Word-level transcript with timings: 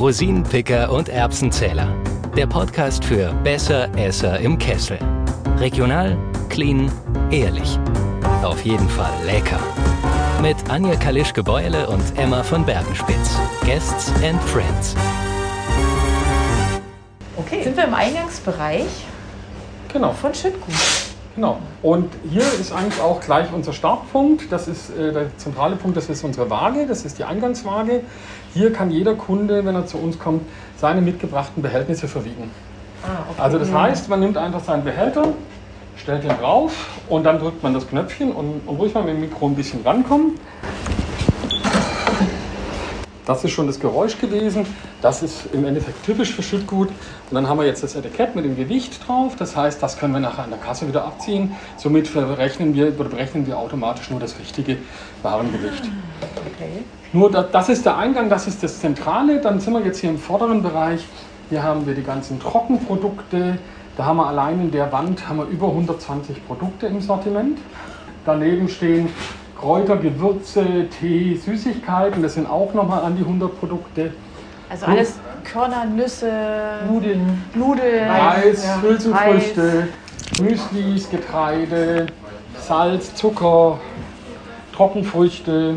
Rosinenpicker 0.00 0.90
und 0.90 1.10
Erbsenzähler. 1.10 1.94
Der 2.34 2.46
Podcast 2.46 3.04
für 3.04 3.34
Besser 3.44 3.86
Esser 3.98 4.40
im 4.40 4.56
Kessel. 4.56 4.98
Regional, 5.58 6.16
clean, 6.48 6.90
ehrlich. 7.30 7.78
Auf 8.42 8.64
jeden 8.64 8.88
Fall 8.88 9.12
lecker. 9.26 9.60
Mit 10.40 10.56
Anja 10.70 10.96
Kalischke-Beule 10.96 11.86
und 11.86 12.02
Emma 12.16 12.42
von 12.42 12.64
Bergenspitz. 12.64 13.38
Guests 13.66 14.10
and 14.24 14.42
Friends. 14.44 14.96
Okay. 17.36 17.62
Sind 17.62 17.76
wir 17.76 17.84
im 17.84 17.92
Eingangsbereich 17.92 18.86
Genau, 19.92 20.12
von 20.12 20.32
Schüttgut? 20.32 20.72
Genau. 21.34 21.58
Und 21.82 22.10
hier 22.28 22.42
ist 22.42 22.72
eigentlich 22.72 23.00
auch 23.00 23.20
gleich 23.20 23.52
unser 23.52 23.72
Startpunkt. 23.72 24.50
Das 24.50 24.68
ist 24.68 24.90
äh, 24.90 25.12
der 25.12 25.36
zentrale 25.36 25.76
Punkt, 25.76 25.96
das 25.96 26.08
ist 26.08 26.24
unsere 26.24 26.50
Waage, 26.50 26.86
das 26.86 27.04
ist 27.04 27.18
die 27.18 27.24
Eingangswaage. 27.24 28.02
Hier 28.54 28.72
kann 28.72 28.90
jeder 28.90 29.14
Kunde, 29.14 29.64
wenn 29.64 29.74
er 29.74 29.86
zu 29.86 29.98
uns 29.98 30.18
kommt, 30.18 30.42
seine 30.76 31.00
mitgebrachten 31.00 31.62
Behältnisse 31.62 32.08
verwiegen. 32.08 32.50
Ah, 33.02 33.24
okay. 33.30 33.40
Also 33.40 33.58
das 33.58 33.72
heißt, 33.72 34.08
man 34.08 34.20
nimmt 34.20 34.36
einfach 34.36 34.62
seinen 34.62 34.84
Behälter, 34.84 35.28
stellt 35.96 36.24
ihn 36.24 36.36
drauf 36.40 36.72
und 37.08 37.24
dann 37.24 37.38
drückt 37.38 37.62
man 37.62 37.74
das 37.74 37.88
Knöpfchen 37.88 38.32
und, 38.32 38.62
und 38.66 38.76
ruhig 38.76 38.94
mal 38.94 39.04
mit 39.04 39.14
dem 39.14 39.20
Mikro 39.20 39.46
ein 39.46 39.54
bisschen 39.54 39.82
rankommen. 39.84 40.38
Das 43.30 43.44
ist 43.44 43.52
schon 43.52 43.68
das 43.68 43.78
Geräusch 43.78 44.18
gewesen. 44.18 44.66
Das 45.02 45.22
ist 45.22 45.46
im 45.52 45.64
Endeffekt 45.64 46.04
typisch 46.04 46.34
für 46.34 46.42
Schüttgut. 46.42 46.88
Und 46.88 46.96
dann 47.30 47.48
haben 47.48 47.60
wir 47.60 47.64
jetzt 47.64 47.80
das 47.80 47.94
Etikett 47.94 48.34
mit 48.34 48.44
dem 48.44 48.56
Gewicht 48.56 49.06
drauf. 49.06 49.36
Das 49.36 49.54
heißt, 49.54 49.80
das 49.80 49.98
können 49.98 50.14
wir 50.14 50.18
nachher 50.18 50.42
an 50.42 50.50
der 50.50 50.58
Kasse 50.58 50.88
wieder 50.88 51.04
abziehen. 51.04 51.54
Somit 51.76 52.08
verrechnen 52.08 52.74
wir, 52.74 52.90
berechnen 52.90 53.46
wir 53.46 53.56
automatisch 53.56 54.10
nur 54.10 54.18
das 54.18 54.36
richtige 54.40 54.78
Warengewicht. 55.22 55.84
okay. 56.38 56.82
Nur 57.12 57.30
da, 57.30 57.44
das 57.44 57.68
ist 57.68 57.86
der 57.86 57.96
Eingang, 57.98 58.28
das 58.28 58.48
ist 58.48 58.64
das 58.64 58.80
Zentrale. 58.80 59.40
Dann 59.40 59.60
sind 59.60 59.74
wir 59.74 59.84
jetzt 59.84 60.00
hier 60.00 60.10
im 60.10 60.18
vorderen 60.18 60.64
Bereich. 60.64 61.06
Hier 61.50 61.62
haben 61.62 61.86
wir 61.86 61.94
die 61.94 62.02
ganzen 62.02 62.40
Trockenprodukte. 62.40 63.58
Da 63.96 64.04
haben 64.06 64.16
wir 64.16 64.26
allein 64.26 64.60
in 64.60 64.70
der 64.72 64.90
Wand 64.90 65.28
haben 65.28 65.38
wir 65.38 65.46
über 65.46 65.68
120 65.68 66.48
Produkte 66.48 66.88
im 66.88 67.00
Sortiment. 67.00 67.60
Daneben 68.26 68.68
stehen 68.68 69.08
Kräuter, 69.60 69.98
Gewürze, 69.98 70.86
Tee, 70.88 71.36
Süßigkeiten. 71.36 72.22
Das 72.22 72.34
sind 72.34 72.48
auch 72.48 72.72
nochmal 72.72 73.04
an 73.04 73.16
die 73.16 73.22
100 73.22 73.60
Produkte. 73.60 74.12
Also 74.70 74.86
alles 74.86 75.18
Körner, 75.44 75.84
Nüsse, 75.84 76.30
Nudeln. 76.90 77.44
Nudeln, 77.54 78.08
Reis, 78.10 78.64
ja, 78.64 78.80
Hülsenfrüchte, 78.80 79.88
Müslis, 80.40 81.10
Getreide, 81.10 82.06
Salz, 82.58 83.14
Zucker, 83.14 83.78
Trockenfrüchte. 84.74 85.76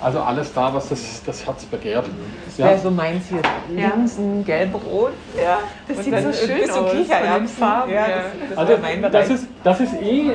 Also 0.00 0.18
alles 0.18 0.52
da, 0.52 0.74
was 0.74 0.88
das, 0.88 1.22
das 1.24 1.46
Herz 1.46 1.64
begehrt. 1.64 2.06
Das 2.46 2.58
wäre 2.58 2.78
so 2.78 2.90
meins 2.90 3.26
hier. 3.28 3.42
Linsen, 3.72 4.44
gelb-rot. 4.44 5.12
Ja. 5.36 5.58
Das 5.86 5.98
Und 5.98 6.04
sieht 6.04 6.18
so 6.18 6.32
schön 6.32 6.70
aus 6.70 6.90
Kichererbsen. 6.90 7.62
Ja, 7.62 7.86
ja. 7.86 8.06
das, 8.08 8.48
das 8.48 8.58
Also 8.58 8.72
mein 8.82 9.12
das 9.12 9.30
ist, 9.30 9.46
das 9.62 9.80
ist 9.80 9.94
eh 10.02 10.32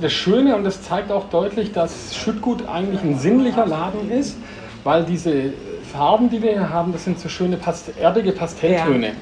das 0.00 0.12
Schöne 0.12 0.56
und 0.56 0.64
das 0.64 0.82
zeigt 0.82 1.10
auch 1.10 1.28
deutlich, 1.30 1.72
dass 1.72 2.14
Schüttgut 2.14 2.68
eigentlich 2.68 3.02
ein 3.02 3.18
sinnlicher 3.18 3.66
Laden 3.66 4.10
ist, 4.10 4.36
weil 4.84 5.04
diese 5.04 5.52
Farben, 5.92 6.28
die 6.28 6.42
wir 6.42 6.52
hier 6.52 6.70
haben, 6.70 6.92
das 6.92 7.04
sind 7.04 7.20
so 7.20 7.28
schöne 7.28 7.56
Past 7.56 7.96
erdige 7.98 8.32
Pastelltöne. 8.32 9.12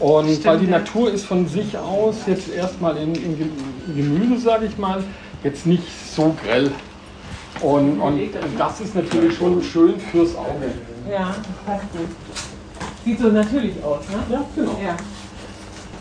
Und 0.00 0.44
weil 0.44 0.58
die 0.58 0.66
Natur 0.66 1.10
ist 1.12 1.24
von 1.24 1.46
sich 1.46 1.78
aus 1.78 2.16
jetzt 2.26 2.52
erstmal 2.52 2.96
in, 2.96 3.14
in 3.14 3.52
Gemüse, 3.94 4.38
sage 4.38 4.66
ich 4.66 4.76
mal, 4.76 5.02
jetzt 5.44 5.66
nicht 5.66 5.84
so 6.14 6.34
grell. 6.42 6.72
Und, 7.60 8.00
und 8.00 8.20
das 8.58 8.80
ist 8.80 8.94
natürlich 8.94 9.36
schon 9.36 9.62
schön 9.62 10.00
fürs 10.00 10.34
Auge. 10.34 10.72
Ja, 11.10 11.28
das 11.28 11.64
passt 11.66 11.92
gut. 11.92 12.08
Sieht 13.04 13.18
so 13.20 13.28
natürlich 13.28 13.82
aus, 13.82 14.00
ne? 14.08 14.16
Ja, 14.30 14.44
genau. 14.54 14.78
Ja. 14.84 14.96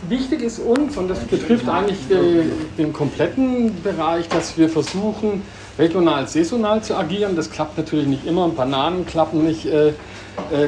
Wichtig 0.07 0.41
ist 0.41 0.59
uns, 0.59 0.95
und 0.97 1.09
das 1.09 1.19
betrifft 1.19 1.67
eigentlich 1.67 1.99
äh, 2.09 2.43
den 2.77 2.93
kompletten 2.93 3.81
Bereich, 3.83 4.29
dass 4.29 4.57
wir 4.57 4.69
versuchen, 4.69 5.41
regional, 5.77 6.27
saisonal 6.27 6.81
zu 6.81 6.95
agieren. 6.95 7.35
Das 7.35 7.49
klappt 7.51 7.77
natürlich 7.77 8.07
nicht 8.07 8.25
immer. 8.25 8.47
Bananen 8.49 9.05
klappen 9.05 9.45
nicht. 9.45 9.65
Äh, 9.65 9.89
äh, 9.89 9.93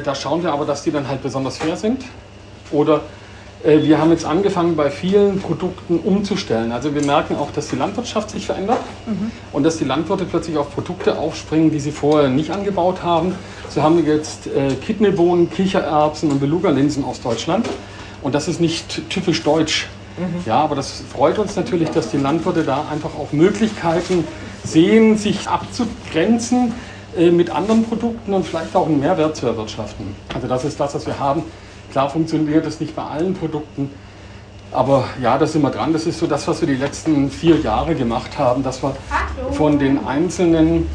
da 0.04 0.14
schauen 0.14 0.42
wir 0.42 0.52
aber, 0.52 0.64
dass 0.66 0.82
die 0.82 0.90
dann 0.90 1.08
halt 1.08 1.22
besonders 1.22 1.58
fair 1.58 1.76
sind. 1.76 2.04
Oder 2.70 3.02
äh, 3.64 3.82
wir 3.82 3.98
haben 3.98 4.10
jetzt 4.10 4.24
angefangen, 4.24 4.76
bei 4.76 4.90
vielen 4.90 5.40
Produkten 5.40 5.98
umzustellen. 5.98 6.72
Also 6.72 6.94
wir 6.94 7.02
merken 7.02 7.36
auch, 7.36 7.50
dass 7.52 7.68
die 7.68 7.76
Landwirtschaft 7.76 8.30
sich 8.30 8.46
verändert 8.46 8.80
und 9.52 9.62
dass 9.62 9.78
die 9.78 9.84
Landwirte 9.84 10.24
plötzlich 10.24 10.56
auf 10.56 10.74
Produkte 10.74 11.18
aufspringen, 11.18 11.70
die 11.70 11.80
sie 11.80 11.92
vorher 11.92 12.28
nicht 12.28 12.50
angebaut 12.50 13.02
haben. 13.02 13.34
So 13.70 13.82
haben 13.82 14.04
wir 14.04 14.14
jetzt 14.14 14.46
äh, 14.46 14.74
Kidneybohnen, 14.74 15.50
Kichererbsen 15.50 16.30
und 16.30 16.40
Beluga-Linsen 16.40 17.04
aus 17.04 17.20
Deutschland. 17.20 17.66
Und 18.22 18.34
das 18.34 18.48
ist 18.48 18.60
nicht 18.60 19.10
typisch 19.10 19.42
deutsch. 19.42 19.88
Ja, 20.46 20.60
aber 20.60 20.74
das 20.74 21.02
freut 21.10 21.38
uns 21.38 21.56
natürlich, 21.56 21.90
dass 21.90 22.10
die 22.10 22.18
Landwirte 22.18 22.64
da 22.64 22.84
einfach 22.90 23.10
auch 23.14 23.32
Möglichkeiten 23.32 24.24
sehen, 24.62 25.16
sich 25.16 25.48
abzugrenzen 25.48 26.74
äh, 27.16 27.30
mit 27.30 27.50
anderen 27.50 27.84
Produkten 27.84 28.34
und 28.34 28.46
vielleicht 28.46 28.76
auch 28.76 28.86
einen 28.86 29.00
Mehrwert 29.00 29.36
zu 29.36 29.46
erwirtschaften. 29.46 30.14
Also 30.34 30.46
das 30.46 30.64
ist 30.64 30.78
das, 30.78 30.94
was 30.94 31.06
wir 31.06 31.18
haben. 31.18 31.42
Klar 31.90 32.10
funktioniert 32.10 32.66
das 32.66 32.78
nicht 32.80 32.94
bei 32.94 33.02
allen 33.02 33.34
Produkten, 33.34 33.90
aber 34.70 35.04
ja, 35.20 35.36
da 35.36 35.46
sind 35.46 35.62
wir 35.62 35.70
dran. 35.70 35.92
Das 35.92 36.06
ist 36.06 36.18
so 36.18 36.26
das, 36.26 36.48
was 36.48 36.60
wir 36.60 36.68
die 36.68 36.76
letzten 36.76 37.30
vier 37.30 37.60
Jahre 37.60 37.94
gemacht 37.94 38.38
haben, 38.38 38.62
dass 38.62 38.82
wir 38.82 38.94
von 39.52 39.78
den 39.78 40.06
einzelnen 40.06 40.88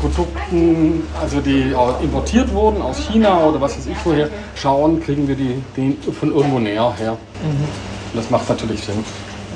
Produkten, 0.00 1.02
also 1.20 1.40
die 1.40 1.74
importiert 2.02 2.52
wurden 2.54 2.80
aus 2.80 2.98
China 2.98 3.44
oder 3.44 3.60
was 3.60 3.76
weiß 3.76 3.86
ich 3.86 3.96
woher, 4.04 4.28
schauen, 4.54 5.02
kriegen 5.02 5.28
wir 5.28 5.36
die, 5.36 5.62
die 5.76 5.96
von 6.12 6.34
irgendwo 6.34 6.58
näher 6.58 6.92
her. 6.96 7.18
Und 7.42 7.68
das 8.14 8.30
macht 8.30 8.48
natürlich 8.48 8.82
Sinn. 8.82 9.04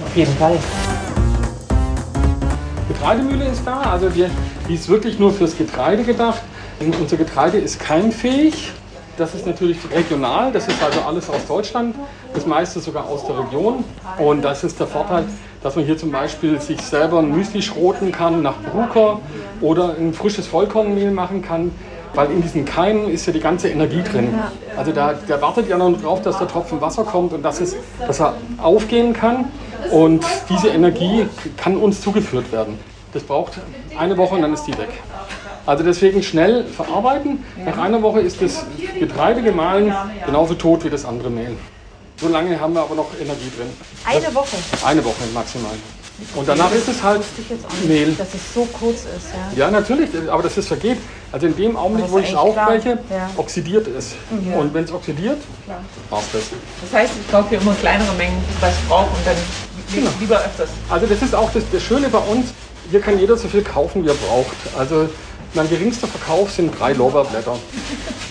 Auf 0.04 0.16
jeden 0.16 0.34
Fall. 0.36 0.58
Getreidemühle 2.88 3.46
ist 3.46 3.62
da, 3.66 3.80
also 3.80 4.14
wir, 4.14 4.30
die 4.68 4.74
ist 4.74 4.88
wirklich 4.88 5.18
nur 5.18 5.32
fürs 5.32 5.56
Getreide 5.56 6.04
gedacht. 6.04 6.42
Und 6.80 6.94
unser 7.00 7.16
Getreide 7.16 7.58
ist 7.58 7.80
keimfähig. 7.80 8.72
Das 9.16 9.34
ist 9.34 9.46
natürlich 9.46 9.78
regional, 9.94 10.50
das 10.50 10.66
ist 10.66 10.82
also 10.82 11.00
alles 11.02 11.30
aus 11.30 11.46
Deutschland, 11.46 11.94
das 12.34 12.46
meiste 12.46 12.80
sogar 12.80 13.06
aus 13.06 13.24
der 13.24 13.38
Region. 13.38 13.84
Und 14.18 14.42
das 14.42 14.64
ist 14.64 14.80
der 14.80 14.88
Vorteil, 14.88 15.24
dass 15.64 15.76
man 15.76 15.86
hier 15.86 15.96
zum 15.96 16.12
Beispiel 16.12 16.60
sich 16.60 16.78
selber 16.82 17.18
ein 17.20 17.30
Müsli 17.30 17.62
schroten 17.62 18.12
kann 18.12 18.42
nach 18.42 18.56
Bruker 18.70 19.20
oder 19.62 19.96
ein 19.98 20.12
frisches 20.12 20.46
Vollkornmehl 20.46 21.10
machen 21.10 21.40
kann, 21.40 21.72
weil 22.12 22.30
in 22.30 22.42
diesen 22.42 22.66
Keimen 22.66 23.10
ist 23.10 23.24
ja 23.26 23.32
die 23.32 23.40
ganze 23.40 23.70
Energie 23.70 24.02
drin. 24.02 24.38
Also 24.76 24.92
da, 24.92 25.14
der 25.14 25.40
wartet 25.40 25.66
ja 25.66 25.78
noch 25.78 25.98
drauf, 25.98 26.20
dass 26.20 26.36
der 26.36 26.48
Tropfen 26.48 26.82
Wasser 26.82 27.04
kommt 27.04 27.32
und 27.32 27.42
das 27.42 27.62
ist, 27.62 27.76
dass 28.06 28.20
er 28.20 28.34
aufgehen 28.58 29.14
kann. 29.14 29.46
Und 29.90 30.22
diese 30.50 30.68
Energie 30.68 31.26
kann 31.56 31.78
uns 31.78 32.02
zugeführt 32.02 32.52
werden. 32.52 32.78
Das 33.14 33.22
braucht 33.22 33.54
eine 33.98 34.18
Woche 34.18 34.34
und 34.34 34.42
dann 34.42 34.52
ist 34.52 34.64
die 34.64 34.76
weg. 34.76 34.90
Also 35.64 35.82
deswegen 35.82 36.22
schnell 36.22 36.64
verarbeiten. 36.64 37.42
Nach 37.64 37.78
einer 37.78 38.02
Woche 38.02 38.20
ist 38.20 38.42
das 38.42 38.66
Getreide 39.00 39.40
gemahlen 39.40 39.94
genauso 40.26 40.52
tot 40.52 40.84
wie 40.84 40.90
das 40.90 41.06
andere 41.06 41.30
Mehl. 41.30 41.56
So 42.20 42.28
lange 42.28 42.58
haben 42.60 42.74
wir 42.74 42.82
aber 42.82 42.94
noch 42.94 43.08
Energie 43.20 43.50
drin. 43.56 43.66
Eine 44.04 44.34
Woche. 44.34 44.56
Eine 44.84 45.04
Woche 45.04 45.24
maximal. 45.32 45.72
Und 46.36 46.48
danach 46.48 46.70
ist 46.70 46.86
es 46.88 47.02
halt 47.02 47.18
Wusste 47.18 47.40
ich 47.42 47.50
jetzt 47.50 47.66
auch 47.66 47.72
nicht, 47.72 47.88
Mehl. 47.88 48.12
dass 48.14 48.28
es 48.34 48.54
so 48.54 48.64
kurz 48.66 49.00
ist. 49.00 49.32
Ja. 49.56 49.64
Ja, 49.66 49.70
natürlich, 49.70 50.10
aber 50.30 50.44
das 50.44 50.56
ist 50.56 50.68
vergeht. 50.68 50.98
Also 51.32 51.46
in 51.46 51.56
dem 51.56 51.76
Augenblick, 51.76 52.08
wo 52.08 52.18
ich 52.20 52.28
es 52.28 52.34
aufbreche, 52.36 52.98
Ja. 53.10 53.28
oxidiert 53.36 53.88
es. 53.88 54.14
Und 54.56 54.72
wenn 54.72 54.84
es 54.84 54.92
oxidiert, 54.92 55.38
war's 56.10 56.24
das. 56.32 56.42
Das 56.82 57.00
heißt, 57.00 57.12
ich 57.20 57.30
kaufe 57.32 57.48
hier 57.48 57.60
immer 57.60 57.74
kleinere 57.74 58.12
Mengen, 58.14 58.40
was 58.60 58.72
ich 58.80 58.88
brauche 58.88 59.06
und 59.10 59.26
dann 59.26 59.36
Genau. 59.92 60.10
lieber 60.20 60.36
öfters. 60.38 60.68
Also 60.88 61.06
das 61.06 61.20
ist 61.20 61.34
auch 61.34 61.50
das, 61.52 61.64
das 61.72 61.82
Schöne 61.82 62.08
bei 62.08 62.18
uns, 62.18 62.50
hier 62.90 63.00
kann 63.00 63.18
jeder 63.18 63.36
so 63.36 63.48
viel 63.48 63.62
kaufen, 63.62 64.04
wie 64.04 64.08
er 64.08 64.14
braucht. 64.14 64.56
Also 64.78 65.08
mein 65.54 65.68
geringster 65.68 66.06
Verkauf 66.06 66.52
sind 66.52 66.78
drei 66.78 66.92
Lorbeerblätter. 66.92 67.56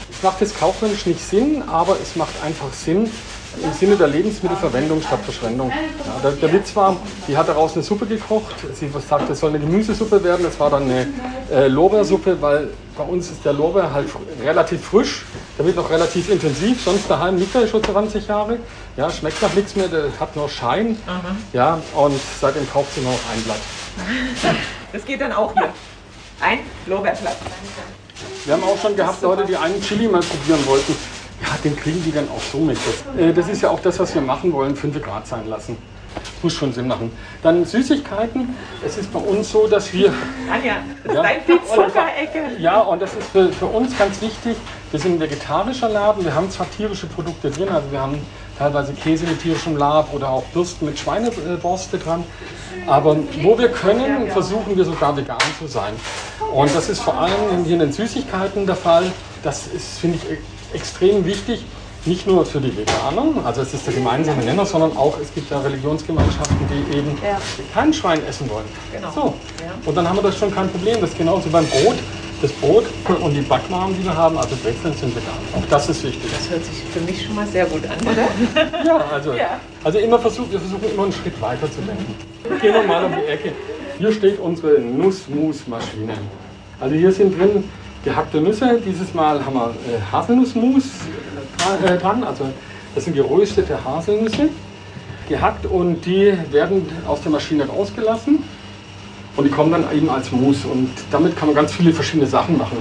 Es 0.09 0.23
macht 0.23 0.39
jetzt 0.39 0.57
kaufmännisch 0.57 1.05
nicht 1.05 1.19
Sinn, 1.21 1.63
aber 1.67 1.97
es 2.01 2.15
macht 2.15 2.33
einfach 2.45 2.71
Sinn 2.73 3.11
im 3.61 3.73
Sinne 3.73 3.95
der 3.95 4.07
Lebensmittelverwendung 4.07 5.01
statt 5.01 5.19
Verschwendung. 5.23 5.69
Ja, 5.69 6.29
der, 6.29 6.31
der 6.31 6.53
Witz 6.53 6.75
war, 6.75 6.97
die 7.27 7.37
hat 7.37 7.47
daraus 7.47 7.73
eine 7.73 7.83
Suppe 7.83 8.05
gekocht. 8.05 8.55
Sie 8.73 8.89
sagte, 9.07 9.33
es 9.33 9.39
soll 9.39 9.51
eine 9.51 9.59
Gemüsesuppe 9.59 10.23
werden. 10.23 10.45
Es 10.45 10.59
war 10.59 10.69
dann 10.69 10.83
eine 10.83 11.07
äh, 11.51 11.67
Lorbeersuppe, 11.67 12.41
weil 12.41 12.69
bei 12.97 13.03
uns 13.03 13.29
ist 13.29 13.45
der 13.45 13.53
Lorbeer 13.53 13.93
halt 13.93 14.07
relativ 14.43 14.83
frisch. 14.83 15.23
Der 15.57 15.65
wird 15.65 15.75
noch 15.75 15.89
relativ 15.89 16.29
intensiv. 16.29 16.83
Sonst 16.83 17.09
daheim 17.09 17.37
liegt 17.37 17.53
er 17.55 17.67
schon 17.67 17.83
20 17.83 18.27
Jahre. 18.27 18.57
Ja, 18.97 19.09
schmeckt 19.09 19.41
nach 19.41 19.53
nichts 19.53 19.75
mehr. 19.75 19.87
Der 19.87 20.05
hat 20.19 20.35
nur 20.35 20.49
Schein. 20.49 20.97
Ja, 21.51 21.79
und 21.95 22.19
seitdem 22.39 22.69
kauft 22.71 22.93
sie 22.95 23.01
nur 23.01 23.11
noch 23.11 23.19
ein 23.33 23.41
Blatt. 23.43 23.59
Das 24.93 25.03
geht 25.05 25.21
dann 25.21 25.31
auch 25.31 25.51
hier. 25.53 25.69
Ein 26.39 26.59
Lorbeerblatt. 26.85 27.35
Wir 28.45 28.53
haben 28.53 28.63
auch 28.63 28.77
schon 28.79 28.95
gehabt 28.95 29.23
Leute, 29.23 29.43
die 29.45 29.57
einen 29.57 29.81
Chili 29.81 30.07
mal 30.07 30.21
probieren 30.21 30.63
wollten. 30.67 30.95
Ja, 31.53 31.59
den 31.63 31.75
kriegen 31.75 32.03
die 32.03 32.11
dann 32.11 32.27
auch 32.29 32.41
so 32.41 32.57
mit. 32.59 32.77
Das, 32.77 33.21
äh, 33.21 33.33
das 33.33 33.47
ist 33.49 33.61
ja 33.61 33.69
auch 33.69 33.79
das, 33.79 33.99
was 33.99 34.13
wir 34.15 34.21
machen 34.21 34.51
wollen, 34.53 34.75
5 34.75 35.01
Grad 35.01 35.27
sein 35.27 35.47
lassen. 35.47 35.77
muss 36.41 36.53
schon 36.53 36.73
Sinn 36.73 36.87
machen. 36.87 37.11
Dann 37.41 37.65
Süßigkeiten. 37.65 38.55
Es 38.85 38.97
ist 38.97 39.11
bei 39.13 39.19
uns 39.19 39.49
so, 39.51 39.65
dass 39.67 39.91
wir 39.93 40.13
Anja, 40.51 40.75
das 41.03 41.11
ist 41.11 41.15
Ja. 41.15 41.21
dein 41.23 41.35
die 41.47 41.65
Zuckerecke. 41.65 42.59
ja, 42.61 42.79
und 42.81 43.01
das 43.01 43.13
ist 43.13 43.29
für, 43.29 43.49
für 43.51 43.65
uns 43.65 43.97
ganz 43.97 44.21
wichtig. 44.21 44.57
Wir 44.91 44.99
sind 44.99 45.15
ein 45.15 45.19
vegetarischer 45.21 45.89
Laden. 45.89 46.23
Wir 46.25 46.35
haben 46.35 46.49
zwar 46.51 46.69
tierische 46.69 47.07
Produkte 47.07 47.49
drin, 47.49 47.69
also 47.69 47.91
wir 47.91 47.99
haben 48.01 48.19
teilweise 48.57 48.93
Käse 48.93 49.25
mit 49.25 49.41
tierischem 49.41 49.77
Lab 49.77 50.13
oder 50.13 50.29
auch 50.29 50.43
Bürsten 50.53 50.85
mit 50.85 50.99
Schweineborste 50.99 51.97
dran. 51.97 52.23
Aber 52.87 53.15
wo 53.41 53.57
wir 53.57 53.69
können, 53.69 54.29
versuchen 54.31 54.75
wir 54.75 54.83
sogar 54.85 55.15
vegan 55.15 55.37
zu 55.57 55.67
sein. 55.67 55.93
Und 56.53 56.75
das 56.75 56.89
ist 56.89 57.01
vor 57.01 57.17
allem 57.17 57.63
hier 57.63 57.73
in 57.73 57.79
den 57.79 57.93
Süßigkeiten 57.93 58.65
der 58.65 58.75
Fall. 58.75 59.11
Das 59.43 59.67
ist, 59.67 59.99
finde 59.99 60.17
ich, 60.17 60.37
extrem 60.73 61.25
wichtig. 61.25 61.63
Nicht 62.05 62.27
nur 62.27 62.45
für 62.45 62.59
die 62.59 62.75
Veganer, 62.75 63.23
also 63.45 63.61
es 63.61 63.73
ist 63.73 63.87
der 63.87 63.93
gemeinsame 63.93 64.43
Nenner, 64.43 64.65
sondern 64.65 64.97
auch 64.97 65.17
es 65.21 65.33
gibt 65.33 65.49
ja 65.49 65.61
Religionsgemeinschaften, 65.61 66.57
die 66.69 66.97
eben 66.97 67.17
Ja. 67.23 67.39
kein 67.73 67.93
Schwein 67.93 68.21
essen 68.27 68.49
wollen. 68.49 68.65
Genau. 68.91 69.09
So. 69.15 69.33
Und 69.85 69.95
dann 69.95 70.09
haben 70.09 70.17
wir 70.17 70.23
das 70.23 70.37
schon 70.37 70.53
kein 70.53 70.67
Problem. 70.69 70.99
Das 70.99 71.11
ist 71.11 71.17
genauso 71.17 71.47
beim 71.49 71.65
Brot. 71.65 71.95
Das 72.41 72.51
Brot 72.51 72.83
und 73.21 73.33
die 73.33 73.39
Backwaren, 73.39 73.95
die 73.97 74.03
wir 74.03 74.13
haben, 74.13 74.37
also 74.37 74.53
Brezeln 74.61 74.93
sind 74.97 75.15
vegan. 75.15 75.31
Auch 75.55 75.63
das 75.69 75.87
ist 75.87 76.03
wichtig. 76.03 76.29
Das 76.29 76.49
hört 76.49 76.65
sich 76.65 76.75
für 76.93 76.99
mich 76.99 77.23
schon 77.25 77.35
mal 77.35 77.47
sehr 77.47 77.65
gut 77.67 77.83
an, 77.85 77.97
oder? 78.05 78.27
Ja, 78.85 78.97
also, 79.13 79.31
Ja. 79.31 79.61
also 79.81 79.97
immer 79.99 80.19
versuch, 80.19 80.51
wir 80.51 80.59
versuchen 80.59 80.91
immer 80.93 81.03
einen 81.03 81.13
Schritt 81.13 81.39
weiter 81.39 81.71
zu 81.71 81.79
denken. 81.79 82.13
Gehen 82.59 82.73
wir 82.73 82.83
mal 82.83 83.05
um 83.05 83.13
die 83.15 83.31
Ecke. 83.31 83.53
Hier 83.97 84.11
steht 84.11 84.39
unsere 84.41 84.77
Nussmus-Maschine. 84.81 86.15
Also 86.81 86.95
hier 86.95 87.13
sind 87.13 87.39
drin 87.39 87.63
gehackte 88.03 88.41
Nüsse. 88.41 88.79
Dieses 88.85 89.13
Mal 89.13 89.43
haben 89.45 89.53
wir 89.55 89.69
äh, 89.69 90.11
Haselnussmus 90.11 90.83
äh, 90.85 91.87
dra- 91.87 91.97
dran. 91.97 92.23
Also 92.23 92.45
das 92.95 93.05
sind 93.05 93.15
geröstete 93.15 93.77
Haselnüsse. 93.83 94.49
Gehackt 95.29 95.65
und 95.65 96.05
die 96.05 96.33
werden 96.51 96.85
aus 97.07 97.21
der 97.21 97.31
Maschine 97.31 97.65
rausgelassen. 97.65 98.43
Und 99.35 99.45
die 99.45 99.49
kommen 99.49 99.71
dann 99.71 99.85
eben 99.95 100.09
als 100.09 100.31
Mousse. 100.31 100.67
Und 100.67 100.89
damit 101.09 101.35
kann 101.37 101.47
man 101.47 101.55
ganz 101.55 101.71
viele 101.73 101.93
verschiedene 101.93 102.27
Sachen 102.27 102.57
machen. 102.57 102.77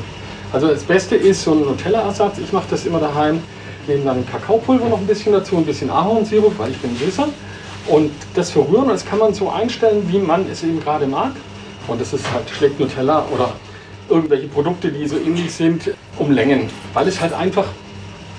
Also 0.53 0.67
das 0.69 0.83
Beste 0.83 1.15
ist 1.17 1.43
so 1.45 1.53
ein 1.53 1.61
Nutella-Ersatz. 1.61 2.39
Ich 2.39 2.53
mache 2.53 2.67
das 2.69 2.85
immer 2.85 2.99
daheim. 2.99 3.41
Nehme 3.87 4.05
dann 4.05 4.27
Kakaopulver 4.27 4.89
noch 4.89 4.99
ein 4.99 5.07
bisschen 5.07 5.33
dazu, 5.33 5.57
ein 5.57 5.65
bisschen 5.65 5.89
Ahornsirup, 5.89 6.59
weil 6.59 6.73
ich 6.73 6.79
bin 6.79 6.95
Süßer. 6.97 7.29
Und 7.87 8.11
das 8.35 8.51
verrühren. 8.51 8.89
Das 8.89 9.05
kann 9.07 9.19
man 9.19 9.33
so 9.33 9.49
einstellen, 9.49 10.07
wie 10.09 10.19
man 10.19 10.45
es 10.51 10.63
eben 10.63 10.81
gerade 10.81 11.07
mag. 11.07 11.33
Und 11.89 12.01
das 12.01 12.13
ist 12.13 12.31
halt 12.33 12.51
schlägt 12.51 12.79
Nutella 12.79 13.25
oder 13.35 13.53
irgendwelche 14.09 14.49
Produkte, 14.49 14.91
die 14.91 15.07
so 15.07 15.17
ähnlich 15.17 15.53
sind, 15.53 15.91
um 16.19 16.31
Längen. 16.31 16.69
Weil 16.95 17.09
es 17.09 17.21
halt 17.21 17.33
einfach, 17.33 17.67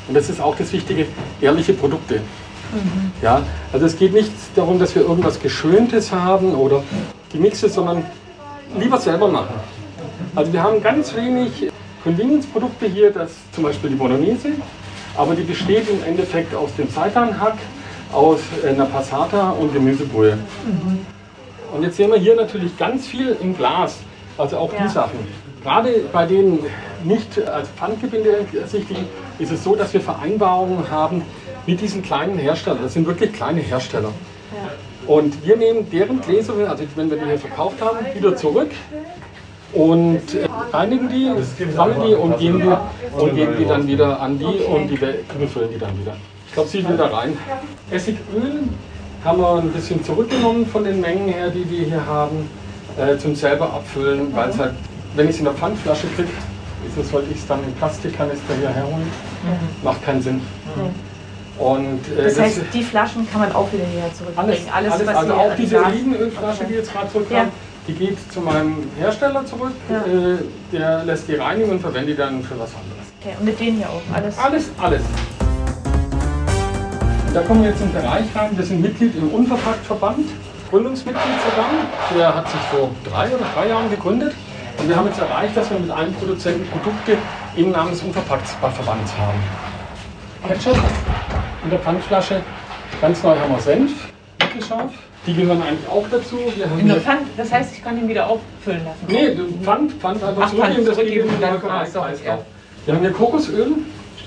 und 0.07 0.15
das 0.15 0.29
ist 0.29 0.41
auch 0.41 0.55
das 0.55 0.71
Wichtige, 0.73 1.05
ehrliche 1.41 1.73
Produkte. 1.73 2.21
Ja, 3.21 3.43
also 3.71 3.85
es 3.85 3.97
geht 3.97 4.13
nicht 4.13 4.31
darum, 4.55 4.79
dass 4.79 4.95
wir 4.95 5.03
irgendwas 5.03 5.39
Geschöntes 5.39 6.11
haben 6.11 6.55
oder 6.55 6.83
Gemixtes, 7.31 7.75
sondern 7.75 8.03
lieber 8.79 8.97
selber 8.97 9.27
machen. 9.27 9.53
Also 10.35 10.51
wir 10.51 10.63
haben 10.63 10.81
ganz 10.81 11.15
wenig 11.15 11.69
Convenience-Produkte 12.03 12.87
hier, 12.87 13.11
das 13.11 13.31
zum 13.51 13.63
Beispiel 13.63 13.91
die 13.91 13.95
Bolognese, 13.95 14.49
aber 15.15 15.35
die 15.35 15.43
besteht 15.43 15.87
im 15.89 16.03
Endeffekt 16.03 16.55
aus 16.55 16.75
dem 16.75 16.89
Seitanhack, 16.89 17.57
aus 18.11 18.39
äh, 18.63 18.69
einer 18.69 18.85
Passata 18.85 19.51
und 19.51 19.73
Gemüsebrühe. 19.73 20.37
Und 21.73 21.83
jetzt 21.83 21.97
sehen 21.97 22.11
wir 22.11 22.17
hier 22.17 22.35
natürlich 22.35 22.77
ganz 22.77 23.07
viel 23.07 23.37
im 23.41 23.55
Glas, 23.55 23.97
also 24.37 24.57
auch 24.57 24.73
Ja. 24.73 24.83
die 24.83 24.89
Sachen. 24.89 25.19
Gerade 25.63 25.89
bei 26.11 26.25
den 26.25 26.59
nicht 27.03 27.39
als 27.47 27.69
Pfandgebinde 27.69 28.45
ersichtlichen 28.59 29.05
ist 29.39 29.51
es 29.51 29.63
so, 29.63 29.75
dass 29.75 29.93
wir 29.93 30.01
Vereinbarungen 30.01 30.89
haben 30.91 31.21
mit 31.65 31.79
diesen 31.81 32.01
kleinen 32.01 32.37
Herstellern. 32.37 32.79
Das 32.83 32.93
sind 32.93 33.07
wirklich 33.07 33.31
kleine 33.33 33.61
Hersteller. 33.61 34.09
Und 35.07 35.45
wir 35.45 35.57
nehmen 35.57 35.89
deren 35.89 36.21
Gläser, 36.21 36.53
also 36.69 36.83
wenn 36.95 37.09
wir 37.09 37.17
die 37.17 37.25
hier 37.25 37.39
verkauft 37.39 37.81
haben, 37.81 37.97
wieder 38.13 38.35
zurück 38.35 38.71
und 39.73 40.35
äh, 40.35 40.47
reinigen 40.71 41.09
die, 41.09 41.31
sammeln 41.73 42.01
die 42.07 42.13
und 42.13 42.37
geben 42.37 42.61
die, 42.61 43.19
und 43.21 43.35
geben 43.35 43.53
die 43.57 43.65
dann 43.65 43.87
wieder 43.87 44.19
an 44.21 44.37
die 44.37 44.45
und 44.45 44.87
die 44.87 44.95
be- 44.95 45.15
befüllen 45.39 45.69
die 45.73 45.79
dann 45.79 45.97
wieder. 45.99 46.15
Ich 46.47 46.53
glaube, 46.53 46.69
sie 46.69 46.87
will 46.87 46.95
da 46.95 47.07
rein. 47.07 47.35
Essigöl 47.89 48.59
haben 49.25 49.39
wir 49.39 49.55
ein 49.55 49.71
bisschen 49.71 50.03
zurückgenommen 50.03 50.65
von 50.67 50.83
den 50.83 51.01
Mengen 51.01 51.27
her, 51.29 51.49
die 51.49 51.69
wir 51.69 51.85
hier 51.85 52.05
haben, 52.05 52.47
äh, 52.97 53.17
zum 53.17 53.35
selber 53.35 53.73
abfüllen, 53.73 54.35
weil 54.35 54.49
es 54.49 54.57
halt, 54.57 54.73
wenn 55.15 55.25
ich 55.27 55.33
es 55.35 55.39
in 55.39 55.45
der 55.45 55.53
Pfandflasche 55.53 56.07
kriege, 56.15 56.29
sollte 57.09 57.31
ich 57.31 57.37
es 57.39 57.47
dann 57.47 57.63
im 57.63 57.73
Plastikkanister 57.73 58.53
hier 58.59 58.69
herholen? 58.69 59.07
Macht 59.83 60.03
keinen 60.03 60.21
Sinn. 60.21 60.41
Und, 61.57 61.99
äh, 62.17 62.23
Das 62.23 62.39
heißt, 62.39 62.61
die 62.73 62.83
Flaschen 62.83 63.29
kann 63.29 63.41
man 63.41 63.51
auch 63.51 63.71
wieder 63.71 63.85
hierher 63.85 64.05
alles, 64.05 64.17
zurückbringen. 64.17 64.67
alles, 64.73 64.93
was 65.05 65.15
also 65.15 65.33
auch 65.33 65.55
diese 65.55 65.79
Okay. 65.79 66.65
die 66.69 66.73
jetzt 66.73 66.91
gerade 66.91 67.11
zurückkam, 67.11 67.37
Ja. 67.37 67.45
die 67.87 67.93
geht 67.93 68.17
zu 68.33 68.41
meinem 68.41 68.77
Hersteller 68.99 69.45
zurück. 69.45 69.71
Ja. 69.89 69.97
Äh, 69.99 70.37
der 70.71 71.03
lässt 71.05 71.27
die 71.27 71.35
reinigen 71.35 71.71
und 71.71 71.79
verwendet 71.79 72.17
die 72.17 72.21
dann 72.21 72.41
für 72.43 72.59
was 72.59 72.71
anderes. 72.73 73.05
Okay, 73.21 73.35
und 73.39 73.45
mit 73.45 73.59
denen 73.59 73.77
hier 73.77 73.89
auch. 73.89 74.01
Alles. 74.13 74.37
Alles, 74.37 74.71
alles. 74.81 75.01
Da 77.33 77.41
kommen 77.41 77.63
wir 77.63 77.69
jetzt 77.69 77.81
in 77.81 77.91
den 77.91 78.01
Bereich 78.01 78.25
rein. 78.35 78.49
Wir 78.57 78.65
sind 78.65 78.81
Mitglied 78.81 79.15
im 79.15 79.29
Unverpacktverband, 79.29 80.27
Gründungsmitglied 80.73 81.23
sogar. 81.51 81.69
Der 82.17 82.33
hat 82.35 82.49
sich 82.49 82.59
vor 82.71 82.89
drei 83.07 83.27
oder 83.27 83.45
drei 83.53 83.69
Jahren 83.69 83.91
gegründet. 83.91 84.33
Und 84.79 84.89
wir 84.89 84.95
haben 84.95 85.05
jetzt 85.05 85.19
erreicht, 85.19 85.55
dass 85.55 85.69
wir 85.69 85.77
mit 85.77 85.91
allen 85.91 86.11
Produzenten 86.15 86.67
Produkte 86.71 87.15
im 87.55 87.69
Namen 87.69 87.91
des 87.91 88.01
Unverpacktverbands 88.01 89.13
haben. 89.15 89.39
Ketchup 90.47 90.79
in 91.63 91.69
der 91.69 91.77
Pfandflasche. 91.77 92.41
Ganz 92.99 93.21
neu 93.21 93.35
haben 93.37 93.51
wir 93.51 93.61
Senf, 93.61 93.91
mittelscharf. 94.41 94.91
Die 95.27 95.35
gehören 95.35 95.61
eigentlich 95.61 95.87
auch 95.87 96.05
dazu. 96.09 96.39
In 96.79 96.87
der 96.87 97.01
Pfand, 97.01 97.27
das 97.37 97.51
heißt, 97.51 97.75
ich 97.75 97.83
kann 97.83 97.99
ihn 97.99 98.09
wieder 98.09 98.27
auffüllen 98.27 98.83
lassen. 98.83 99.05
Nee, 99.07 99.37
Pfand, 99.63 99.91
Pfand 99.93 100.23
einfach 100.23 100.41
Ach, 100.43 100.49
zurückgeben, 100.49 100.73
Pfand 100.73 100.87
das 100.87 100.95
zurückgeben, 100.95 101.29
den 101.29 101.41
dann- 101.41 101.69
ah, 101.69 101.85
so, 101.85 101.99
ja. 101.99 102.39
Wir 102.85 102.95
haben 102.95 103.01
hier 103.01 103.11
Kokosöl 103.11 103.73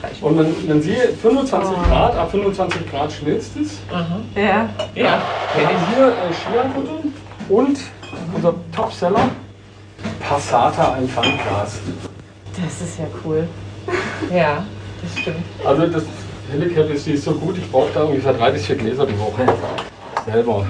Streichen. 0.07 0.27
und 0.27 0.37
man, 0.37 0.55
man 0.69 0.83
sieht 0.83 0.97
25 1.23 1.71
Oh. 1.71 1.89
Grad, 1.89 2.17
ab 2.17 2.31
25 2.31 2.91
Grad 2.91 3.13
schmilzt 3.13 3.53
es. 3.57 3.79
Aha. 3.93 4.21
Ja. 4.35 4.69
Ja, 4.95 5.23
Wir 5.55 5.67
kenn 5.67 5.77
haben 5.81 5.95
hier 5.95 6.07
äh, 6.09 6.13
Chia-Butter 6.33 6.99
und 7.49 7.79
unser 8.35 8.55
Topseller 8.75 9.29
Passata, 10.29 10.95
ein 10.95 11.09
Pfandglas. 11.09 11.79
Das 12.63 12.81
ist 12.89 12.99
ja 12.99 13.07
cool. 13.25 13.49
Ja, 14.35 14.65
das 15.03 15.21
stimmt. 15.21 15.37
Also 15.65 15.87
das 15.87 16.03
Helicap 16.51 16.91
ist, 16.91 17.07
die 17.07 17.13
ist 17.13 17.25
so 17.25 17.33
gut, 17.35 17.57
ich 17.59 17.71
brauche 17.71 17.91
da 17.95 18.03
ungefähr 18.05 18.33
drei 18.33 18.51
bis 18.51 18.67
vier 18.67 18.77
Gläser 18.77 19.07
die 19.07 19.17
Woche. 19.19 19.47
Selber. 20.25 20.67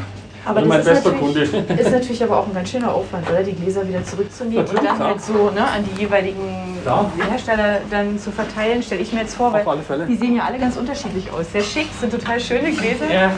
Aber 0.46 0.58
Also 0.58 0.68
mein 0.68 0.78
das 0.78 0.86
ist 0.86 1.04
bester 1.04 1.10
natürlich, 1.20 1.50
Kunde. 1.52 1.72
ist 1.82 1.90
natürlich 1.90 2.22
aber 2.22 2.38
auch 2.38 2.46
ein 2.46 2.54
ganz 2.54 2.70
schöner 2.70 2.94
Aufwand, 2.94 3.28
oder? 3.28 3.42
Die 3.42 3.52
Gläser 3.52 3.86
wieder 3.88 4.04
zurückzunehmen 4.04 4.58
und 4.58 4.64
Natürlich, 4.72 4.88
dann 4.88 4.96
klar. 4.96 5.08
halt 5.08 5.20
so 5.22 5.50
ne, 5.50 5.62
an 5.66 5.84
die 5.84 6.00
jeweiligen 6.00 6.78
Klar. 6.84 7.10
Hersteller 7.28 7.78
dann 7.90 8.16
zu 8.18 8.30
verteilen, 8.30 8.80
stelle 8.82 9.00
ich 9.02 9.12
mir 9.12 9.20
jetzt 9.20 9.34
vor, 9.34 9.52
weil 9.52 9.64
die 10.08 10.16
sehen 10.16 10.36
ja 10.36 10.44
alle 10.44 10.58
ganz 10.58 10.76
unterschiedlich 10.76 11.30
aus. 11.32 11.50
Sehr 11.52 11.62
schick, 11.62 11.88
sind 12.00 12.12
total 12.12 12.38
schöne 12.38 12.70
Gläser, 12.70 13.12
Ja. 13.12 13.30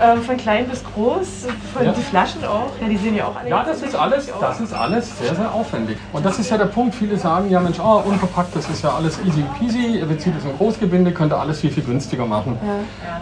ähm, 0.00 0.22
von 0.22 0.38
klein 0.38 0.66
bis 0.66 0.82
groß, 0.82 1.46
von 1.74 1.84
Ja. 1.84 1.92
die 1.92 2.00
Flaschen 2.00 2.42
auch. 2.46 2.70
Ja, 2.80 2.88
die 2.88 2.96
sehen 2.96 3.14
ja 3.16 3.26
auch 3.26 3.36
alle 3.36 3.50
Ja, 3.50 3.62
ganz 3.62 3.80
das 3.80 3.88
ist 3.88 3.94
alles, 3.94 4.26
unterschiedlich 4.28 4.40
das 4.48 4.60
ist 4.60 4.72
alles 4.72 5.18
sehr, 5.18 5.34
sehr 5.34 5.52
aufwendig. 5.52 5.98
Und 6.14 6.24
das 6.24 6.38
ist 6.38 6.50
ja 6.50 6.56
der 6.56 6.66
Punkt. 6.66 6.94
Viele 6.94 7.18
sagen, 7.18 7.50
ja 7.50 7.60
Mensch, 7.60 7.78
ah, 7.80 7.96
unverpackt, 7.96 8.56
das 8.56 8.66
ist 8.70 8.82
ja 8.82 8.94
alles 8.96 9.18
easy 9.26 9.44
peasy, 9.58 9.98
ihr 9.98 10.06
bezieht 10.06 10.32
es 10.38 10.44
in 10.44 10.56
Großgebinde, 10.56 11.12
könnt 11.12 11.34
ihr 11.34 11.38
alles 11.38 11.60
viel, 11.60 11.70
viel 11.70 11.82
günstiger 11.84 12.24
machen. 12.24 12.58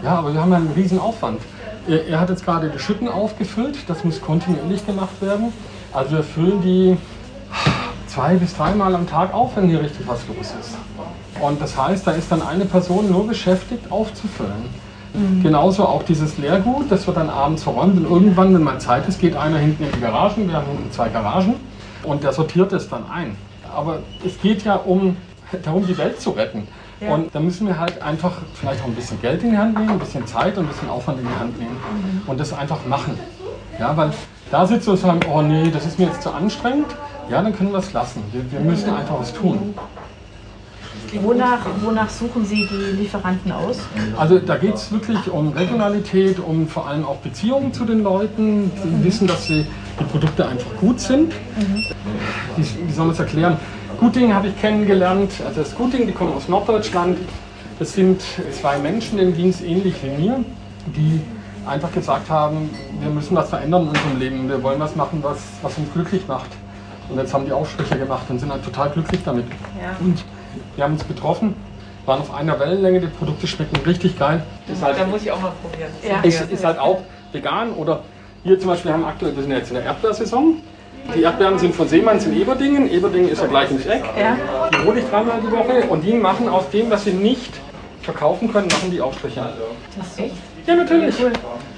Ja, 0.04 0.18
aber 0.18 0.32
wir 0.32 0.40
haben 0.40 0.50
ja 0.52 0.58
einen 0.58 0.73
riesen 0.76 1.00
Aufwand. 1.00 1.40
Er, 1.86 2.06
er 2.06 2.20
hat 2.20 2.30
jetzt 2.30 2.44
gerade 2.44 2.70
die 2.70 2.78
Schütten 2.78 3.08
aufgefüllt, 3.08 3.78
das 3.88 4.04
muss 4.04 4.20
kontinuierlich 4.20 4.86
gemacht 4.86 5.20
werden. 5.20 5.52
Also 5.92 6.16
wir 6.16 6.22
füllen 6.22 6.62
die 6.62 6.96
zwei 8.06 8.34
bis 8.36 8.56
dreimal 8.56 8.94
am 8.94 9.08
Tag 9.08 9.34
auf, 9.34 9.56
wenn 9.56 9.68
hier 9.68 9.80
richtig 9.80 10.06
was 10.06 10.20
los 10.28 10.54
ist. 10.60 10.76
Und 11.40 11.60
das 11.60 11.76
heißt, 11.76 12.06
da 12.06 12.12
ist 12.12 12.30
dann 12.30 12.42
eine 12.42 12.64
Person 12.64 13.10
nur 13.10 13.26
beschäftigt, 13.26 13.90
aufzufüllen. 13.90 14.84
Genauso 15.44 15.84
auch 15.84 16.02
dieses 16.02 16.38
Leergut, 16.38 16.90
das 16.90 17.06
wird 17.06 17.16
dann 17.16 17.30
abends 17.30 17.62
verräumt 17.62 17.96
und 17.98 18.10
irgendwann, 18.10 18.52
wenn 18.52 18.64
mal 18.64 18.80
Zeit 18.80 19.06
ist, 19.06 19.20
geht 19.20 19.36
einer 19.36 19.58
hinten 19.58 19.84
in 19.84 19.92
die 19.92 20.00
Garagen, 20.00 20.48
wir 20.48 20.56
haben 20.56 20.66
hinten 20.66 20.90
zwei 20.90 21.08
Garagen 21.08 21.54
und 22.02 22.24
der 22.24 22.32
sortiert 22.32 22.72
es 22.72 22.88
dann 22.88 23.08
ein. 23.08 23.36
Aber 23.72 24.00
es 24.26 24.40
geht 24.40 24.64
ja 24.64 24.74
um, 24.74 25.16
darum, 25.62 25.86
die 25.86 25.96
Welt 25.98 26.20
zu 26.20 26.30
retten. 26.30 26.66
Und 27.00 27.34
da 27.34 27.40
müssen 27.40 27.66
wir 27.66 27.78
halt 27.78 28.00
einfach 28.00 28.32
vielleicht 28.54 28.82
auch 28.82 28.86
ein 28.86 28.94
bisschen 28.94 29.20
Geld 29.20 29.42
in 29.42 29.50
die 29.50 29.58
Hand 29.58 29.78
nehmen, 29.78 29.90
ein 29.90 29.98
bisschen 29.98 30.26
Zeit 30.26 30.56
und 30.56 30.64
ein 30.64 30.68
bisschen 30.68 30.88
Aufwand 30.88 31.20
in 31.20 31.26
die 31.26 31.38
Hand 31.38 31.58
nehmen 31.58 31.76
und 32.26 32.40
das 32.40 32.52
einfach 32.52 32.86
machen. 32.86 33.18
Ja, 33.78 33.96
weil 33.96 34.12
da 34.50 34.66
sitzt 34.66 34.88
und 34.88 34.96
sagen, 34.96 35.20
oh 35.32 35.42
nee, 35.42 35.70
das 35.70 35.84
ist 35.86 35.98
mir 35.98 36.06
jetzt 36.06 36.22
zu 36.22 36.30
anstrengend. 36.30 36.86
Ja, 37.28 37.42
dann 37.42 37.56
können 37.56 37.72
wir 37.72 37.78
es 37.78 37.92
lassen. 37.92 38.22
Wir, 38.32 38.50
wir 38.52 38.60
müssen 38.60 38.94
einfach 38.94 39.18
was 39.18 39.32
tun. 39.32 39.74
Wonach, 41.22 41.66
wonach 41.82 42.10
suchen 42.10 42.44
Sie 42.44 42.66
die 42.66 43.00
Lieferanten 43.00 43.52
aus? 43.52 43.78
Also 44.16 44.38
da 44.38 44.56
geht 44.56 44.74
es 44.74 44.90
wirklich 44.90 45.30
um 45.30 45.50
Regionalität, 45.50 46.38
um 46.40 46.66
vor 46.66 46.88
allem 46.88 47.04
auch 47.04 47.16
Beziehungen 47.16 47.72
zu 47.72 47.84
den 47.84 48.02
Leuten, 48.02 48.72
die 48.82 49.04
wissen, 49.04 49.26
dass 49.26 49.46
sie, 49.46 49.64
die 49.98 50.04
Produkte 50.04 50.46
einfach 50.46 50.70
gut 50.80 50.98
sind. 51.00 51.32
Wie, 52.56 52.62
wie 52.62 52.92
soll 52.92 53.06
man 53.06 53.14
es 53.14 53.20
erklären? 53.20 53.56
Gutding 53.98 54.34
habe 54.34 54.48
ich 54.48 54.60
kennengelernt, 54.60 55.32
also 55.46 55.62
das 55.62 55.74
Gutding, 55.74 56.06
die 56.06 56.12
kommen 56.12 56.34
aus 56.34 56.48
Norddeutschland. 56.48 57.18
Das 57.78 57.92
sind 57.92 58.22
zwei 58.52 58.78
Menschen, 58.78 59.18
denen 59.18 59.34
ging 59.34 59.48
es 59.48 59.60
ähnlich 59.62 59.94
wie 60.02 60.10
mir. 60.10 60.44
Die 60.86 61.20
einfach 61.66 61.92
gesagt 61.92 62.30
haben, 62.30 62.70
wir 63.00 63.10
müssen 63.10 63.34
was 63.36 63.48
verändern 63.48 63.82
in 63.82 63.88
unserem 63.88 64.18
Leben. 64.18 64.48
Wir 64.48 64.62
wollen 64.62 64.78
was 64.78 64.94
machen, 64.96 65.20
was, 65.22 65.38
was 65.62 65.76
uns 65.78 65.92
glücklich 65.92 66.28
macht. 66.28 66.50
Und 67.08 67.18
jetzt 67.18 67.34
haben 67.34 67.46
die 67.46 67.52
Aufstriche 67.52 67.98
gemacht 67.98 68.24
und 68.28 68.38
sind 68.38 68.50
halt 68.50 68.64
total 68.64 68.90
glücklich 68.90 69.20
damit. 69.24 69.46
Ja. 69.80 69.96
Und 70.00 70.24
wir 70.76 70.84
haben 70.84 70.94
uns 70.94 71.06
getroffen, 71.06 71.54
waren 72.06 72.20
auf 72.20 72.32
einer 72.32 72.58
Wellenlänge, 72.58 73.00
die 73.00 73.06
Produkte 73.08 73.46
schmecken 73.46 73.76
richtig 73.84 74.18
geil. 74.18 74.42
Ist 74.70 74.82
halt, 74.82 74.98
Da 74.98 75.06
muss 75.06 75.22
ich 75.22 75.30
auch 75.30 75.40
mal 75.40 75.52
probieren. 75.62 75.90
Ja. 76.06 76.20
ist, 76.20 76.50
ist 76.50 76.64
halt 76.64 76.78
auch 76.78 77.00
vegan 77.32 77.72
oder 77.72 78.02
hier 78.42 78.58
zum 78.58 78.68
Beispiel 78.68 78.90
wir 78.90 78.94
haben 78.94 79.04
aktuell, 79.04 79.34
wir 79.34 79.42
sind 79.42 79.52
ja 79.52 79.58
jetzt 79.58 79.70
in 79.70 79.76
der 79.76 79.84
Erdbeersaison. 79.84 80.56
Die 81.12 81.23
Erdbeeren 81.23 81.58
sind 81.58 81.75
von 81.75 81.87
Seemanns 81.88 82.26
in 82.26 82.40
Eberdingen. 82.40 82.90
Eberdingen 82.90 83.28
ist 83.28 83.40
ja 83.40 83.46
gleich 83.46 83.68
ums 83.70 83.87
Eck. 83.87 84.04
Ja. 84.18 84.37
Die 84.73 84.87
hole 84.87 85.00
ich 85.00 85.06
dreimal 85.06 85.40
die 85.40 85.50
Woche 85.50 85.88
und 85.88 86.02
die 86.02 86.14
machen 86.14 86.49
aus 86.49 86.70
dem, 86.70 86.90
was 86.90 87.04
sie 87.04 87.12
nicht 87.12 87.52
verkaufen 88.02 88.52
können, 88.52 88.68
machen 88.68 88.90
die 88.90 89.00
Aufstriche. 89.00 89.52
Echt? 90.16 90.34
Ja, 90.66 90.75
natürlich. 90.76 91.14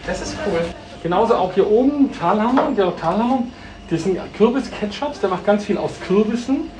Das 0.06 0.22
ist 0.22 0.36
cool. 0.46 0.60
Genauso 1.02 1.34
auch 1.34 1.52
hier 1.52 1.70
oben, 1.70 2.10
Talhammer, 2.12 2.70
Georg 2.74 2.98
Talhammer. 3.00 3.42
Das 3.90 4.02
sind 4.02 4.18
Kürbis-Ketchups, 4.36 5.20
der 5.20 5.30
macht 5.30 5.44
ganz 5.44 5.64
viel 5.64 5.78
aus 5.78 5.92
Kürbissen. 6.06 6.70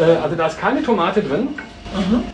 Äh, 0.00 0.16
also 0.22 0.36
da 0.36 0.46
ist 0.46 0.58
keine 0.58 0.82
Tomate 0.82 1.22
drin. 1.22 1.48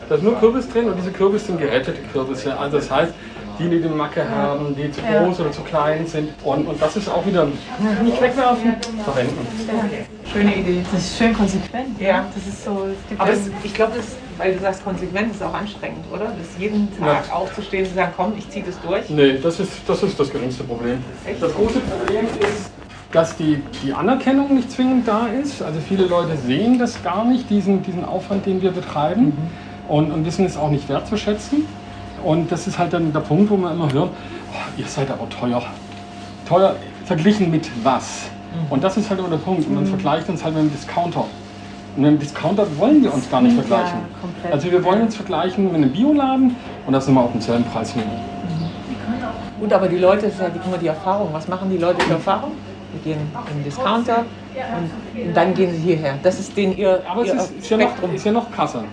Da 0.09 0.15
ist 0.17 0.23
nur 0.23 0.39
Kürbis 0.39 0.69
drin 0.69 0.89
und 0.89 0.97
diese 0.97 1.11
Kürbis 1.11 1.47
sind 1.47 1.59
gerettete 1.59 2.01
Kürbisse. 2.13 2.57
Also 2.57 2.77
das 2.77 2.91
heißt, 2.91 3.13
die, 3.59 3.69
die 3.69 3.81
die 3.81 3.89
Macke 3.89 4.29
haben, 4.29 4.75
die 4.77 4.91
zu 4.91 5.01
Ja. 5.01 5.23
groß 5.25 5.41
oder 5.41 5.53
zu 5.53 5.63
klein 5.63 6.07
sind. 6.07 6.31
Und, 6.45 6.67
und 6.67 6.81
das 6.81 6.97
ist 6.97 7.09
auch 7.09 7.25
wieder 7.27 7.47
nicht 8.03 8.21
wegwerfen, 8.21 8.75
verwenden. 9.05 9.47
Schöne 10.33 10.57
Idee. 10.57 10.83
Das 10.93 11.01
ist 11.01 11.17
schön 11.19 11.33
konsequent. 11.35 12.01
ne? 12.01 12.07
Ja. 12.07 12.25
Das 12.35 12.47
ist 12.47 12.65
so. 12.65 12.87
Es 12.93 13.09
gibt 13.09 13.21
Aber 13.21 13.31
ja- 13.31 13.37
es, 13.37 13.51
ich 13.63 13.73
glaube, 13.75 13.93
das, 13.97 14.07
weil 14.39 14.55
du 14.55 14.61
sagst, 14.61 14.85
konsequent 14.85 15.33
ist 15.35 15.43
auch 15.43 15.55
anstrengend, 15.55 16.05
oder? 16.13 16.27
Das 16.27 16.59
jeden 16.59 16.89
Tag 16.99 17.33
aufzustehen 17.33 17.85
und 17.85 17.91
zu 17.91 17.95
sagen, 17.97 18.13
komm, 18.17 18.33
ich 18.37 18.49
ziehe 18.51 18.65
das 18.65 18.79
durch. 18.81 19.09
Nee, 19.09 19.39
das 19.43 19.61
ist, 19.61 19.71
das 19.87 20.03
ist 20.03 20.19
das 20.19 20.31
geringste 20.31 20.65
Problem. 20.65 20.99
Echt? 21.25 21.43
Das 21.43 21.55
große 21.55 21.79
Problem 21.81 22.27
ist, 22.41 22.71
dass 23.13 23.37
die, 23.37 23.63
die 23.83 23.93
Anerkennung 23.95 24.55
nicht 24.55 24.71
zwingend 24.71 25.07
da 25.09 25.29
ist. 25.29 25.63
Also 25.63 25.79
viele 25.89 26.07
Leute 26.07 26.37
sehen 26.37 26.79
das 26.79 27.03
gar 27.03 27.25
nicht, 27.25 27.49
diesen, 27.49 27.83
diesen 27.83 28.05
Aufwand, 28.05 28.45
den 28.45 28.61
wir 28.61 28.73
betreiben 28.73 29.33
und, 29.89 30.11
und 30.11 30.27
wissen 30.27 30.45
es 30.45 30.57
auch 30.57 30.71
nicht 30.71 30.89
wertzuschätzen. 30.89 31.65
Und 32.27 32.51
das 32.51 32.67
ist 32.67 32.77
halt 32.77 32.93
dann 32.93 33.13
der 33.13 33.21
Punkt, 33.21 33.49
wo 33.51 33.57
man 33.57 33.75
immer 33.75 33.93
hört, 33.93 34.11
oh, 34.11 34.81
ihr 34.81 34.87
seid 34.87 35.09
aber 35.13 35.29
teuer. 35.29 35.63
Teuer 36.49 36.75
verglichen 37.05 37.53
mit 37.53 37.71
was? 37.85 38.23
Und 38.69 38.83
das 38.83 38.97
ist 38.97 39.09
halt 39.09 39.21
immer 39.21 39.29
der 39.29 39.37
Punkt. 39.37 39.65
Und 39.69 39.75
man 39.77 39.87
vergleicht 39.87 40.29
uns 40.29 40.43
halt 40.43 40.55
mit 40.55 40.65
dem 40.65 40.73
Discounter. 40.73 41.25
Und 41.95 42.03
mit 42.03 42.11
dem 42.11 42.19
Discounter 42.19 42.67
wollen 42.79 43.01
wir 43.05 43.15
uns 43.15 43.31
gar 43.31 43.41
nicht 43.43 43.55
Ja, 43.57 43.63
vergleichen. 43.63 43.99
komplett. 44.21 44.53
Also 44.53 44.73
wir 44.73 44.83
wollen 44.83 45.03
uns 45.03 45.15
vergleichen 45.15 45.67
mit 45.67 45.75
einem 45.77 45.93
Bioladen 45.93 46.57
und 46.85 46.93
das 46.93 47.05
sind 47.07 47.15
wir 47.15 47.21
auf 47.21 47.31
demselben 47.31 47.65
Preis 47.65 47.95
nehmen. 47.95 48.11
Gut, 49.61 49.73
aber 49.73 49.87
die 49.89 49.99
Leute, 49.99 50.23
das 50.27 50.35
ist 50.35 50.41
ja 50.41 50.49
immer 50.67 50.79
die 50.79 50.89
Erfahrung. 50.89 51.29
Was 51.33 51.47
machen 51.47 51.71
die 51.71 51.79
Leute 51.79 52.01
für 52.05 52.15
Erfahrung? 52.15 52.53
Die 52.93 53.09
gehen 53.09 53.21
in 53.51 53.57
den 53.59 53.65
Discounter 53.65 54.25
und, 55.15 55.29
und 55.29 55.37
dann 55.37 55.55
gehen 55.55 55.71
sie 55.73 55.79
hierher. 55.81 56.15
Das 56.23 56.41
ist 56.41 56.57
den 56.57 56.77
ihr, 56.77 57.03
Aber 57.09 57.23
es 57.23 57.29
ihr 57.29 57.35
ist, 57.35 57.51
ist, 57.53 57.71
ja 57.71 57.77
noch, 57.77 58.13
ist 58.13 58.25
ja 58.27 58.33
noch 58.33 58.51
krasser. 58.51 58.85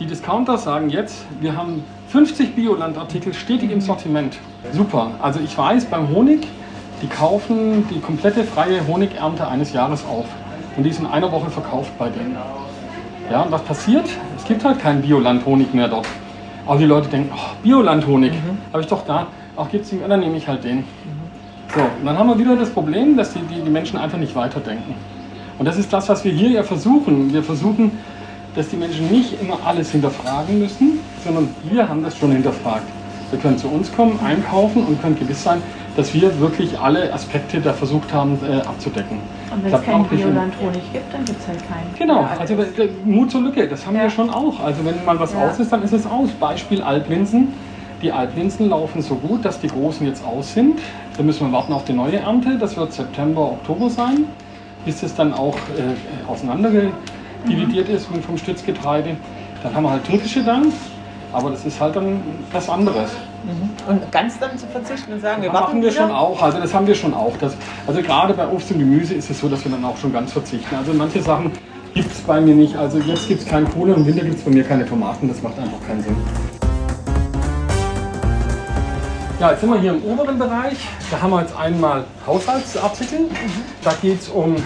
Die 0.00 0.06
Discounter 0.06 0.58
sagen 0.58 0.90
jetzt, 0.90 1.24
wir 1.40 1.56
haben 1.56 1.84
50 2.08 2.56
Biolandartikel 2.56 3.32
stetig 3.32 3.70
im 3.70 3.80
Sortiment. 3.80 4.36
Super. 4.72 5.12
Also 5.22 5.38
ich 5.38 5.56
weiß, 5.56 5.84
beim 5.84 6.08
Honig, 6.08 6.48
die 7.00 7.06
kaufen 7.06 7.86
die 7.88 8.00
komplette 8.00 8.42
freie 8.42 8.84
Honigernte 8.88 9.46
eines 9.46 9.72
Jahres 9.72 10.04
auf. 10.04 10.26
Und 10.76 10.82
die 10.82 10.90
ist 10.90 10.98
in 10.98 11.06
einer 11.06 11.30
Woche 11.30 11.48
verkauft 11.48 11.96
bei 11.96 12.08
denen. 12.08 12.36
Ja, 13.30 13.42
und 13.42 13.52
was 13.52 13.62
passiert? 13.62 14.06
Es 14.36 14.44
gibt 14.44 14.64
halt 14.64 14.80
keinen 14.80 15.00
Bioland-Honig 15.00 15.72
mehr 15.74 15.86
dort. 15.86 16.08
Aber 16.66 16.78
die 16.78 16.86
Leute 16.86 17.08
denken, 17.08 17.30
oh, 17.32 17.54
Bioland-Honig, 17.62 18.32
habe 18.72 18.82
ich 18.82 18.88
doch 18.88 19.04
da. 19.06 19.28
Auch 19.54 19.70
gibt 19.70 19.84
es 19.84 19.92
mehr, 19.92 20.08
dann 20.08 20.20
nehme 20.20 20.36
ich 20.36 20.48
halt 20.48 20.64
den. 20.64 20.82
So, 21.72 21.80
und 21.80 22.04
dann 22.04 22.18
haben 22.18 22.28
wir 22.28 22.38
wieder 22.38 22.56
das 22.56 22.70
Problem, 22.70 23.16
dass 23.16 23.32
die, 23.32 23.40
die, 23.42 23.60
die 23.60 23.70
Menschen 23.70 23.96
einfach 23.96 24.18
nicht 24.18 24.34
weiterdenken. 24.34 24.96
Und 25.56 25.66
das 25.66 25.78
ist 25.78 25.92
das, 25.92 26.08
was 26.08 26.24
wir 26.24 26.32
hier 26.32 26.50
ja 26.50 26.62
versuchen. 26.64 27.32
Wir 27.32 27.44
versuchen, 27.44 27.92
dass 28.54 28.68
die 28.68 28.76
Menschen 28.76 29.10
nicht 29.10 29.40
immer 29.40 29.58
alles 29.64 29.90
hinterfragen 29.90 30.58
müssen, 30.58 31.00
sondern 31.24 31.48
wir 31.62 31.88
haben 31.88 32.02
das 32.02 32.16
schon 32.16 32.32
hinterfragt. 32.32 32.84
Wir 33.30 33.38
können 33.38 33.58
zu 33.58 33.68
uns 33.68 33.92
kommen, 33.92 34.18
einkaufen 34.24 34.84
und 34.84 35.00
können 35.00 35.18
gewiss 35.18 35.42
sein, 35.42 35.60
dass 35.96 36.14
wir 36.14 36.38
wirklich 36.38 36.78
alle 36.78 37.12
Aspekte 37.12 37.60
da 37.60 37.72
versucht 37.72 38.12
haben 38.12 38.38
äh, 38.48 38.60
abzudecken. 38.60 39.18
Und 39.50 39.64
wenn 39.64 39.72
es 39.74 39.82
keinen 39.82 40.04
Bioland-Honig 40.04 40.92
gibt, 40.92 41.12
dann 41.12 41.24
gibt 41.24 41.40
es 41.40 41.48
halt 41.48 41.58
keinen. 41.68 41.94
Genau, 41.98 42.26
also 42.38 42.54
der 42.54 42.88
Mut 43.04 43.30
zur 43.30 43.42
Lücke, 43.42 43.66
das 43.66 43.86
haben 43.86 43.96
Ja. 43.96 44.02
wir 44.02 44.10
schon 44.10 44.30
auch. 44.30 44.60
Also 44.60 44.84
wenn 44.84 45.04
mal 45.04 45.18
was 45.18 45.32
Ja. 45.32 45.48
aus 45.48 45.58
ist, 45.58 45.72
dann 45.72 45.82
ist 45.82 45.92
es 45.92 46.06
aus. 46.06 46.30
Beispiel 46.38 46.82
Altlinsen. 46.82 47.54
Die 48.02 48.12
Altlinsen 48.12 48.68
laufen 48.68 49.02
so 49.02 49.14
gut, 49.14 49.44
dass 49.44 49.60
die 49.60 49.68
großen 49.68 50.06
jetzt 50.06 50.24
aus 50.24 50.52
sind. 50.52 50.78
Da 51.16 51.22
müssen 51.22 51.46
wir 51.46 51.52
warten 51.52 51.72
auf 51.72 51.84
die 51.84 51.92
neue 51.92 52.16
Ernte. 52.18 52.56
Das 52.58 52.76
wird 52.76 52.92
September, 52.92 53.40
Oktober 53.52 53.88
sein, 53.88 54.26
bis 54.84 55.02
es 55.02 55.14
dann 55.14 55.32
auch 55.32 55.54
äh, 55.54 56.30
auseinanderdividiert 57.48 57.88
ist 57.88 58.06
vom- 58.06 58.22
vom 58.22 58.38
Stützgetreide. 58.38 59.16
Dann 59.62 59.74
haben 59.74 59.82
wir 59.84 59.90
halt 59.90 60.04
türkische 60.04 60.42
dann, 60.44 60.72
aber 61.32 61.50
das 61.50 61.64
ist 61.64 61.80
halt 61.80 61.96
dann 61.96 62.20
was 62.52 62.68
anderes. 62.68 63.10
Und 63.86 64.10
ganz 64.10 64.38
dann 64.38 64.56
zu 64.56 64.66
verzichten 64.66 65.12
und 65.12 65.20
sagen, 65.20 65.42
wir 65.42 65.50
Das 65.50 65.60
warten 65.60 65.72
machen 65.72 65.82
wir 65.82 65.90
wieder. 65.90 66.00
schon 66.02 66.10
auch, 66.10 66.40
also 66.42 66.58
das 66.58 66.72
haben 66.72 66.86
wir 66.86 66.94
schon 66.94 67.12
auch. 67.12 67.32
Das, 67.38 67.54
also 67.86 68.00
gerade 68.02 68.32
bei 68.34 68.46
Obst 68.48 68.70
und 68.70 68.78
Gemüse 68.78 69.14
ist 69.14 69.30
es 69.30 69.38
so, 69.40 69.48
dass 69.48 69.62
wir 69.64 69.70
dann 69.70 69.84
auch 69.84 69.96
schon 69.98 70.12
ganz 70.12 70.32
verzichten. 70.32 70.74
Also 70.74 70.92
manche 70.94 71.20
Sachen 71.22 71.52
gibt 71.92 72.10
es 72.10 72.20
bei 72.20 72.40
mir 72.40 72.54
nicht. 72.54 72.74
Also 72.76 72.98
jetzt 72.98 73.28
gibt 73.28 73.42
es 73.42 73.46
keinen 73.48 73.68
Kohle 73.70 73.94
und 73.94 74.00
im 74.00 74.06
Winter 74.06 74.24
gibt 74.24 74.38
es 74.38 74.42
bei 74.44 74.50
mir 74.50 74.64
keine 74.64 74.86
Tomaten. 74.86 75.28
Das 75.28 75.42
macht 75.42 75.58
einfach 75.58 75.78
keinen 75.86 76.02
Sinn. 76.02 76.16
Ja, 79.40 79.50
jetzt 79.50 79.60
sind 79.60 79.70
wir 79.70 79.78
hier 79.80 79.92
im 79.92 80.02
oberen 80.04 80.38
Bereich. 80.38 80.78
Da 81.10 81.20
haben 81.20 81.30
wir 81.30 81.40
jetzt 81.42 81.54
einmal 81.58 82.04
Haushaltsartikel. 82.26 83.26
Da 83.82 83.92
geht 84.00 84.22
es 84.22 84.28
um 84.28 84.56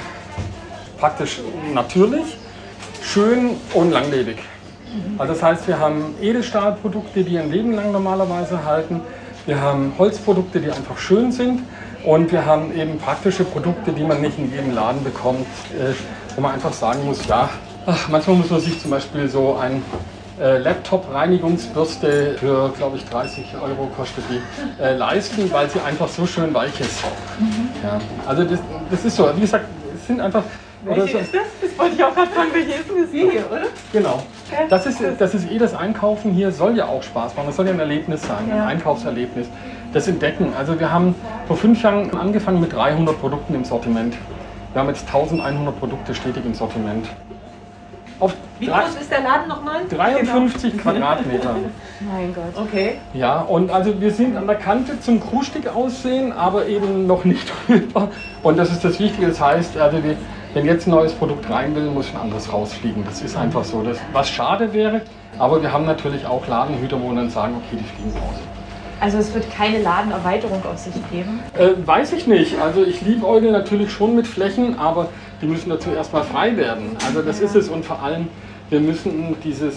praktisch 1.01 1.41
natürlich, 1.75 2.37
schön 3.13 3.57
und 3.75 3.91
langlebig. 3.91 4.39
Also 5.17 5.33
das 5.33 5.43
heißt, 5.43 5.69
wir 5.69 5.79
haben 5.79 6.15
Edelstahlprodukte, 6.21 7.25
die 7.25 7.39
ein 7.39 7.51
Leben 7.51 7.73
lang 7.73 7.93
normalerweise 7.93 8.65
halten. 8.65 9.01
Wir 9.47 9.61
haben 9.61 9.93
Holzprodukte, 9.99 10.61
die 10.61 10.71
einfach 10.71 10.99
schön 10.99 11.33
sind. 11.33 11.63
Und 12.05 12.31
wir 12.33 12.45
haben 12.45 12.75
eben 12.77 12.99
praktische 12.99 13.45
Produkte, 13.45 13.93
die 13.93 14.05
man 14.05 14.21
nicht 14.21 14.39
in 14.39 14.51
jedem 14.53 14.75
Laden 14.75 15.03
bekommt, 15.03 15.47
äh, 15.73 15.93
wo 16.37 16.41
man 16.41 16.53
einfach 16.53 16.73
sagen 16.73 17.05
muss, 17.05 17.27
ja, 17.27 17.49
ach, 17.87 18.09
manchmal 18.09 18.37
muss 18.37 18.51
man 18.51 18.61
sich 18.61 18.81
zum 18.81 18.91
Beispiel 18.91 19.29
so 19.29 19.57
ein 19.57 19.83
äh, 20.41 20.59
Laptop-Reinigungsbürste 20.59 22.37
für, 22.39 22.73
glaube 22.77 22.99
ich, 22.99 23.05
30 23.07 23.55
Euro 23.61 23.91
kostet 23.97 24.25
die, 24.31 24.83
äh, 24.83 24.95
leisten, 24.95 25.51
weil 25.51 25.69
sie 25.69 25.81
einfach 25.81 26.09
so 26.09 26.27
schön 26.27 26.55
weich 26.55 26.79
ist. 26.81 27.03
Ja, 27.83 27.99
also 28.27 28.45
das, 28.45 28.61
das 28.91 29.05
ist 29.05 29.17
so, 29.17 29.29
wie 29.35 29.41
gesagt, 29.41 29.65
es 29.95 30.07
sind 30.07 30.21
einfach... 30.21 30.45
oder 30.87 30.97
Welche 30.97 31.13
so- 31.13 31.19
ist 31.19 31.35
das? 31.35 31.43
Das 31.61 31.79
wollte 31.79 31.95
ich 31.97 32.05
auch 32.05 32.15
gerade 32.15 32.31
fragen. 32.31 32.49
Welche 32.53 32.71
ist 32.71 32.89
denn 32.89 33.03
das 33.03 33.11
hier, 33.11 33.51
oder? 33.51 33.63
Genau. 33.93 34.23
Das 34.71 34.87
ist, 34.87 35.01
das 35.19 35.35
ist 35.35 35.51
eh 35.51 35.59
das 35.59 35.75
Einkaufen 35.75 36.33
hier, 36.33 36.51
soll 36.53 36.77
ja 36.77 36.87
auch 36.87 37.03
Spaß 37.03 37.35
machen. 37.37 37.47
Das 37.49 37.57
soll 37.57 37.67
ja 37.67 37.73
ein 37.73 37.81
Erlebnis 37.81 38.23
sein, 38.23 38.51
ein 38.51 38.57
Ja. 38.57 38.67
Einkaufserlebnis. 38.67 39.49
Das 39.93 40.07
Entdecken. 40.09 40.53
Also 40.59 40.79
wir 40.79 40.93
haben 40.93 41.15
vor 41.47 41.57
fünf 41.57 41.83
Jahren 41.83 42.15
angefangen 42.17 42.61
mit 42.61 42.73
300 42.73 43.19
Produkten 43.21 43.55
im 43.55 43.65
Sortiment. 43.65 44.15
Wir 44.73 44.81
haben 44.83 44.89
jetzt 44.89 45.07
1100 45.07 45.79
Produkte 45.79 46.15
stetig 46.15 46.45
im 46.45 46.55
Sortiment. 46.55 47.07
Auf 48.21 48.35
Wie 48.59 48.67
groß 48.67 48.97
ist 49.01 49.11
der 49.13 49.21
Laden 49.21 49.49
nochmal? 49.49 49.83
53 49.89 50.77
Quadratmeter. 50.77 51.55
Mein 52.01 52.35
Gott. 52.35 52.67
Okay. 52.67 52.99
Ja, 53.15 53.41
und 53.43 53.71
also 53.71 54.01
wir 54.01 54.11
sind 54.11 54.37
an 54.37 54.47
der 54.47 54.57
Kante 54.57 54.99
zum 55.01 55.21
Krustig 55.21 55.69
aussehen, 55.69 56.33
aber 56.33 56.67
eben 56.67 57.07
noch 57.07 57.25
nicht 57.25 57.51
rüber. 57.69 58.09
Und 58.43 58.59
das 58.59 58.73
ist 58.73 58.85
das 58.85 58.99
Wichtige. 58.99 59.29
Das 59.29 59.41
heißt, 59.41 59.77
also 59.79 60.03
wir, 60.03 60.17
wenn 60.55 60.67
jetzt 60.67 60.87
ein 60.87 60.91
neues 60.91 61.13
Produkt 61.13 61.49
rein 61.51 61.75
will, 61.75 61.85
muss 61.91 62.07
ein 62.15 62.21
anderes 62.21 62.53
rausfliegen. 62.53 63.05
Das 63.05 63.21
ist 63.21 63.37
einfach 63.37 63.65
so. 63.65 63.83
Das, 63.83 63.99
was 64.13 64.29
schade 64.29 64.73
wäre, 64.73 65.03
aber 65.39 65.63
wir 65.63 65.73
haben 65.73 65.85
natürlich 65.85 66.27
auch 66.27 66.47
Ladenhüter, 66.49 67.01
wo 67.01 67.09
wir 67.11 67.17
dann 67.17 67.31
sagen, 67.31 67.55
okay, 67.57 67.81
die 67.81 67.85
fliegen 67.85 68.13
raus. 68.19 68.37
Also 69.01 69.19
es 69.19 69.33
wird 69.33 69.49
keine 69.53 69.81
Ladenerweiterung 69.81 70.61
auf 70.65 70.79
sich 70.79 70.95
geben. 71.13 71.41
Äh, 71.57 71.87
weiß 71.87 72.13
ich 72.15 72.27
nicht. 72.27 72.61
Also 72.61 72.83
ich 72.83 73.01
liebäugel 73.03 73.53
natürlich 73.53 73.93
schon 73.93 74.17
mit 74.17 74.27
Flächen, 74.27 74.79
aber 74.79 75.09
die 75.41 75.47
müssen 75.47 75.71
dazu 75.71 75.91
erstmal 75.91 76.25
frei 76.25 76.57
werden. 76.57 76.97
Also 77.07 77.23
das 77.23 77.41
ist 77.41 77.55
es 77.55 77.69
und 77.69 77.85
vor 77.85 78.03
allem, 78.03 78.27
wir 78.71 78.81
müssen 78.81 79.37
dieses 79.45 79.77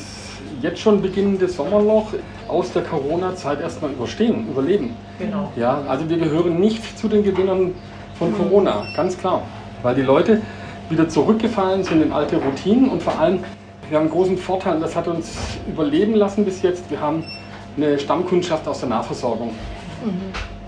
jetzt 0.61 0.79
schon 0.79 1.01
beginnende 1.01 1.47
Sommerloch 1.47 2.13
aus 2.47 2.71
der 2.71 2.83
Corona-Zeit 2.83 3.61
erstmal 3.61 3.91
überstehen, 3.91 4.47
überleben. 4.49 4.95
Genau. 5.19 5.51
Ja, 5.55 5.81
also 5.87 6.09
wir 6.09 6.17
gehören 6.17 6.59
nicht 6.59 6.97
zu 6.97 7.07
den 7.07 7.23
Gewinnern 7.23 7.73
von 8.17 8.35
Corona, 8.35 8.85
ganz 8.95 9.17
klar. 9.17 9.43
Weil 9.83 9.95
die 9.95 10.01
Leute 10.01 10.41
wieder 10.89 11.07
zurückgefallen 11.07 11.83
sind 11.83 12.01
in 12.01 12.11
alte 12.11 12.37
Routinen 12.37 12.89
und 12.89 13.01
vor 13.01 13.19
allem, 13.19 13.39
wir 13.89 13.97
haben 13.97 14.05
einen 14.05 14.13
großen 14.13 14.37
Vorteil, 14.37 14.79
das 14.79 14.95
hat 14.95 15.07
uns 15.07 15.37
überleben 15.67 16.15
lassen 16.15 16.45
bis 16.45 16.61
jetzt. 16.61 16.89
Wir 16.89 16.99
haben 17.01 17.23
eine 17.77 17.99
Stammkundschaft 17.99 18.67
aus 18.67 18.79
der 18.79 18.89
Nahversorgung. 18.89 19.51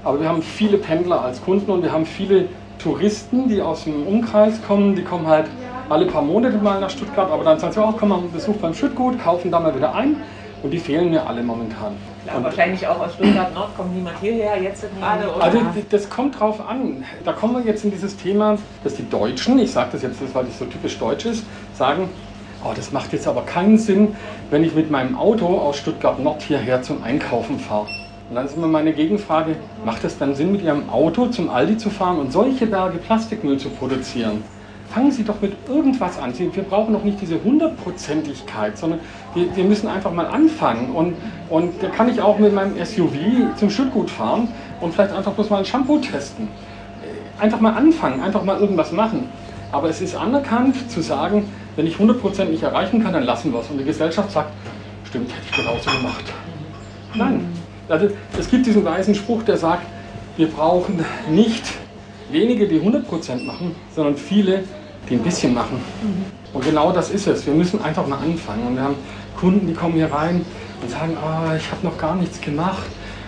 Aber 0.03 0.19
wir 0.19 0.27
haben 0.27 0.41
viele 0.41 0.77
Pendler 0.77 1.21
als 1.21 1.41
Kunden 1.43 1.71
und 1.71 1.83
wir 1.83 1.91
haben 1.91 2.05
viele 2.05 2.47
Touristen, 2.79 3.47
die 3.47 3.61
aus 3.61 3.85
dem 3.85 4.05
Umkreis 4.05 4.61
kommen. 4.67 4.95
Die 4.95 5.03
kommen 5.03 5.27
halt 5.27 5.47
alle 5.89 6.05
paar 6.05 6.21
Monate 6.21 6.57
mal 6.57 6.79
nach 6.79 6.89
Stuttgart, 6.89 7.31
aber 7.31 7.43
dann 7.43 7.59
sagen 7.59 7.73
sie, 7.73 7.81
oh, 7.81 7.93
komm 7.97 8.09
mal 8.09 8.19
einen 8.19 8.31
Besuch 8.31 8.55
beim 8.57 8.73
Schüttgut, 8.73 9.19
kaufen 9.19 9.51
da 9.51 9.59
mal 9.59 9.75
wieder 9.75 9.95
ein. 9.95 10.17
Und 10.63 10.71
die 10.71 10.79
fehlen 10.79 11.11
mir 11.11 11.27
alle 11.27 11.43
momentan. 11.43 11.93
Klar, 12.23 12.37
und 12.37 12.43
wahrscheinlich 12.45 12.87
auch 12.87 12.97
aus 12.97 13.13
Stuttgart 13.15 13.53
Nord 13.53 13.75
kommt 13.75 13.93
niemand 13.93 14.17
hierher 14.21 14.61
jetzt 14.61 14.85
gerade. 14.97 15.27
Oder? 15.27 15.43
Also 15.43 15.59
das 15.89 16.09
kommt 16.09 16.39
drauf 16.39 16.65
an. 16.65 17.03
Da 17.25 17.33
kommen 17.33 17.55
wir 17.57 17.69
jetzt 17.69 17.83
in 17.83 17.91
dieses 17.91 18.15
Thema, 18.15 18.57
dass 18.81 18.95
die 18.95 19.07
Deutschen, 19.09 19.59
ich 19.59 19.71
sage 19.71 19.89
das 19.91 20.03
jetzt, 20.03 20.21
weil 20.33 20.45
das 20.45 20.57
so 20.57 20.65
typisch 20.65 20.97
deutsch 20.97 21.25
ist, 21.25 21.43
sagen, 21.73 22.09
oh, 22.63 22.71
das 22.73 22.93
macht 22.93 23.11
jetzt 23.11 23.27
aber 23.27 23.41
keinen 23.41 23.77
Sinn, 23.77 24.15
wenn 24.51 24.63
ich 24.63 24.73
mit 24.73 24.89
meinem 24.89 25.17
Auto 25.17 25.47
aus 25.47 25.77
Stuttgart 25.77 26.17
Nord 26.23 26.41
hierher 26.41 26.81
zum 26.81 27.03
Einkaufen 27.03 27.59
fahre. 27.59 27.87
Und 28.29 28.35
dann 28.35 28.45
ist 28.45 28.55
immer 28.55 28.67
meine 28.67 28.93
Gegenfrage, 28.93 29.57
macht 29.83 30.05
es 30.05 30.17
dann 30.17 30.33
Sinn, 30.33 30.53
mit 30.53 30.61
Ihrem 30.61 30.89
Auto 30.89 31.27
zum 31.27 31.49
Aldi 31.49 31.77
zu 31.77 31.89
fahren 31.89 32.19
und 32.19 32.31
solche 32.31 32.67
Berge 32.67 32.99
Plastikmüll 32.99 33.57
zu 33.57 33.69
produzieren? 33.69 34.43
Fangen 34.93 35.11
Sie 35.11 35.23
doch 35.23 35.41
mit 35.41 35.53
irgendwas 35.67 36.19
an. 36.19 36.33
Sie, 36.33 36.55
wir 36.55 36.63
brauchen 36.63 36.93
noch 36.93 37.03
nicht 37.03 37.19
diese 37.19 37.43
Hundertprozentigkeit, 37.43 38.77
sondern 38.77 38.99
wir, 39.33 39.55
wir, 39.55 39.63
müssen 39.63 39.87
einfach 39.87 40.11
mal 40.11 40.27
anfangen. 40.27 40.91
Und, 40.91 41.15
und 41.49 41.81
da 41.81 41.89
kann 41.89 42.09
ich 42.09 42.21
auch 42.21 42.37
mit 42.37 42.53
meinem 42.53 42.73
SUV 42.83 43.57
zum 43.57 43.69
Schüttgut 43.69 44.11
fahren 44.11 44.49
und 44.81 44.93
vielleicht 44.93 45.13
einfach 45.13 45.31
bloß 45.31 45.49
mal 45.49 45.57
ein 45.57 45.65
Shampoo 45.65 45.97
testen. 45.97 46.47
Einfach 47.39 47.59
mal 47.59 47.73
anfangen, 47.73 48.21
einfach 48.21 48.43
mal 48.43 48.59
irgendwas 48.59 48.91
machen. 48.91 49.29
Aber 49.71 49.89
es 49.89 49.99
ist 50.01 50.15
anerkannt 50.15 50.91
zu 50.91 51.01
sagen, 51.01 51.45
wenn 51.75 51.87
ich 51.87 51.95
100% 51.95 52.45
nicht 52.45 52.61
erreichen 52.61 53.03
kann, 53.03 53.13
dann 53.13 53.23
lassen 53.23 53.51
wir 53.51 53.61
es. 53.61 53.69
Und 53.69 53.79
die 53.79 53.85
Gesellschaft 53.85 54.29
sagt, 54.29 54.51
stimmt, 55.07 55.31
hätte 55.31 55.41
ich 55.49 55.57
genauso 55.57 55.89
gemacht. 55.89 56.25
Nein. 57.15 57.47
Also, 57.89 58.09
es 58.37 58.49
gibt 58.49 58.67
diesen 58.67 58.85
weisen 58.85 59.15
Spruch, 59.15 59.41
der 59.43 59.57
sagt, 59.57 59.85
wir 60.37 60.47
brauchen 60.47 61.03
nicht 61.29 61.63
wenige, 62.31 62.67
die 62.67 62.79
100% 62.79 63.45
machen, 63.45 63.75
sondern 63.95 64.15
viele, 64.15 64.63
die 65.09 65.15
ein 65.15 65.23
bisschen 65.23 65.53
machen. 65.53 65.77
Mhm. 66.01 66.25
Und 66.53 66.63
genau 66.63 66.91
das 66.91 67.09
ist 67.09 67.27
es. 67.27 67.45
Wir 67.45 67.53
müssen 67.53 67.83
einfach 67.83 68.07
mal 68.07 68.17
anfangen. 68.17 68.67
Und 68.67 68.75
wir 68.75 68.83
haben 68.83 68.95
Kunden, 69.39 69.67
die 69.67 69.73
kommen 69.73 69.95
hier 69.95 70.11
rein 70.11 70.45
und 70.81 70.91
sagen, 70.91 71.17
oh, 71.21 71.55
ich 71.55 71.69
habe 71.71 71.83
noch 71.83 71.97
gar 71.97 72.15
nichts 72.15 72.39
gemacht 72.39 72.83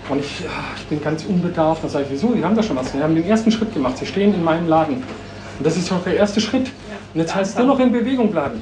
und 0.10 0.20
ich, 0.20 0.44
oh, 0.46 0.74
ich 0.78 0.86
bin 0.86 1.02
ganz 1.02 1.26
unbedarft. 1.26 1.84
Dann 1.84 1.90
sage 1.90 2.06
ich, 2.06 2.12
wieso? 2.12 2.34
Die 2.34 2.44
haben 2.44 2.56
da 2.56 2.64
schon 2.64 2.76
was. 2.76 2.92
Sie 2.92 3.02
haben 3.02 3.16
den 3.16 3.26
ersten 3.26 3.52
Schritt 3.52 3.74
gemacht. 3.74 3.98
Sie 3.98 4.06
stehen 4.06 4.34
in 4.34 4.44
meinem 4.44 4.68
Laden. 4.68 4.96
Und 5.58 5.66
das 5.66 5.78
ist 5.78 5.90
doch 5.90 6.04
der 6.04 6.16
erste 6.18 6.40
Schritt. 6.40 6.72
Und 7.14 7.22
jetzt 7.22 7.34
heißt 7.34 7.52
es 7.52 7.58
nur 7.58 7.68
noch 7.68 7.80
in 7.80 7.92
Bewegung 7.92 8.30
bleiben. 8.32 8.62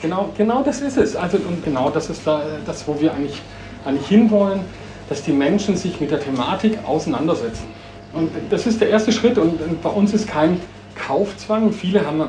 Genau, 0.00 0.30
genau 0.36 0.62
das 0.62 0.80
ist 0.80 0.96
es. 0.96 1.16
Also, 1.16 1.38
und 1.38 1.64
genau 1.64 1.90
das 1.90 2.08
ist 2.08 2.26
da, 2.26 2.42
das, 2.64 2.86
wo 2.86 3.00
wir 3.00 3.12
eigentlich, 3.12 3.42
eigentlich 3.84 4.06
hinwollen, 4.06 4.60
dass 5.08 5.22
die 5.22 5.32
Menschen 5.32 5.76
sich 5.76 6.00
mit 6.00 6.10
der 6.10 6.20
Thematik 6.20 6.78
auseinandersetzen. 6.86 7.64
Und 8.12 8.30
das 8.50 8.66
ist 8.66 8.80
der 8.80 8.88
erste 8.88 9.12
Schritt. 9.12 9.36
Und 9.36 9.82
bei 9.82 9.90
uns 9.90 10.14
ist 10.14 10.28
kein 10.28 10.60
Kaufzwang. 10.96 11.72
Viele 11.72 12.04
haben 12.06 12.22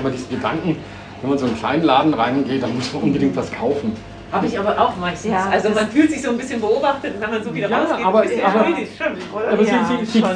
immer 0.00 0.10
diesen 0.10 0.30
Gedanken, 0.30 0.76
wenn 1.20 1.30
man 1.30 1.38
so 1.38 1.46
in 1.46 1.52
einen 1.52 1.60
kleinen 1.60 1.82
Laden 1.84 2.14
reingeht, 2.14 2.62
dann 2.62 2.74
muss 2.74 2.92
man 2.92 3.04
unbedingt 3.04 3.36
was 3.36 3.52
kaufen. 3.52 3.96
Habe 4.30 4.46
ich 4.46 4.58
aber 4.58 4.78
auch 4.78 4.94
meistens. 4.96 5.32
Ja, 5.32 5.48
also 5.48 5.70
man 5.70 5.88
fühlt 5.88 6.10
sich 6.10 6.20
so 6.20 6.30
ein 6.30 6.36
bisschen 6.36 6.60
beobachtet, 6.60 7.14
wenn 7.18 7.30
man 7.30 7.42
so 7.42 7.54
wieder 7.54 7.70
ja, 7.70 7.78
rausgeht. 7.78 8.04
Aber, 8.04 8.18
aber, 8.18 9.52
aber 9.52 9.62
ja, 9.62 9.88
Sie, 9.88 10.04
Sie, 10.04 10.22
Sie, 10.22 10.34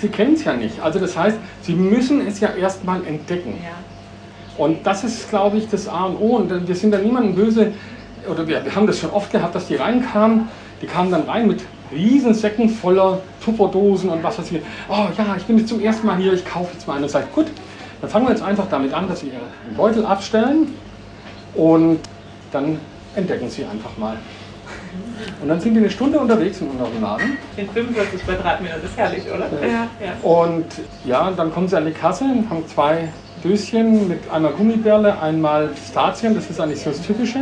Sie, 0.00 0.08
kennen 0.08 0.34
es 0.34 0.44
ja 0.44 0.54
nicht. 0.54 0.80
Also 0.80 0.98
das 0.98 1.16
heißt, 1.16 1.36
Sie 1.60 1.74
müssen 1.74 2.26
es 2.26 2.40
ja 2.40 2.54
erstmal 2.54 3.04
entdecken. 3.04 3.58
Ja. 3.62 4.64
Und 4.64 4.86
das 4.86 5.04
ist, 5.04 5.28
glaube 5.28 5.58
ich, 5.58 5.68
das 5.68 5.88
A 5.88 6.04
und 6.04 6.16
O. 6.16 6.36
Und 6.36 6.66
wir 6.66 6.74
sind 6.74 6.90
da 6.90 6.98
niemandem 6.98 7.34
böse, 7.34 7.72
oder 8.28 8.46
wir, 8.46 8.64
wir 8.64 8.74
haben 8.74 8.86
das 8.86 8.98
schon 8.98 9.10
oft 9.10 9.30
gehabt, 9.30 9.54
dass 9.54 9.68
die 9.68 9.76
reinkamen, 9.76 10.48
die 10.80 10.86
kamen 10.86 11.10
dann 11.10 11.22
rein 11.22 11.46
mit 11.46 11.62
Riesensäcken 11.92 12.68
voller 12.68 13.20
Tupperdosen 13.44 14.10
und 14.10 14.22
was 14.22 14.38
weiß 14.38 14.52
ich. 14.52 14.60
Oh 14.88 15.06
ja, 15.16 15.36
ich 15.36 15.44
bin 15.44 15.58
jetzt 15.58 15.68
zum 15.68 15.80
ersten 15.80 16.06
Mal 16.06 16.16
hier, 16.16 16.32
ich 16.32 16.44
kaufe 16.44 16.72
jetzt 16.72 16.86
mal 16.86 16.96
eine. 16.96 17.08
Sagt, 17.08 17.34
gut, 17.34 17.46
dann 18.00 18.10
fangen 18.10 18.26
wir 18.26 18.32
jetzt 18.32 18.42
einfach 18.42 18.68
damit 18.68 18.92
an, 18.92 19.08
dass 19.08 19.20
Sie 19.20 19.28
Ihren 19.28 19.76
Beutel 19.76 20.04
abstellen 20.04 20.74
und 21.54 21.98
dann 22.52 22.78
entdecken 23.14 23.48
Sie 23.48 23.64
einfach 23.64 23.96
mal. 23.96 24.16
Und 25.42 25.48
dann 25.48 25.60
sind 25.60 25.74
die 25.74 25.80
eine 25.80 25.90
Stunde 25.90 26.18
unterwegs 26.18 26.60
in 26.60 26.68
unserem 26.68 27.00
Laden. 27.00 27.38
In 27.56 27.68
45 27.68 28.24
Quadratmetern, 28.24 28.80
das 28.82 28.90
ist 28.90 28.98
herrlich, 28.98 29.22
oder? 29.26 29.48
Ja. 29.66 29.88
ja. 30.04 30.28
Und 30.28 30.66
ja, 31.04 31.30
dann 31.30 31.52
kommen 31.52 31.68
sie 31.68 31.76
an 31.76 31.86
die 31.86 31.92
Kasse 31.92 32.24
und 32.24 32.48
haben 32.50 32.66
zwei 32.68 33.08
Döschen 33.42 34.08
mit 34.08 34.30
einmal 34.30 34.52
Gummibärle, 34.52 35.20
einmal 35.20 35.68
Pistazien, 35.68 36.34
das 36.34 36.50
ist 36.50 36.60
eigentlich 36.60 36.80
so 36.80 36.90
das 36.90 37.02
Typische. 37.02 37.40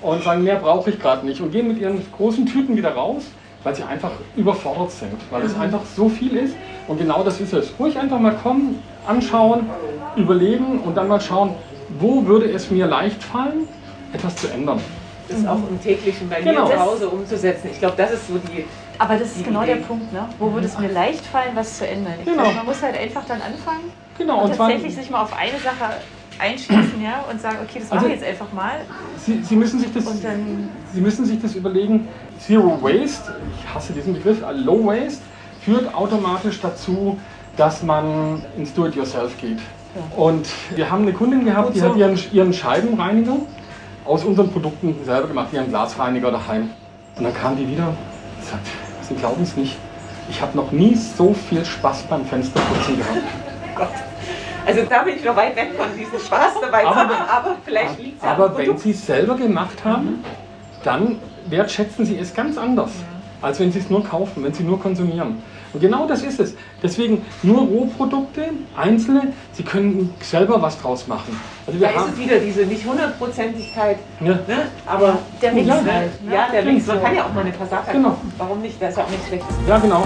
Und 0.00 0.24
sagen, 0.24 0.42
mehr 0.42 0.56
brauche 0.56 0.90
ich 0.90 0.98
gerade 0.98 1.24
nicht. 1.24 1.40
Und 1.40 1.52
gehen 1.52 1.68
mit 1.68 1.78
ihren 1.78 2.02
großen 2.12 2.46
Tüten 2.46 2.76
wieder 2.76 2.92
raus 2.92 3.24
weil 3.64 3.74
sie 3.74 3.82
einfach 3.82 4.10
überfordert 4.36 4.90
sind, 4.90 5.14
weil 5.30 5.42
es 5.42 5.54
mhm. 5.54 5.62
einfach 5.62 5.84
so 5.96 6.08
viel 6.08 6.36
ist. 6.36 6.54
Und 6.88 6.98
genau 6.98 7.22
das 7.22 7.40
ist 7.40 7.52
es. 7.52 7.72
Ruhig 7.78 7.96
einfach 7.98 8.18
mal 8.18 8.34
kommen, 8.34 8.82
anschauen, 9.06 9.70
überlegen 10.16 10.80
und 10.80 10.96
dann 10.96 11.08
mal 11.08 11.20
schauen, 11.20 11.54
wo 11.98 12.26
würde 12.26 12.50
es 12.50 12.70
mir 12.70 12.86
leicht 12.86 13.22
fallen, 13.22 13.68
etwas 14.12 14.36
zu 14.36 14.48
ändern. 14.48 14.80
Das 15.28 15.38
ist 15.38 15.46
auch 15.46 15.58
im 15.68 15.80
täglichen 15.80 16.28
bei 16.28 16.42
genau. 16.42 16.64
mir 16.64 16.74
zu 16.74 16.80
Hause 16.80 17.08
umzusetzen. 17.08 17.70
Ich 17.72 17.78
glaube, 17.78 17.94
das 17.96 18.12
ist 18.12 18.28
so 18.28 18.34
die. 18.38 18.64
Aber 18.98 19.14
das 19.14 19.36
ist 19.36 19.44
genau 19.44 19.62
Idee. 19.62 19.74
der 19.74 19.80
Punkt, 19.80 20.12
ne? 20.12 20.28
Wo 20.38 20.52
würde 20.52 20.66
es 20.66 20.78
mir 20.78 20.88
leicht 20.88 21.24
fallen, 21.24 21.52
was 21.54 21.78
zu 21.78 21.86
ändern? 21.86 22.14
Ich 22.18 22.24
genau. 22.26 22.42
glaube, 22.42 22.56
man 22.56 22.66
muss 22.66 22.82
halt 22.82 22.98
einfach 22.98 23.24
dann 23.26 23.40
anfangen 23.40 23.90
genau. 24.18 24.42
und, 24.42 24.50
und 24.50 24.56
tatsächlich 24.56 24.94
sich 24.94 25.10
mal 25.10 25.22
auf 25.22 25.32
eine 25.32 25.58
Sache 25.58 25.94
einschließen 26.40 27.02
ja, 27.02 27.24
und 27.30 27.40
sagen, 27.40 27.58
okay, 27.62 27.80
das 27.80 27.90
also, 27.90 28.04
mache 28.04 28.14
ich 28.14 28.20
jetzt 28.20 28.28
einfach 28.28 28.52
mal. 28.52 28.80
Sie, 29.18 29.42
Sie, 29.42 29.56
müssen 29.56 29.80
sich 29.80 29.92
das, 29.92 30.04
Sie 30.92 31.00
müssen 31.00 31.24
sich 31.24 31.40
das 31.40 31.54
überlegen, 31.54 32.08
Zero 32.38 32.80
Waste, 32.82 33.36
ich 33.58 33.74
hasse 33.74 33.92
diesen 33.92 34.14
Begriff, 34.14 34.42
äh, 34.42 34.52
Low 34.52 34.86
Waste, 34.86 35.22
führt 35.60 35.94
automatisch 35.94 36.60
dazu, 36.60 37.18
dass 37.56 37.82
man 37.82 38.42
ins 38.56 38.72
Do-it-yourself 38.74 39.38
geht. 39.40 39.58
Ja. 39.58 40.16
Und 40.16 40.48
wir 40.74 40.90
haben 40.90 41.02
eine 41.02 41.12
Kundin 41.12 41.44
gehabt, 41.44 41.74
die 41.74 41.80
so. 41.80 41.90
hat 41.90 41.96
ihren, 41.96 42.18
ihren 42.32 42.52
Scheibenreiniger 42.52 43.36
aus 44.04 44.24
unseren 44.24 44.50
Produkten 44.50 44.96
selber 45.04 45.28
gemacht, 45.28 45.48
ihren 45.52 45.68
Glasreiniger 45.68 46.30
daheim. 46.30 46.70
Und 47.16 47.24
dann 47.24 47.34
kam 47.34 47.56
die 47.56 47.68
wieder 47.68 47.88
und 47.88 48.46
sagt, 48.46 48.66
Sie 49.08 49.14
glauben 49.14 49.42
es 49.42 49.56
nicht, 49.56 49.76
ich 50.30 50.40
habe 50.40 50.56
noch 50.56 50.72
nie 50.72 50.94
so 50.94 51.34
viel 51.34 51.64
Spaß 51.64 52.04
beim 52.04 52.24
Fensterputzen 52.24 52.96
gehabt. 52.96 53.22
Gott. 53.76 54.11
Also 54.66 54.82
da 54.88 55.02
bin 55.02 55.16
ich 55.16 55.24
noch 55.24 55.36
weit 55.36 55.56
weg 55.56 55.70
von 55.76 55.86
diesem 55.98 56.18
Spaß 56.18 56.54
dabei 56.60 56.86
aber, 56.86 56.96
haben, 56.96 57.10
aber 57.28 57.56
vielleicht 57.64 57.98
liegt 57.98 58.22
es 58.22 58.28
Aber 58.28 58.56
wenn 58.56 58.78
Sie 58.78 58.90
es 58.90 59.06
selber 59.06 59.34
gemacht 59.36 59.84
haben, 59.84 60.04
mhm. 60.04 60.24
dann 60.84 61.18
wertschätzen 61.46 62.06
Sie 62.06 62.18
es 62.18 62.32
ganz 62.34 62.56
anders, 62.56 62.90
ja. 62.90 63.46
als 63.46 63.58
wenn 63.58 63.72
Sie 63.72 63.80
es 63.80 63.90
nur 63.90 64.04
kaufen, 64.04 64.44
wenn 64.44 64.52
Sie 64.52 64.62
nur 64.62 64.80
konsumieren. 64.80 65.42
Und 65.72 65.80
genau 65.80 66.06
das 66.06 66.22
ist 66.22 66.38
es. 66.38 66.54
Deswegen 66.82 67.24
nur 67.42 67.62
Rohprodukte, 67.62 68.50
einzelne, 68.76 69.32
Sie 69.52 69.62
können 69.62 70.12
selber 70.20 70.60
was 70.60 70.80
draus 70.80 71.08
machen. 71.08 71.40
Also 71.66 71.80
da 71.80 71.88
ist 71.88 72.12
es 72.12 72.18
wieder 72.18 72.38
diese 72.38 72.66
nicht 72.66 72.84
hundertprozentigkeit, 72.84 73.96
ja. 74.20 74.26
ne? 74.26 74.66
aber 74.86 75.18
der 75.40 75.52
Mix 75.52 75.68
ja, 75.68 75.74
halt. 75.74 76.22
Ne? 76.22 76.34
Ja, 76.34 76.48
der 76.52 76.62
Mix. 76.64 76.86
Man 76.86 77.02
kann 77.02 77.16
ja 77.16 77.24
auch 77.24 77.32
mal 77.32 77.40
eine 77.40 77.52
Passata 77.52 77.90
genau. 77.90 78.10
kaufen. 78.10 78.32
Warum 78.36 78.60
nicht? 78.60 78.80
Da 78.82 78.88
ist 78.88 78.98
ja 78.98 79.04
auch 79.04 79.10
nichts 79.10 79.28
Schlechtes. 79.28 79.56
Ja, 79.66 79.78
genau. 79.78 80.04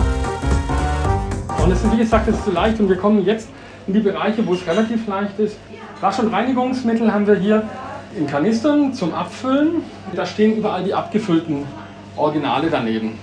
Und 1.65 1.73
es 1.73 1.83
ist, 1.83 1.93
wie 1.93 1.97
gesagt, 1.97 2.29
es 2.29 2.37
ist 2.37 2.45
zu 2.45 2.53
leicht 2.53 2.79
und 2.79 2.89
wir 2.89 2.97
kommen 2.97 3.25
jetzt 3.25 3.49
in 3.87 3.95
die 3.95 4.01
Bereiche, 4.01 4.47
wo 4.47 4.55
es 4.55 4.67
relativ 4.67 5.07
leicht 5.07 5.39
ist. 5.39 5.57
Wasch- 6.01 6.19
und 6.19 6.33
Reinigungsmittel 6.33 7.13
haben 7.13 7.27
wir 7.27 7.37
hier 7.37 7.63
in 8.17 8.27
Kanistern 8.27 8.93
zum 8.93 9.15
Abfüllen. 9.15 9.83
Da 10.15 10.27
stehen 10.27 10.57
überall 10.57 10.85
die 10.85 10.95
abgefüllten 10.95 11.65
Originale 12.17 12.69
daneben. 12.71 13.19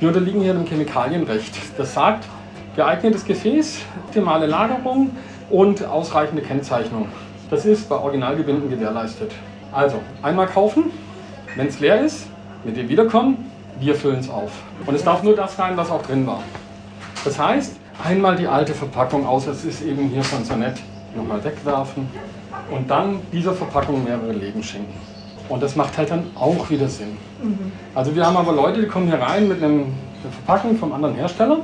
Wir 0.00 0.08
unterliegen 0.08 0.42
hier 0.42 0.54
dem 0.54 0.66
Chemikalienrecht. 0.66 1.54
Das 1.78 1.94
sagt, 1.94 2.24
geeignetes 2.76 3.24
Gefäß, 3.24 3.82
optimale 4.06 4.46
Lagerung 4.46 5.10
und 5.50 5.84
ausreichende 5.84 6.42
Kennzeichnung. 6.42 7.08
Das 7.50 7.64
ist 7.64 7.88
bei 7.88 7.96
Originalgebinden 7.96 8.70
gewährleistet. 8.70 9.32
Also, 9.70 10.00
einmal 10.22 10.46
kaufen, 10.46 10.84
wenn 11.56 11.68
es 11.68 11.80
leer 11.80 12.00
ist, 12.00 12.26
mit 12.64 12.76
dem 12.76 12.88
wiederkommen, 12.88 13.50
wir 13.80 13.94
füllen 13.94 14.20
es 14.20 14.30
auf. 14.30 14.50
Und 14.86 14.94
es 14.94 15.04
darf 15.04 15.22
nur 15.22 15.36
das 15.36 15.58
rein, 15.58 15.76
was 15.76 15.90
auch 15.90 16.02
drin 16.02 16.26
war. 16.26 16.42
Das 17.24 17.38
heißt, 17.38 17.76
einmal 18.02 18.36
die 18.36 18.46
alte 18.46 18.74
Verpackung, 18.74 19.26
außer 19.26 19.52
es 19.52 19.64
ist 19.64 19.82
eben 19.82 20.08
hier 20.08 20.24
schon 20.24 20.44
so 20.44 20.56
nett, 20.56 20.76
nochmal 21.14 21.42
wegwerfen 21.44 22.08
und 22.70 22.90
dann 22.90 23.20
dieser 23.32 23.52
Verpackung 23.52 24.04
mehrere 24.04 24.32
Leben 24.32 24.62
schenken. 24.62 24.94
Und 25.48 25.62
das 25.62 25.76
macht 25.76 25.96
halt 25.98 26.10
dann 26.10 26.24
auch 26.34 26.70
wieder 26.70 26.88
Sinn. 26.88 27.16
Mhm. 27.42 27.72
Also 27.94 28.14
wir 28.14 28.24
haben 28.24 28.36
aber 28.36 28.52
Leute, 28.52 28.80
die 28.80 28.86
kommen 28.86 29.06
hier 29.06 29.20
rein 29.20 29.46
mit 29.46 29.62
einem, 29.62 29.80
einer 29.82 30.32
Verpackung 30.32 30.76
vom 30.76 30.92
anderen 30.92 31.14
Hersteller 31.14 31.58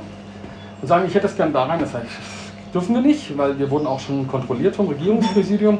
und 0.81 0.87
sagen, 0.87 1.05
ich 1.07 1.13
hätte 1.13 1.27
das 1.27 1.35
gern 1.35 1.51
da 1.51 1.63
rein. 1.63 1.79
Das, 1.79 1.93
heißt, 1.93 2.05
das 2.05 2.71
dürfen 2.73 2.95
wir 2.95 3.01
nicht, 3.01 3.35
weil 3.37 3.57
wir 3.57 3.69
wurden 3.71 3.87
auch 3.87 3.99
schon 3.99 4.27
kontrolliert 4.27 4.75
vom 4.75 4.87
Regierungspräsidium. 4.87 5.79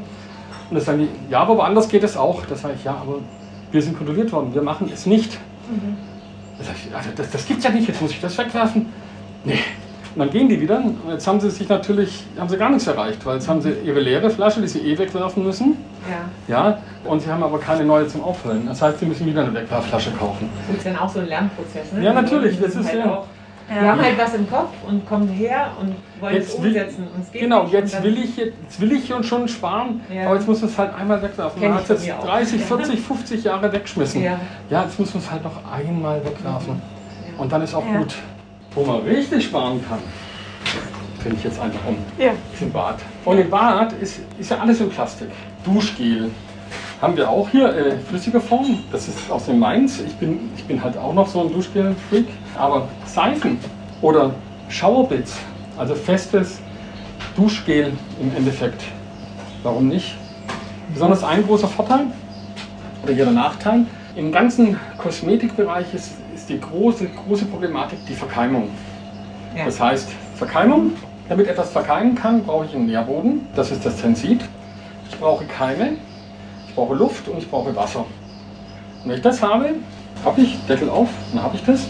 Und 0.69 0.75
das 0.75 0.85
sagen 0.85 0.99
die, 0.99 1.31
ja, 1.31 1.41
aber 1.41 1.57
woanders 1.57 1.87
geht 1.89 2.03
es 2.03 2.17
auch. 2.17 2.45
Das 2.47 2.61
sage 2.61 2.73
ich, 2.77 2.83
ja, 2.83 2.93
aber 2.93 3.19
wir 3.71 3.81
sind 3.81 3.95
kontrolliert 3.95 4.31
worden, 4.31 4.53
wir 4.53 4.63
machen 4.63 4.89
es 4.91 5.05
nicht. 5.05 5.33
Mhm. 5.69 5.97
Das, 6.57 6.67
ich, 6.69 6.95
also 6.95 7.09
das, 7.15 7.29
das 7.29 7.45
gibt's 7.45 7.63
ja 7.63 7.69
nicht, 7.69 7.87
jetzt 7.87 8.01
muss 8.01 8.11
ich 8.11 8.21
das 8.21 8.37
wegwerfen. 8.37 8.87
Nee, 9.43 9.59
und 10.13 10.19
dann 10.19 10.29
gehen 10.29 10.49
die 10.49 10.59
wieder. 10.59 10.77
Und 10.77 10.97
jetzt 11.09 11.27
haben 11.27 11.39
sie 11.39 11.49
sich 11.49 11.69
natürlich, 11.69 12.23
haben 12.37 12.49
sie 12.49 12.57
gar 12.57 12.69
nichts 12.69 12.87
erreicht, 12.87 13.25
weil 13.25 13.35
jetzt 13.35 13.47
haben 13.47 13.61
sie 13.61 13.71
ihre 13.85 13.99
leere 13.99 14.29
Flasche, 14.29 14.61
die 14.61 14.67
sie 14.67 14.79
eh 14.79 14.97
wegwerfen 14.97 15.43
müssen. 15.43 15.77
Ja. 16.47 16.55
ja. 16.55 16.77
Und 17.05 17.21
sie 17.21 17.29
haben 17.29 17.43
aber 17.43 17.59
keine 17.59 17.85
neue 17.85 18.07
zum 18.07 18.23
Auffüllen. 18.23 18.65
Das 18.67 18.81
heißt, 18.81 18.99
sie 18.99 19.05
müssen 19.05 19.25
wieder 19.25 19.41
eine 19.41 19.53
Wegwerfflasche 19.53 20.11
kaufen. 20.11 20.49
Das 20.67 20.77
ist 20.77 20.85
dann 20.85 20.97
auch 20.97 21.09
so 21.09 21.19
ein 21.19 21.27
Lernprozess, 21.27 21.93
ne? 21.93 22.03
Ja, 22.03 22.13
natürlich. 22.13 22.59
Das 22.59 22.75
ist 22.75 22.87
halt 22.87 23.05
ja. 23.05 23.23
Ja. 23.69 23.81
Die 23.81 23.87
haben 23.87 24.01
halt 24.01 24.17
was 24.17 24.33
im 24.33 24.49
Kopf 24.49 24.69
und 24.85 25.07
kommen 25.07 25.29
her 25.29 25.71
und 25.79 25.95
wollen 26.19 26.35
jetzt 26.35 26.49
es 26.49 26.55
umsetzen. 26.55 27.03
Will, 27.03 27.15
und 27.15 27.31
genau, 27.31 27.63
nicht. 27.63 27.73
jetzt 27.73 28.03
will, 28.03 28.17
ich, 28.17 28.35
jetzt 28.35 28.81
will 28.81 28.91
ich 28.91 29.13
schon 29.25 29.47
sparen, 29.47 30.01
ja. 30.13 30.25
aber 30.25 30.35
jetzt 30.35 30.47
muss 30.47 30.61
es 30.61 30.77
halt 30.77 30.93
einmal 30.93 31.21
wegwerfen. 31.21 31.61
Man 31.61 31.75
hat 31.75 31.87
jetzt 31.87 32.05
30, 32.05 32.61
40, 32.61 32.99
50 32.99 33.43
Jahre 33.45 33.71
weggeschmissen. 33.71 34.23
Ja. 34.23 34.39
ja, 34.69 34.83
jetzt 34.83 34.99
muss 34.99 35.13
man 35.13 35.23
es 35.23 35.31
halt 35.31 35.43
noch 35.45 35.55
einmal 35.71 36.21
wegwerfen. 36.25 36.81
Und 37.37 37.51
dann 37.51 37.61
ist 37.61 37.73
auch 37.73 37.85
gut. 37.85 38.13
Wo 38.73 38.83
man 38.83 39.01
richtig 39.01 39.45
sparen 39.45 39.83
kann, 39.87 39.99
finde 41.21 41.37
ich 41.37 41.43
jetzt 41.43 41.59
einfach 41.59 41.85
um. 41.87 41.97
Ja. 42.17 42.31
Ist 42.53 42.61
im 42.61 42.71
Bad. 42.71 42.99
Und 43.25 43.37
im 43.37 43.49
Bad 43.49 43.93
ist, 43.93 44.21
ist 44.39 44.49
ja 44.49 44.59
alles 44.59 44.79
in 44.79 44.89
Plastik. 44.89 45.29
Duschgel, 45.65 46.31
haben 47.01 47.17
wir 47.17 47.29
auch 47.29 47.49
hier 47.49 47.67
äh, 47.75 47.97
flüssige 47.97 48.39
Form. 48.39 48.79
Das 48.91 49.07
ist 49.07 49.29
aus 49.29 49.45
dem 49.45 49.59
Mainz. 49.59 49.99
Ich 49.99 50.15
bin, 50.15 50.51
ich 50.55 50.63
bin 50.63 50.81
halt 50.81 50.97
auch 50.97 51.13
noch 51.13 51.27
so 51.27 51.41
ein 51.41 51.51
Duschgel-Freak. 51.51 52.27
Aber 52.55 52.87
Seifen 53.05 53.57
oder 54.01 54.33
Showerbits, 54.69 55.35
also 55.77 55.93
festes 55.93 56.61
Duschgel 57.35 57.91
im 58.21 58.35
Endeffekt, 58.37 58.83
warum 59.63 59.89
nicht? 59.89 60.15
Besonders 60.93 61.23
ein 61.23 61.45
großer 61.45 61.67
Vorteil 61.67 62.05
oder 63.03 63.11
jeder 63.11 63.31
Nachteil. 63.31 63.85
Im 64.15 64.31
ganzen 64.31 64.79
Kosmetikbereich 64.97 65.93
ist 65.93 66.11
die 66.51 66.59
große, 66.59 67.07
große 67.07 67.45
Problematik 67.45 67.99
die 68.07 68.13
Verkeimung. 68.13 68.69
Ja. 69.55 69.65
Das 69.65 69.79
heißt, 69.79 70.09
Verkeimung, 70.35 70.93
damit 71.29 71.47
etwas 71.47 71.71
verkeimen 71.71 72.15
kann, 72.15 72.43
brauche 72.43 72.65
ich 72.65 72.75
einen 72.75 72.87
Nährboden. 72.87 73.47
Das 73.55 73.71
ist 73.71 73.85
das 73.85 73.97
Tensit. 73.97 74.41
Ich 75.09 75.17
brauche 75.19 75.45
Keime, 75.45 75.93
ich 76.67 76.75
brauche 76.75 76.95
Luft 76.95 77.27
und 77.27 77.37
ich 77.37 77.49
brauche 77.49 77.75
Wasser. 77.75 77.99
Und 79.03 79.09
wenn 79.09 79.17
ich 79.17 79.21
das 79.21 79.41
habe, 79.41 79.75
habe 80.23 80.41
ich, 80.41 80.57
Deckel 80.67 80.89
auf, 80.89 81.09
dann 81.33 81.43
habe 81.43 81.55
ich 81.55 81.63
das, 81.63 81.87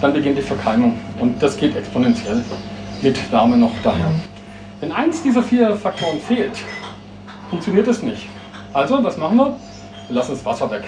dann 0.00 0.12
beginnt 0.12 0.38
die 0.38 0.42
Verkeimung. 0.42 0.98
Und 1.20 1.42
das 1.42 1.56
geht 1.56 1.76
exponentiell 1.76 2.42
mit 3.02 3.32
Wärme 3.32 3.56
noch 3.56 3.72
daher. 3.82 4.10
Wenn 4.80 4.92
eins 4.92 5.22
dieser 5.22 5.42
vier 5.42 5.76
Faktoren 5.76 6.18
fehlt, 6.20 6.58
funktioniert 7.50 7.88
es 7.88 8.02
nicht. 8.02 8.28
Also, 8.72 9.02
was 9.02 9.16
machen 9.16 9.36
wir? 9.36 9.56
Wir 10.08 10.16
lassen 10.16 10.32
das 10.32 10.44
Wasser 10.44 10.70
weg. 10.70 10.84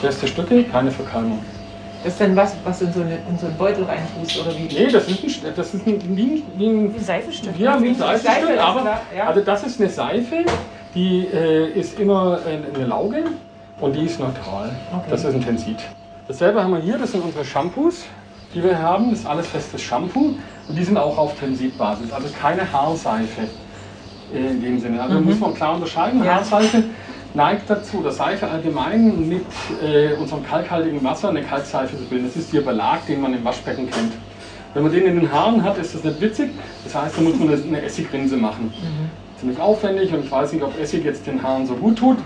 Feste 0.00 0.26
Stücke, 0.26 0.64
keine 0.64 0.90
Verkeimung. 0.90 1.40
Das 2.02 2.14
ist 2.14 2.20
dann 2.20 2.34
was, 2.34 2.56
was 2.64 2.80
in 2.80 2.92
so, 2.92 3.00
eine, 3.02 3.18
in 3.28 3.38
so 3.38 3.46
einen 3.46 3.56
Beutel 3.56 3.84
reintust 3.84 4.40
oder 4.40 4.56
wie? 4.56 4.62
Nee, 4.62 4.90
das 4.90 5.06
ist 5.06 5.22
ein, 5.22 5.54
das 5.54 5.74
ist 5.74 5.86
ein, 5.86 6.16
wie, 6.16 6.42
wie 6.56 6.66
ein, 6.66 6.94
wie 6.94 6.98
Seifenstück. 6.98 7.58
Ja, 7.58 7.80
wie 7.82 7.88
ein 7.88 7.94
Seifenstück, 7.94 8.48
Seife, 8.48 8.62
aber 8.62 9.00
ja. 9.14 9.26
also 9.26 9.40
das 9.42 9.64
ist 9.64 9.80
eine 9.80 9.90
Seife, 9.90 10.44
die 10.94 11.26
äh, 11.26 11.78
ist 11.78 12.00
immer 12.00 12.38
eine 12.46 12.86
Lauge 12.86 13.24
und 13.80 13.94
die 13.94 14.06
ist 14.06 14.18
neutral. 14.18 14.70
Okay. 14.92 15.06
Das 15.10 15.24
ist 15.24 15.34
ein 15.34 15.42
Tensit. 15.42 15.78
Dasselbe 16.26 16.62
haben 16.62 16.72
wir 16.72 16.80
hier, 16.80 16.96
das 16.96 17.12
sind 17.12 17.22
unsere 17.22 17.44
Shampoos, 17.44 18.06
die 18.54 18.62
wir 18.62 18.78
haben. 18.78 19.10
Das 19.10 19.20
ist 19.20 19.26
alles 19.26 19.46
festes 19.48 19.82
Shampoo 19.82 20.36
und 20.68 20.78
die 20.78 20.84
sind 20.84 20.96
auch 20.96 21.18
auf 21.18 21.38
Tensitbasis, 21.38 22.12
also 22.12 22.28
keine 22.40 22.70
Haarseife 22.72 23.42
in 24.32 24.62
dem 24.62 24.78
Sinne. 24.78 25.02
Also 25.02 25.18
mhm. 25.18 25.26
muss 25.26 25.40
man 25.40 25.54
klar 25.54 25.74
unterscheiden. 25.74 26.24
Ja. 26.24 26.36
Haarseife 26.36 26.84
neigt 27.34 27.68
dazu, 27.68 28.02
dass 28.02 28.16
Seife 28.16 28.48
allgemein 28.48 29.28
mit 29.28 29.46
äh, 29.82 30.14
unserem 30.14 30.44
kalkhaltigen 30.44 31.02
Wasser 31.04 31.28
eine 31.28 31.42
Kalkseife 31.42 31.96
zu 31.96 32.04
bilden. 32.04 32.26
Das 32.26 32.36
ist 32.36 32.52
der 32.52 32.62
Belag, 32.62 33.06
den 33.06 33.20
man 33.20 33.34
im 33.34 33.44
Waschbecken 33.44 33.90
kennt. 33.90 34.12
Wenn 34.74 34.82
man 34.84 34.92
den 34.92 35.04
in 35.04 35.20
den 35.20 35.32
Haaren 35.32 35.62
hat, 35.62 35.78
ist 35.78 35.94
das 35.94 36.04
nicht 36.04 36.20
witzig. 36.20 36.50
Das 36.84 36.94
heißt, 36.94 37.16
da 37.16 37.22
muss 37.22 37.36
man 37.36 37.50
eine 37.50 37.82
Essigrinse 37.82 38.36
machen. 38.36 38.66
Mhm 38.66 39.10
ziemlich 39.40 39.58
aufwendig 39.58 40.12
und 40.12 40.24
ich 40.24 40.30
weiß 40.30 40.52
nicht, 40.52 40.62
ob 40.62 40.78
Essig 40.78 41.04
jetzt 41.04 41.26
den 41.26 41.42
Haaren 41.42 41.66
so 41.66 41.74
gut 41.74 41.98
tut. 41.98 42.18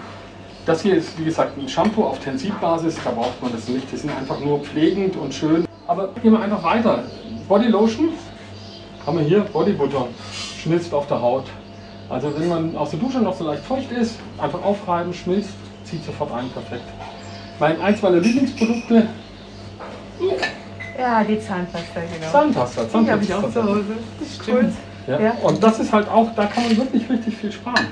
Das 0.66 0.82
hier 0.82 0.96
ist, 0.96 1.18
wie 1.18 1.24
gesagt, 1.24 1.56
ein 1.56 1.68
Shampoo 1.68 2.04
auf 2.04 2.18
Tensitbasis, 2.18 2.98
da 3.04 3.10
braucht 3.10 3.40
man 3.40 3.52
das 3.52 3.68
nicht. 3.68 3.90
Die 3.92 3.96
sind 3.96 4.10
einfach 4.10 4.40
nur 4.40 4.60
pflegend 4.60 5.16
und 5.16 5.32
schön. 5.32 5.64
Aber 5.86 6.08
gehen 6.22 6.32
wir 6.32 6.40
einfach 6.40 6.62
weiter. 6.62 7.04
Body 7.48 7.68
Lotion 7.68 8.08
haben 9.06 9.18
wir 9.18 9.24
hier, 9.24 9.40
Body 9.40 9.72
Butter, 9.72 10.08
schmilzt 10.58 10.92
auf 10.92 11.06
der 11.06 11.20
Haut. 11.20 11.44
Also 12.14 12.33
wenn 12.38 12.48
man 12.48 12.77
aus 12.77 12.90
der 12.90 13.00
Dusche 13.00 13.18
noch 13.18 13.35
so 13.35 13.44
leicht 13.44 13.64
feucht 13.64 13.90
ist, 13.90 14.14
einfach 14.38 14.62
aufreiben, 14.62 15.12
schmilzt, 15.12 15.50
zieht 15.83 16.05
sofort 16.05 16.31
ein, 16.33 16.48
perfekt. 16.50 16.85
Mein 17.59 17.81
eins 17.81 18.00
meiner 18.03 18.18
Lieblingsprodukte. 18.18 19.09
Ja, 20.96 21.24
die 21.24 21.40
Zahnpasta, 21.40 22.00
genau. 22.00 22.31
Zahnpasta, 22.31 22.88
Zahnpasta. 22.88 23.00
Die 23.00 23.11
habe 23.11 23.24
ich 23.24 23.35
auch 23.35 23.50
zu 23.50 23.64
Hause. 23.64 23.85
Das 24.20 24.29
ist 24.29 24.48
cool. 24.48 24.72
Ja? 25.09 25.20
ja? 25.20 25.33
Und 25.42 25.61
das 25.61 25.81
ist 25.81 25.92
halt 25.92 26.09
auch, 26.09 26.33
da 26.37 26.46
kann 26.46 26.62
man 26.68 26.77
wirklich 26.77 27.11
richtig 27.11 27.37
viel 27.37 27.50
sparen. 27.50 27.88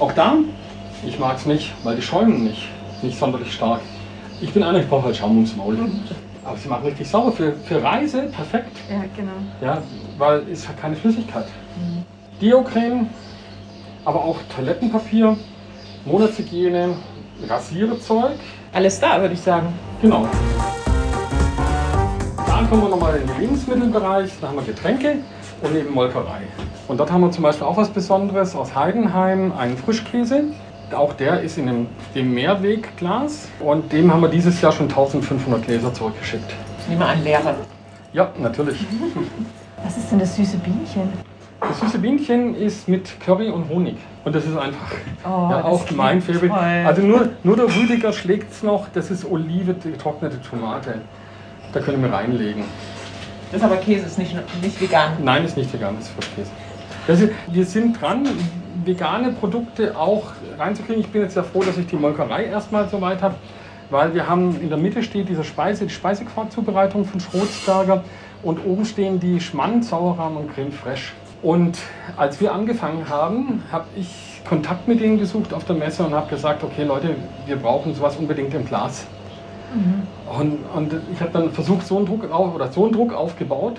Auch 0.00 0.10
da, 0.10 0.34
ich 1.06 1.20
mag 1.20 1.36
es 1.36 1.46
nicht, 1.46 1.72
weil 1.84 1.94
die 1.94 2.02
schäumen 2.02 2.42
nicht, 2.42 2.66
nicht 3.00 3.16
sonderlich 3.16 3.52
stark. 3.52 3.80
Ich 4.40 4.52
bin 4.52 4.64
einer, 4.64 4.80
ich 4.80 4.88
brauche 4.88 5.04
halt 5.04 5.16
Schaum 5.16 5.36
ums 5.36 5.54
Maul. 5.54 5.74
Mhm. 5.74 6.00
Aber 6.44 6.56
sie 6.56 6.68
machen 6.68 6.84
richtig 6.84 7.08
sauber. 7.08 7.30
Für, 7.30 7.52
für 7.52 7.80
Reise 7.80 8.22
perfekt. 8.22 8.76
Ja, 8.90 9.04
genau. 9.16 9.30
Ja, 9.60 9.80
weil 10.18 10.42
es 10.50 10.66
hat 10.66 10.80
keine 10.80 10.96
Flüssigkeit. 10.96 11.46
Mhm. 11.76 12.02
Dio-Creme, 12.40 13.06
aber 14.04 14.24
auch 14.24 14.36
Toilettenpapier, 14.54 15.36
Monatshygiene, 16.04 16.96
Rasierzeug. 17.48 18.32
Alles 18.72 19.00
da, 19.00 19.20
würde 19.20 19.34
ich 19.34 19.40
sagen. 19.40 19.68
Genau. 20.00 20.26
Dann 22.46 22.68
kommen 22.68 22.82
wir 22.82 22.88
nochmal 22.88 23.16
in 23.16 23.26
den 23.26 23.40
Lebensmittelbereich. 23.40 24.30
Da 24.40 24.48
haben 24.48 24.56
wir 24.56 24.64
Getränke 24.64 25.16
und 25.62 25.76
eben 25.76 25.92
Molkerei. 25.92 26.42
Und 26.88 26.98
dort 26.98 27.10
haben 27.10 27.20
wir 27.22 27.30
zum 27.30 27.42
Beispiel 27.42 27.66
auch 27.66 27.76
was 27.76 27.90
Besonderes 27.90 28.54
aus 28.56 28.74
Heidenheim, 28.74 29.52
einen 29.52 29.76
Frischkäse. 29.76 30.44
Auch 30.92 31.14
der 31.14 31.40
ist 31.40 31.56
in 31.56 31.66
dem, 31.66 31.86
dem 32.14 32.34
Mehrwegglas 32.34 33.48
und 33.60 33.92
dem 33.92 34.12
haben 34.12 34.20
wir 34.20 34.28
dieses 34.28 34.60
Jahr 34.60 34.72
schon 34.72 34.88
1500 34.88 35.64
Gläser 35.64 35.94
zurückgeschickt. 35.94 36.52
Ich 36.80 36.88
nehme 36.88 37.06
an, 37.06 37.22
leere. 37.24 37.54
Ja, 38.12 38.30
natürlich. 38.38 38.84
Was 39.84 39.96
ist 39.96 40.10
denn 40.10 40.18
das 40.18 40.36
süße 40.36 40.58
Bienchen? 40.58 41.31
Das 41.68 41.78
süße 41.78 41.98
Bienchen 41.98 42.56
ist 42.56 42.88
mit 42.88 43.20
Curry 43.20 43.48
und 43.48 43.68
Honig. 43.68 43.96
Und 44.24 44.34
das 44.34 44.44
ist 44.44 44.56
einfach 44.56 44.90
oh, 45.24 45.48
ja, 45.50 45.64
auch 45.64 45.88
mein 45.92 46.20
Favorite. 46.20 46.48
Toll. 46.48 46.84
Also 46.84 47.02
nur, 47.02 47.28
nur 47.44 47.56
der 47.56 47.66
Rüdiger 47.66 48.12
schlägt 48.12 48.50
es 48.50 48.62
noch, 48.64 48.88
das 48.92 49.10
ist 49.10 49.24
Olive, 49.24 49.74
getrocknete 49.74 50.40
Tomate. 50.42 50.96
Da 51.72 51.80
können 51.80 52.02
wir 52.02 52.12
reinlegen. 52.12 52.64
Das 53.50 53.60
ist 53.60 53.64
aber 53.64 53.76
Käse, 53.76 54.06
ist 54.06 54.18
nicht, 54.18 54.34
nicht 54.60 54.80
vegan. 54.80 55.12
Nein, 55.22 55.44
ist 55.44 55.56
nicht 55.56 55.72
vegan, 55.72 55.94
das 55.96 56.06
ist 56.06 56.14
Frischkäse. 56.14 56.50
Also, 57.06 57.28
wir 57.48 57.64
sind 57.64 58.00
dran, 58.00 58.28
vegane 58.84 59.30
Produkte 59.32 59.96
auch 59.96 60.32
reinzukriegen. 60.58 61.00
Ich 61.00 61.10
bin 61.10 61.22
jetzt 61.22 61.34
sehr 61.34 61.44
froh, 61.44 61.62
dass 61.62 61.78
ich 61.78 61.86
die 61.86 61.96
Molkerei 61.96 62.46
erstmal 62.46 62.88
so 62.88 63.00
weit 63.00 63.22
habe, 63.22 63.36
weil 63.90 64.14
wir 64.14 64.28
haben 64.28 64.60
in 64.60 64.68
der 64.68 64.78
Mitte 64.78 65.02
steht 65.02 65.28
diese 65.28 65.44
Speise, 65.44 65.84
die 65.84 65.92
Speisequarkzubereitung 65.92 67.04
von 67.04 67.20
Schrotsberger 67.20 68.02
und 68.42 68.64
oben 68.66 68.84
stehen 68.84 69.20
die 69.20 69.40
Schmand, 69.40 69.84
Sauerrahm 69.84 70.36
und 70.36 70.52
Creme 70.54 70.72
Fraiche. 70.72 71.12
Und 71.42 71.78
als 72.16 72.40
wir 72.40 72.52
angefangen 72.52 73.08
haben, 73.08 73.64
habe 73.72 73.86
ich 73.96 74.40
Kontakt 74.48 74.86
mit 74.86 75.00
denen 75.00 75.18
gesucht 75.18 75.52
auf 75.52 75.64
der 75.64 75.76
Messe 75.76 76.04
und 76.04 76.14
habe 76.14 76.30
gesagt, 76.30 76.62
okay 76.62 76.84
Leute, 76.84 77.16
wir 77.46 77.56
brauchen 77.56 77.94
sowas 77.94 78.16
unbedingt 78.16 78.54
im 78.54 78.64
Glas. 78.64 79.06
Mhm. 79.74 80.06
Und, 80.38 80.58
und 80.74 81.00
ich 81.12 81.20
habe 81.20 81.32
dann 81.32 81.50
versucht, 81.50 81.86
so 81.86 81.96
einen 81.96 82.06
Druck 82.06 82.30
auf, 82.30 82.54
oder 82.54 82.70
so 82.70 82.84
einen 82.84 82.92
Druck 82.92 83.12
aufgebaut, 83.12 83.78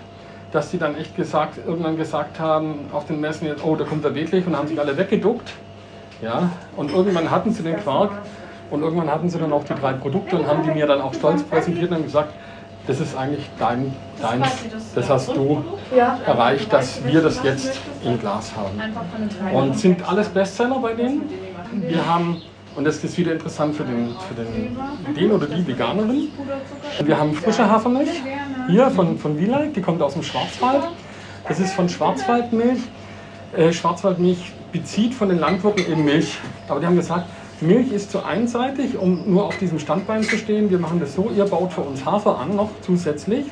dass 0.52 0.72
sie 0.72 0.78
dann 0.78 0.96
echt 0.98 1.16
gesagt, 1.16 1.58
irgendwann 1.66 1.98
gesagt 1.98 2.40
haben 2.40 2.88
auf 2.92 3.06
den 3.06 3.22
Messen, 3.22 3.48
jetzt, 3.48 3.64
oh, 3.64 3.76
da 3.76 3.86
kommt 3.86 4.04
er 4.04 4.14
wirklich 4.14 4.46
und 4.46 4.58
haben 4.58 4.68
sich 4.68 4.80
alle 4.80 4.98
weggeduckt. 4.98 5.52
Ja, 6.22 6.52
und 6.78 6.92
irgendwann 6.92 7.32
hatten 7.32 7.52
sie 7.52 7.64
den 7.64 7.76
Quark 7.78 8.12
und 8.70 8.82
irgendwann 8.82 9.12
hatten 9.12 9.30
sie 9.30 9.40
dann 9.40 9.52
auch 9.52 9.64
die 9.64 9.74
drei 9.74 9.94
Produkte 9.94 10.38
und 10.38 10.48
haben 10.48 10.64
die 10.64 10.72
mir 10.72 10.88
dann 10.88 11.02
auch 11.02 11.14
stolz 11.14 11.44
präsentiert 11.44 11.92
und 11.92 12.04
gesagt, 12.04 12.34
das 12.88 13.00
ist 13.00 13.16
eigentlich 13.16 13.50
dein, 13.58 13.94
deins, 14.22 14.48
das 14.94 15.10
hast 15.10 15.30
du 15.30 15.64
erreicht, 16.26 16.72
dass 16.74 17.04
wir 17.06 17.22
das 17.22 17.42
jetzt 17.44 17.80
im 18.04 18.20
Glas 18.20 18.52
haben. 18.56 19.56
Und 19.56 19.80
sind 19.80 20.08
alles 20.08 20.30
Bestseller 20.30 20.80
bei 20.80 20.94
denen. 20.94 21.30
Wir 21.88 22.06
haben 22.06 22.42
und 22.76 22.86
das 22.86 23.04
ist 23.04 23.18
wieder 23.18 23.34
interessant 23.34 23.76
für 23.76 23.84
den, 23.84 24.16
für 24.28 24.34
den, 24.34 24.76
den 25.16 25.32
oder 25.32 25.46
die 25.46 25.66
Veganerin. 25.66 26.30
Wir 27.04 27.20
haben 27.20 27.36
frische 27.36 27.70
Hafermilch 27.70 28.10
hier 28.68 28.90
von, 28.90 29.20
von 29.20 29.40
Wieland, 29.40 29.76
die 29.76 29.82
kommt 29.82 30.02
aus 30.02 30.14
dem 30.14 30.24
Schwarzwald. 30.24 30.84
Das 31.48 31.60
ist 31.60 31.74
von 31.74 31.88
Schwarzwaldmilch. 31.88 32.80
Äh, 33.56 33.72
Schwarzwaldmilch 33.72 34.52
bezieht 34.72 35.14
von 35.14 35.30
den 35.30 35.38
Landwirten 35.38 35.86
eben 35.86 36.04
Milch. 36.04 36.40
Aber 36.68 36.80
die 36.80 36.88
haben 36.88 36.96
gesagt, 36.96 37.28
Milch 37.64 37.92
ist 37.92 38.12
zu 38.12 38.24
einseitig, 38.24 38.98
um 38.98 39.32
nur 39.32 39.46
auf 39.46 39.58
diesem 39.58 39.80
Standbein 39.80 40.24
zu 40.24 40.38
stehen. 40.38 40.70
Wir 40.70 40.80
machen 40.80 41.00
das 41.00 41.16
so, 41.16 41.32
ihr 41.36 41.46
baut 41.46 41.74
für 41.74 41.82
uns 41.82 42.06
Hafer 42.06 42.38
an, 42.38 42.56
noch 42.56 42.70
zusätzlich, 42.82 43.46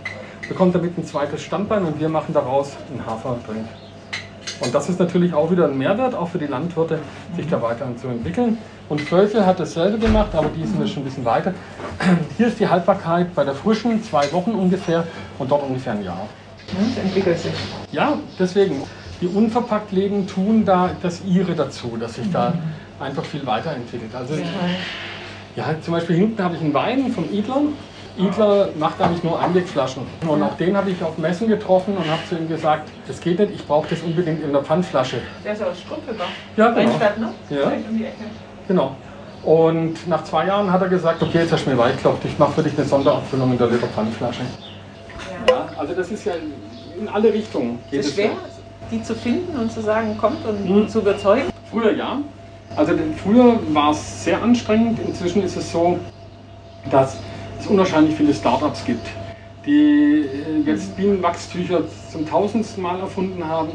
bekommt 0.47 0.76
damit 0.76 0.97
ein 0.97 1.06
zweites 1.06 1.41
Standbein 1.41 1.86
und 1.86 2.00
wir 2.00 2.10
machen 2.10 2.34
daraus 2.34 2.74
einen 2.91 3.06
Haferdrink. 3.06 3.65
Und 4.60 4.76
das 4.76 4.89
ist 4.89 5.00
natürlich 5.00 5.34
auch 5.34 5.50
wieder 5.50 5.65
ein 5.65 5.78
Mehrwert, 5.78 6.13
auch 6.13 6.28
für 6.28 6.38
die 6.38 6.45
Landwirte, 6.45 7.00
sich 7.36 7.47
da 7.47 7.62
weiter 7.62 7.88
zu 7.97 8.08
entwickeln. 8.08 8.58
Und 8.89 9.02
Völkel 9.02 9.45
hat 9.45 9.60
dasselbe 9.60 9.97
gemacht, 9.97 10.36
aber 10.36 10.50
die 10.50 10.65
sind 10.65 10.80
wir 10.80 10.88
schon 10.88 11.04
ein 11.04 11.06
bisschen 11.06 11.26
weiter. 11.26 11.54
Hier 12.38 12.47
ist 12.47 12.60
die 12.60 12.67
Haltbarkeit 12.67 13.34
bei 13.34 13.43
der 13.43 13.56
frischen 13.56 14.04
zwei 14.04 14.32
Wochen 14.34 14.52
ungefähr 14.52 15.08
und 15.39 15.50
dort 15.50 15.63
ungefähr 15.63 15.93
ein 15.93 16.04
Jahr. 16.04 16.28
Und 16.78 16.97
entwickelt 16.97 17.39
sich. 17.39 17.54
Ja, 17.91 18.17
deswegen. 18.38 18.84
Die 19.21 19.27
unverpackt 19.27 19.91
Läden 19.91 20.27
tun 20.27 20.65
da 20.65 20.91
das 21.01 21.21
ihre 21.25 21.53
dazu, 21.53 21.95
dass 21.99 22.15
sich 22.15 22.31
da 22.31 22.53
einfach 22.99 23.23
viel 23.23 23.45
weiterentwickelt. 23.45 24.13
Also 24.15 24.34
ja, 25.55 25.75
zum 25.81 25.93
Beispiel 25.93 26.15
hinten 26.15 26.43
habe 26.43 26.55
ich 26.55 26.62
einen 26.62 26.73
Wein 26.73 27.12
vom 27.12 27.25
Edler. 27.31 27.62
Idler 28.17 28.69
macht 28.77 28.99
eigentlich 29.01 29.23
nur 29.23 29.39
Einwegflaschen. 29.39 30.03
Und 30.27 30.43
auch 30.43 30.55
den 30.57 30.75
habe 30.75 30.89
ich 30.89 31.01
auf 31.03 31.17
Messen 31.17 31.47
getroffen 31.47 31.95
und 31.95 32.10
habe 32.10 32.21
zu 32.27 32.36
ihm 32.36 32.47
gesagt, 32.47 32.89
das 33.07 33.21
geht 33.21 33.39
nicht, 33.39 33.53
ich 33.53 33.65
brauche 33.65 33.88
das 33.89 34.01
unbedingt 34.01 34.43
in 34.43 34.51
der 34.51 34.63
Pfandflasche. 34.63 35.21
Der 35.45 35.53
ist 35.53 35.63
aus 35.63 35.79
Strumpelbach. 35.79 36.25
Ja, 36.57 36.71
genau. 36.71 36.89
Ne? 36.89 37.34
Ja. 37.49 37.71
Genau. 38.67 38.95
Und 39.43 40.07
nach 40.07 40.23
zwei 40.23 40.45
Jahren 40.47 40.71
hat 40.71 40.81
er 40.81 40.89
gesagt, 40.89 41.21
okay, 41.21 41.39
jetzt 41.39 41.51
hast 41.51 41.65
du 41.65 41.71
mir 41.71 41.77
weit 41.77 41.95
ich 42.23 42.38
mache 42.38 42.51
für 42.51 42.63
dich 42.63 42.77
eine 42.77 42.86
Sonderabfüllung 42.86 43.51
in 43.51 43.57
der 43.57 43.67
Liter 43.67 43.88
Pfandflasche. 43.88 44.41
Ja. 45.49 45.55
ja. 45.55 45.69
also 45.77 45.93
das 45.93 46.12
ist 46.12 46.25
ja 46.25 46.34
in 46.99 47.07
alle 47.07 47.34
Richtungen. 47.34 47.79
Ist 47.89 48.07
es 48.07 48.13
schwer. 48.13 48.31
Die 48.91 49.01
zu 49.01 49.15
finden 49.15 49.58
und 49.58 49.71
zu 49.71 49.82
sagen, 49.82 50.17
kommt 50.17 50.45
und 50.45 50.67
hm. 50.67 50.89
zu 50.89 50.99
überzeugen? 50.99 51.49
Früher 51.71 51.95
ja. 51.95 52.19
Also 52.75 52.93
früher 53.23 53.60
war 53.73 53.91
es 53.91 54.23
sehr 54.23 54.41
anstrengend. 54.41 54.99
Inzwischen 55.06 55.43
ist 55.43 55.58
es 55.58 55.71
so, 55.71 55.97
dass 56.89 57.17
es 57.60 57.67
unwahrscheinlich 57.67 58.15
viele 58.15 58.34
Startups 58.34 58.84
gibt, 58.86 59.08
die 59.65 60.25
äh, 60.25 60.62
jetzt 60.65 60.95
Bienenwachstücher 60.95 61.82
zum 62.12 62.27
tausendsten 62.27 62.82
Mal 62.84 62.99
erfunden 62.99 63.45
haben. 63.45 63.71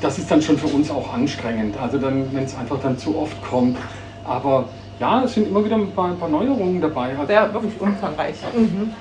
Das 0.00 0.18
ist 0.18 0.30
dann 0.30 0.42
schon 0.42 0.58
für 0.58 0.66
uns 0.66 0.90
auch 0.90 1.12
anstrengend. 1.12 1.76
Also 1.80 1.98
dann, 1.98 2.34
wenn 2.34 2.44
es 2.44 2.56
einfach 2.56 2.78
dann 2.80 2.98
zu 2.98 3.16
oft 3.16 3.40
kommt. 3.48 3.76
Aber 4.24 4.64
ja, 4.98 5.22
es 5.22 5.34
sind 5.34 5.48
immer 5.48 5.64
wieder 5.64 5.76
ein 5.76 5.92
paar, 5.92 6.06
ein 6.06 6.18
paar 6.18 6.28
Neuerungen 6.28 6.80
dabei. 6.80 7.16
Also 7.16 7.32
ja, 7.32 7.52
wirklich 7.52 7.80
umfangreich. 7.80 8.34
Mhm. 8.56 8.92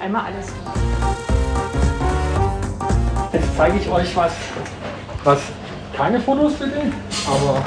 Einmal 0.00 0.24
alles. 0.26 0.52
Jetzt 3.32 3.56
zeige 3.56 3.78
ich 3.78 3.88
euch 3.88 4.16
was, 4.16 4.32
was 5.24 5.40
keine 5.96 6.20
Fotos 6.20 6.54
bitte, 6.54 6.80
aber 7.26 7.62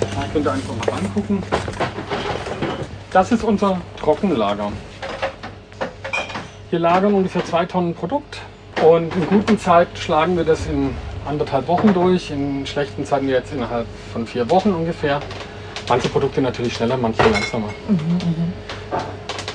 da 0.00 0.24
könnt 0.32 0.46
ihr 0.46 0.52
einfach 0.52 0.74
mal 0.74 0.98
angucken. 0.98 1.42
Das 3.12 3.32
ist 3.32 3.44
unser 3.44 3.80
Trockenlager. 3.98 4.72
Wir 6.70 6.78
lagern 6.78 7.14
ungefähr 7.14 7.44
zwei 7.44 7.66
Tonnen 7.66 7.94
Produkt 7.94 8.38
und 8.84 9.14
in 9.14 9.26
guten 9.26 9.58
Zeiten 9.58 9.96
schlagen 9.96 10.36
wir 10.36 10.44
das 10.44 10.66
in 10.66 10.94
anderthalb 11.26 11.68
Wochen 11.68 11.92
durch, 11.92 12.30
in 12.30 12.66
schlechten 12.66 13.04
Zeiten 13.04 13.28
jetzt 13.28 13.52
innerhalb 13.52 13.86
von 14.12 14.26
vier 14.26 14.48
Wochen 14.50 14.70
ungefähr. 14.70 15.20
Manche 15.88 16.08
Produkte 16.08 16.40
natürlich 16.40 16.74
schneller, 16.74 16.96
manche 16.96 17.22
langsamer. 17.22 17.68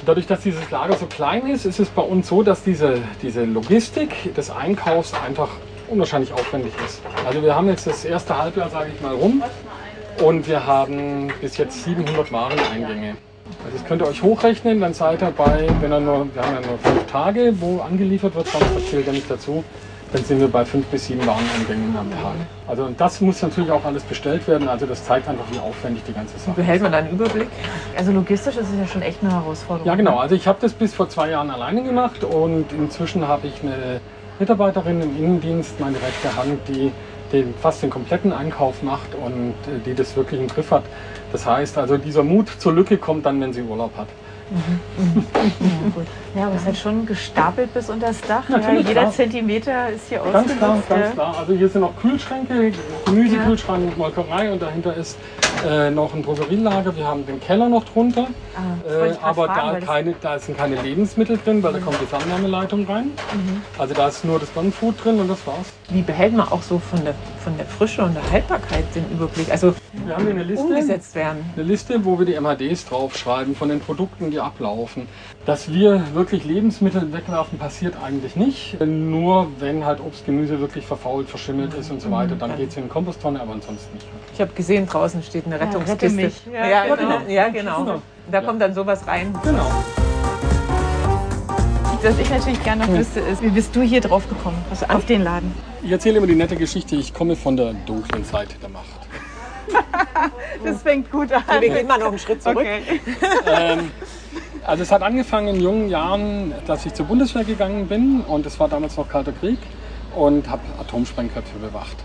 Dadurch, 0.06 0.28
dass 0.28 0.42
dieses 0.42 0.70
Lager 0.70 0.96
so 0.98 1.06
klein 1.06 1.48
ist, 1.48 1.66
ist 1.66 1.80
es 1.80 1.90
bei 1.90 2.02
uns 2.02 2.28
so, 2.28 2.44
dass 2.44 2.64
diese, 2.64 2.98
diese 3.22 3.46
Logistik 3.46 4.36
des 4.36 4.52
Einkaufs 4.52 5.14
einfach 5.26 5.50
unwahrscheinlich 5.88 6.34
aufwendig 6.34 6.74
ist. 6.86 7.02
Also 7.26 7.42
wir 7.42 7.56
haben 7.56 7.68
jetzt 7.68 7.88
das 7.88 8.06
erste 8.06 8.38
Halbjahr, 8.38 8.70
sage 8.70 8.92
ich 8.94 9.02
mal, 9.02 9.14
rum 9.14 9.44
und 10.24 10.48
wir 10.48 10.66
haben 10.66 11.32
bis 11.42 11.58
jetzt 11.58 11.84
700 11.84 12.32
Wareneingänge. 12.32 13.16
Also 13.64 13.78
das 13.78 13.86
könnt 13.86 14.02
ihr 14.02 14.08
euch 14.08 14.24
hochrechnen, 14.24 14.80
dann 14.80 14.94
seid 14.94 15.22
ihr 15.22 15.32
bei, 15.32 15.68
wenn 15.80 15.92
er 15.92 16.00
nur, 16.00 16.28
wir 16.34 16.42
haben 16.42 16.56
ja 16.56 16.68
nur 16.68 16.80
fünf 16.80 17.06
Tage, 17.06 17.54
wo 17.60 17.80
angeliefert 17.82 18.34
wird, 18.36 18.48
das 18.48 18.90
zählt 18.90 19.06
ja 19.06 19.14
nicht 19.14 19.30
dazu, 19.30 19.64
dann 20.14 20.24
sind 20.24 20.40
wir 20.40 20.48
bei 20.48 20.64
fünf 20.66 20.86
bis 20.88 21.08
sieben 21.08 21.26
Wareneingängen 21.26 21.96
am 21.98 22.10
Tag. 22.12 22.34
Also 22.68 22.86
und 22.86 23.00
das 23.00 23.22
muss 23.22 23.42
natürlich 23.42 23.70
auch 23.72 23.84
alles 23.84 24.04
bestellt 24.04 24.48
werden. 24.48 24.68
Also 24.68 24.86
das 24.86 25.04
zeigt 25.04 25.28
einfach, 25.28 25.46
wie 25.52 25.60
aufwendig 25.60 26.04
die 26.08 26.14
ganze 26.14 26.38
Sache 26.38 26.52
ist. 26.52 26.56
Behält 26.56 26.82
man 26.82 26.92
da 26.92 27.00
einen 27.00 27.12
Überblick? 27.12 27.48
Also 27.98 28.12
logistisch 28.12 28.56
ist 28.56 28.70
es 28.70 28.80
ja 28.80 28.88
schon 28.88 29.02
echt 29.02 29.22
eine 29.22 29.34
Herausforderung. 29.34 29.88
Ja 29.88 29.96
genau. 29.96 30.18
Also 30.18 30.36
ich 30.36 30.48
habe 30.48 30.58
das 30.62 30.74
bis 30.74 30.94
vor 30.94 31.10
zwei 31.10 31.30
Jahren 31.32 31.50
alleine 31.52 31.84
gemacht 31.84 32.24
und 32.24 32.72
inzwischen 32.72 33.28
habe 33.28 33.48
ich 33.48 33.62
eine 33.62 34.00
Mitarbeiterin 34.40 35.02
im 35.02 35.18
Innendienst, 35.18 35.80
meine 35.80 35.98
rechte 35.98 36.36
Hand, 36.36 36.60
die 36.68 36.92
den, 37.32 37.54
fast 37.56 37.82
den 37.82 37.90
kompletten 37.90 38.34
Einkauf 38.34 38.84
macht 38.84 39.16
und 39.16 39.54
äh, 39.68 39.80
die 39.86 39.94
das 39.94 40.16
wirklich 40.16 40.40
im 40.40 40.48
Griff 40.48 40.72
hat. 40.72 40.84
Das 41.32 41.46
heißt 41.46 41.78
also, 41.78 41.98
dieser 41.98 42.24
Mut 42.24 42.50
zur 42.50 42.74
Lücke 42.74 42.98
kommt 42.98 43.26
dann, 43.26 43.42
wenn 43.42 43.54
sie 43.54 43.62
Urlaub 43.62 43.92
hat. 43.98 44.08
Mhm. 44.50 45.26
Ja, 46.36 46.42
ja, 46.42 46.46
aber 46.48 46.56
es 46.56 46.62
ist 46.62 46.68
halt 46.68 46.78
schon 46.78 47.06
gestapelt 47.08 47.74
bis 47.74 47.90
unter 47.90 48.08
das 48.08 48.22
Dach. 48.22 48.48
Ja, 48.48 48.74
jeder 48.74 48.92
klar. 48.92 49.12
Zentimeter 49.12 49.90
ist 49.90 50.08
hier 50.08 50.20
Ganz 50.20 50.56
klar, 50.56 50.84
ganz 50.88 51.14
klar. 51.14 51.36
Also 51.40 51.54
hier 51.54 51.68
sind 51.68 51.82
noch 51.82 51.96
Kühlschränke, 52.00 52.72
Gemüsekühlschrank, 53.06 53.98
Molkerei 53.98 54.52
und 54.52 54.62
dahinter 54.62 54.96
ist 54.96 55.18
äh, 55.68 55.92
noch 55.92 56.14
ein 56.14 56.24
Drogerielager. 56.24 56.96
Wir 56.96 57.06
haben 57.06 57.26
den 57.26 57.40
Keller 57.40 57.70
noch 57.70 57.84
drunter. 57.86 58.28
Ah, 58.56 58.90
äh, 58.90 59.14
aber 59.22 59.46
fragen, 59.46 59.80
da, 59.80 59.86
keine, 59.86 60.16
da 60.22 60.40
sind 60.40 60.58
keine 60.58 60.82
Lebensmittel 60.82 61.40
drin, 61.44 61.62
weil 61.64 61.74
da 61.74 61.80
kommt 61.80 62.00
die 62.02 62.06
Fernwärmeleitung 62.06 62.86
rein. 62.86 63.06
Mhm. 63.34 63.62
Also 63.78 63.94
da 63.94 64.08
ist 64.08 64.26
nur 64.26 64.40
das 64.40 64.54
Non-Food 64.56 65.04
drin 65.04 65.20
und 65.20 65.28
das 65.30 65.46
war's. 65.46 65.74
Wie 65.90 66.02
behält 66.02 66.34
man 66.34 66.48
auch 66.50 66.62
so 66.62 66.80
von 66.80 67.04
der, 67.04 67.16
von 67.46 67.56
der 67.58 67.66
Frische 67.68 68.04
und 68.04 68.16
der 68.16 68.32
Haltbarkeit 68.32 68.84
den 68.96 69.10
Überblick? 69.12 69.52
Also 69.52 69.76
wir 70.04 70.16
haben 70.16 70.28
eine 70.28 70.44
Liste, 70.44 70.66
umgesetzt 70.66 71.14
werden. 71.14 71.46
Eine 71.56 71.64
Liste, 71.64 72.04
wo 72.04 72.18
wir 72.18 72.26
die 72.26 72.40
MHDs 72.40 72.86
draufschreiben 72.86 73.56
von 73.56 73.70
den 73.70 73.80
Produkten, 73.80 74.32
die 74.32 74.40
ablaufen. 74.40 75.08
Dass 75.46 75.72
wir 75.72 76.04
wirklich 76.16 76.44
Lebensmittel 76.44 77.14
wegwerfen, 77.14 77.60
passiert 77.60 77.96
eigentlich 78.04 78.36
nicht. 78.36 78.82
Nur 78.82 79.48
wenn 79.60 79.86
halt 79.86 80.00
Obst, 80.00 80.26
Gemüse 80.26 80.60
wirklich 80.60 80.88
verfault, 80.88 81.30
verschimmelt 81.30 81.76
ist 81.76 81.92
und 81.92 82.02
so 82.02 82.10
weiter, 82.10 82.36
dann 82.36 82.58
geht 82.58 82.70
es 82.70 82.78
in 82.78 82.84
die 82.84 82.90
Komposttonne, 82.90 83.40
aber 83.40 83.54
ansonsten 83.54 83.94
nicht. 83.94 84.08
Ich 84.34 84.42
habe 84.42 84.52
gesehen, 84.54 84.88
draußen 84.88 85.22
steht 85.22 85.46
eine 85.46 85.60
Rettungskiste. 85.60 86.32
Ja, 86.52 86.68
ja, 86.68 86.86
ja, 86.86 86.96
genau. 86.96 87.20
ja, 87.28 87.50
genau. 87.50 87.84
genau. 87.84 88.02
Da 88.32 88.42
kommt 88.42 88.60
dann 88.60 88.74
sowas 88.74 89.06
rein. 89.06 89.36
Genau. 89.44 89.70
Was 92.06 92.20
ich 92.20 92.30
natürlich 92.30 92.64
gerne 92.64 92.86
noch 92.86 92.94
wüsste, 92.94 93.20
ist, 93.20 93.42
wie 93.42 93.50
bist 93.50 93.76
du 93.76 93.82
hier 93.82 94.00
drauf 94.00 94.30
gekommen, 94.30 94.64
also 94.70 94.86
auf 94.86 95.08
den 95.08 95.24
Laden? 95.24 95.52
Ich 95.82 95.92
erzähle 95.92 96.20
immer 96.20 96.28
die 96.28 96.36
nette 96.36 96.56
Geschichte, 96.56 96.96
ich 96.96 97.12
komme 97.12 97.36
von 97.36 97.58
der 97.58 97.74
dunklen 97.74 98.24
Seite 98.24 98.60
der 98.62 98.70
Macht. 98.70 98.86
das 100.64 100.84
fängt 100.84 101.12
gut 101.12 101.32
an. 101.32 101.42
Wir 101.60 101.70
gehen 101.70 101.88
mal 101.88 101.98
noch 101.98 102.10
einen 102.10 102.20
Schritt 102.20 102.44
zurück. 102.44 102.60
Okay. 102.60 103.02
ähm, 103.48 103.92
also 104.64 104.84
es 104.84 104.92
hat 104.92 105.02
angefangen 105.02 105.48
in 105.56 105.62
jungen 105.62 105.90
Jahren, 105.90 106.54
dass 106.68 106.86
ich 106.86 106.94
zur 106.94 107.08
Bundeswehr 107.08 107.44
gegangen 107.44 107.88
bin 107.88 108.22
und 108.22 108.46
es 108.46 108.60
war 108.60 108.70
damals 108.70 108.96
noch 108.98 109.10
Kalter 109.10 109.32
Krieg 109.32 109.58
und 110.16 110.48
habe 110.48 110.62
Atomsprengköpfe 110.80 111.58
bewacht. 111.58 111.98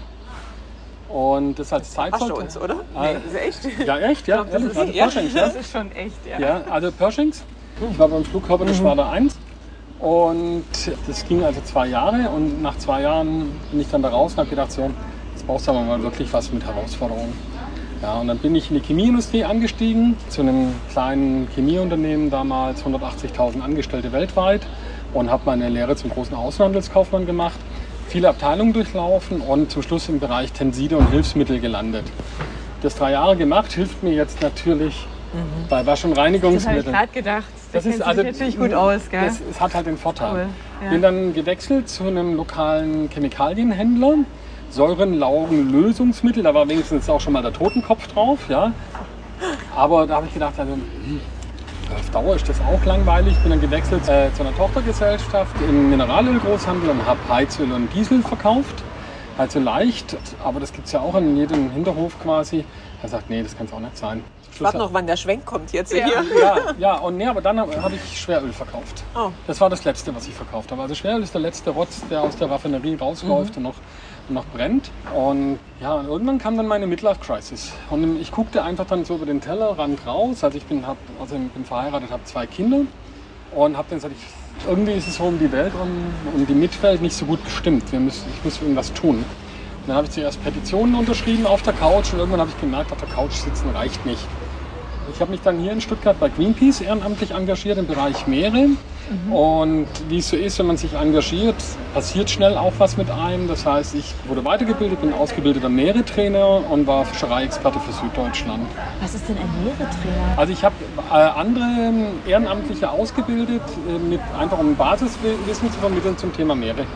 Und 1.11 1.59
das 1.59 1.75
als 1.75 1.95
du 1.95 2.37
uns, 2.37 2.57
oder? 2.57 2.77
Äh, 2.97 3.17
nee, 3.17 3.49
ist 3.51 3.67
echt? 3.67 3.87
Ja, 3.87 3.99
echt, 3.99 4.27
ja. 4.27 4.45
Glaub, 4.45 4.51
das, 4.51 4.63
ist, 4.63 4.95
ja 4.95 5.05
Pershings, 5.05 5.35
ja. 5.35 5.41
das 5.43 5.57
ist 5.57 5.71
schon 5.71 5.93
echt, 5.93 6.27
ja. 6.27 6.39
Ja, 6.41 6.63
also 6.71 6.91
Pershings. 6.91 7.43
Ich 7.91 7.99
war 7.99 8.09
beim 8.09 8.25
Flugkörper 8.25 8.65
der 8.65 8.75
mhm. 8.75 8.79
Schwader 8.79 9.11
1 9.11 9.37
und 10.01 10.65
das 11.07 11.27
ging 11.29 11.45
also 11.45 11.61
zwei 11.61 11.89
Jahre 11.89 12.31
und 12.31 12.63
nach 12.63 12.79
zwei 12.79 13.03
Jahren 13.03 13.53
bin 13.71 13.81
ich 13.81 13.89
dann 13.91 14.03
da 14.03 14.09
raus 14.09 14.33
und 14.33 14.39
habe 14.39 14.51
gedacht, 14.51 14.73
so, 14.73 14.91
jetzt 15.35 15.47
brauchst 15.47 15.67
du 15.67 15.73
aber 15.73 15.83
mal 15.83 16.03
wirklich 16.03 16.33
was 16.33 16.53
mit 16.53 16.65
Herausforderungen. 16.65 17.35
Ja, 18.03 18.19
und 18.19 18.29
dann 18.29 18.39
bin 18.39 18.55
ich 18.55 18.71
in 18.71 18.81
die 18.81 18.83
Chemieindustrie 18.83 19.45
angestiegen, 19.45 20.17
zu 20.31 20.41
einem 20.41 20.75
kleinen 20.91 21.49
Chemieunternehmen 21.55 22.31
damals, 22.31 22.83
180.000 22.83 23.61
Angestellte 23.61 24.11
weltweit 24.11 24.63
und 25.13 25.31
habe 25.31 25.43
meine 25.45 25.69
Lehre 25.69 25.95
zum 25.97 26.09
großen 26.09 26.35
Außenhandelskaufmann 26.35 27.27
gemacht, 27.27 27.59
viele 28.09 28.31
Abteilungen 28.31 28.73
durchlaufen 28.73 29.43
und 29.43 29.71
zum 29.71 29.83
Schluss 29.83 30.09
im 30.09 30.19
Bereich 30.19 30.53
Tenside 30.53 30.97
und 30.97 31.11
Hilfsmittel 31.11 31.61
gelandet. 31.61 32.07
Das 32.81 32.95
drei 32.95 33.13
Jahre 33.13 33.37
gemacht, 33.37 33.71
hilft 33.73 34.03
mir 34.03 34.15
jetzt 34.15 34.41
natürlich 34.41 35.07
mhm. 35.33 35.69
bei 35.69 35.85
Wasch- 35.87 36.05
und 36.05 36.12
Reinigungsmitteln. 36.12 36.85
Das 36.85 36.95
habe 36.95 37.07
ich 37.07 37.12
gerade 37.12 37.40
gedacht. 37.40 37.53
Das, 37.73 37.85
das 37.85 37.95
ist 37.95 38.03
also, 38.03 38.23
natürlich 38.23 38.59
gut 38.59 38.75
aus, 38.75 39.09
gell? 39.11 39.25
Es, 39.27 39.40
es 39.51 39.61
hat 39.61 39.75
halt 39.75 39.87
den 39.87 39.97
Vorteil. 39.97 40.33
Cool. 40.33 40.47
Ja. 40.85 40.90
Bin 40.90 41.03
dann 41.03 41.35
gewechselt 41.35 41.88
zu 41.88 42.05
einem 42.05 42.35
lokalen 42.35 43.09
Chemikalienhändler 43.11 44.14
Säurenlaugenlösungsmittel. 44.71 46.43
Da 46.43 46.55
war 46.55 46.69
wenigstens 46.69 47.09
auch 47.09 47.21
schon 47.21 47.33
mal 47.33 47.43
der 47.43 47.53
Totenkopf 47.53 48.07
drauf. 48.09 48.38
Ja. 48.49 48.73
Aber 49.75 50.07
da 50.07 50.16
habe 50.16 50.27
ich 50.27 50.35
gedacht, 50.35 50.55
also, 50.59 50.73
hm, 50.73 51.21
auf 51.95 52.11
Dauer 52.11 52.37
ist 52.37 52.49
das 52.49 52.61
auch 52.61 52.85
langweilig. 52.85 53.33
Ich 53.33 53.40
bin 53.40 53.51
dann 53.51 53.61
gewechselt 53.61 54.09
äh, 54.09 54.33
zu 54.35 54.43
einer 54.43 54.55
Tochtergesellschaft 54.57 55.57
im 55.69 55.90
Mineralölgroßhandel 55.90 56.90
und 56.90 57.05
habe 57.07 57.19
Heizöl 57.29 57.73
und 57.73 57.93
Diesel 57.95 58.23
verkauft. 58.23 58.83
Also 59.38 59.59
leicht, 59.59 60.16
aber 60.45 60.61
das 60.61 60.73
gibt 60.73 60.87
es 60.87 60.93
ja 60.93 61.01
auch 61.01 61.14
in 61.14 61.37
jedem 61.37 61.71
Hinterhof 61.71 62.21
quasi. 62.23 62.64
Er 63.03 63.09
sagt, 63.09 63.31
nee, 63.31 63.43
das 63.43 63.57
kann 63.57 63.66
es 63.66 63.73
auch 63.73 63.81
nicht 63.81 63.97
sein. 63.97 64.23
Ich 64.61 64.64
warte 64.64 64.79
noch, 64.79 64.92
wann 64.92 65.07
der 65.07 65.16
Schwenk 65.16 65.46
kommt 65.46 65.73
jetzt 65.73 65.92
ja. 65.92 66.07
hier. 66.07 66.25
Ja, 66.40 66.75
ja, 66.79 66.94
und 66.99 67.16
nee, 67.16 67.27
aber 67.27 67.40
dann 67.40 67.59
habe 67.61 67.94
ich 67.94 68.20
Schweröl 68.20 68.53
verkauft. 68.53 69.03
Oh. 69.14 69.31
Das 69.46 69.61
war 69.61 69.70
das 69.70 69.85
Letzte, 69.85 70.14
was 70.14 70.27
ich 70.29 70.35
verkauft 70.35 70.70
habe. 70.70 70.83
Also 70.83 70.94
Schweröl 70.94 71.23
ist 71.23 71.35
der 71.35 71.40
letzte 71.40 71.70
Rotz, 71.70 72.03
der 72.11 72.23
aus 72.23 72.37
der 72.37 72.51
Raffinerie 72.51 72.96
rausläuft 72.96 73.57
mhm. 73.57 73.66
und 73.66 73.73
noch 73.73 73.75
noch 74.31 74.44
brennt. 74.46 74.90
Und 75.14 75.59
ja, 75.81 75.94
und 75.94 76.07
irgendwann 76.07 76.38
kam 76.38 76.57
dann 76.57 76.66
meine 76.66 76.87
Midlife-Crisis. 76.87 77.73
Und 77.90 78.20
ich 78.20 78.31
guckte 78.31 78.62
einfach 78.62 78.87
dann 78.87 79.05
so 79.05 79.16
über 79.16 79.27
den 79.27 79.40
Tellerrand 79.40 80.07
raus. 80.07 80.44
Also 80.44 80.57
ich 80.57 80.64
bin, 80.64 80.87
hab, 80.87 80.96
also 81.20 81.35
bin 81.35 81.64
verheiratet, 81.64 82.11
habe 82.11 82.25
zwei 82.25 82.46
Kinder 82.46 82.83
und 83.55 83.77
habe 83.77 83.88
dann 83.90 83.99
gesagt, 83.99 84.14
ich, 84.16 84.68
irgendwie 84.68 84.92
ist 84.92 85.09
es 85.09 85.16
so 85.16 85.25
um 85.25 85.38
die 85.38 85.51
Welt 85.53 85.73
und 85.75 86.12
um 86.35 86.46
die 86.46 86.55
Mitwelt 86.55 87.03
nicht 87.03 87.14
so 87.14 87.25
gut 87.25 87.42
gestimmt. 87.44 87.90
Wir 87.92 88.01
müssen, 88.01 88.25
ich 88.37 88.44
muss 88.44 88.61
irgendwas 88.61 88.92
tun. 88.92 89.16
Und 89.16 89.88
dann 89.88 89.96
habe 89.96 90.07
ich 90.07 90.12
zuerst 90.12 90.42
Petitionen 90.44 90.94
unterschrieben 90.94 91.46
auf 91.46 91.62
der 91.62 91.73
Couch 91.73 92.12
und 92.12 92.18
irgendwann 92.18 92.40
habe 92.40 92.51
ich 92.51 92.61
gemerkt, 92.61 92.92
auf 92.92 92.99
der 92.99 93.09
Couch 93.09 93.33
sitzen 93.33 93.70
reicht 93.70 94.05
nicht. 94.05 94.27
Ich 95.14 95.20
habe 95.20 95.31
mich 95.31 95.40
dann 95.40 95.59
hier 95.59 95.73
in 95.73 95.81
Stuttgart 95.81 96.18
bei 96.18 96.29
Greenpeace 96.29 96.81
ehrenamtlich 96.81 97.33
engagiert 97.33 97.79
im 97.79 97.87
Bereich 97.87 98.27
Meere. 98.27 98.68
Mhm. 99.11 99.33
Und 99.33 99.87
wie 100.09 100.18
es 100.18 100.31
so 100.31 100.37
ist, 100.37 100.59
wenn 100.59 100.66
man 100.66 100.77
sich 100.77 100.94
engagiert, 100.94 101.57
passiert 101.94 102.31
schnell 102.31 102.57
auch 102.57 102.73
was 102.79 102.96
mit 102.96 103.11
einem. 103.11 103.49
Das 103.49 103.66
heißt, 103.66 103.94
ich 103.94 104.14
wurde 104.29 104.44
weitergebildet, 104.44 105.01
bin 105.01 105.12
ausgebildeter 105.12 105.68
Meeretrainer 105.68 106.70
und 106.70 106.87
war 106.87 107.05
Fischereiexperte 107.05 107.81
für 107.81 107.92
Süddeutschland. 107.92 108.62
Was 109.01 109.14
ist 109.14 109.29
denn 109.29 109.37
ein 109.37 109.64
Meeretrainer? 109.64 110.38
Also 110.38 110.53
ich 110.53 110.64
habe 110.64 110.75
äh, 111.11 111.14
andere 111.14 111.92
Ehrenamtliche 112.27 112.90
ausgebildet, 112.90 113.62
äh, 113.88 113.99
mit, 113.99 114.20
einfach 114.38 114.59
um 114.59 114.77
Basiswissen 114.77 115.73
zu 115.73 115.81
vermitteln 115.81 116.16
zum 116.16 116.33
Thema 116.33 116.55
Meere. 116.55 116.87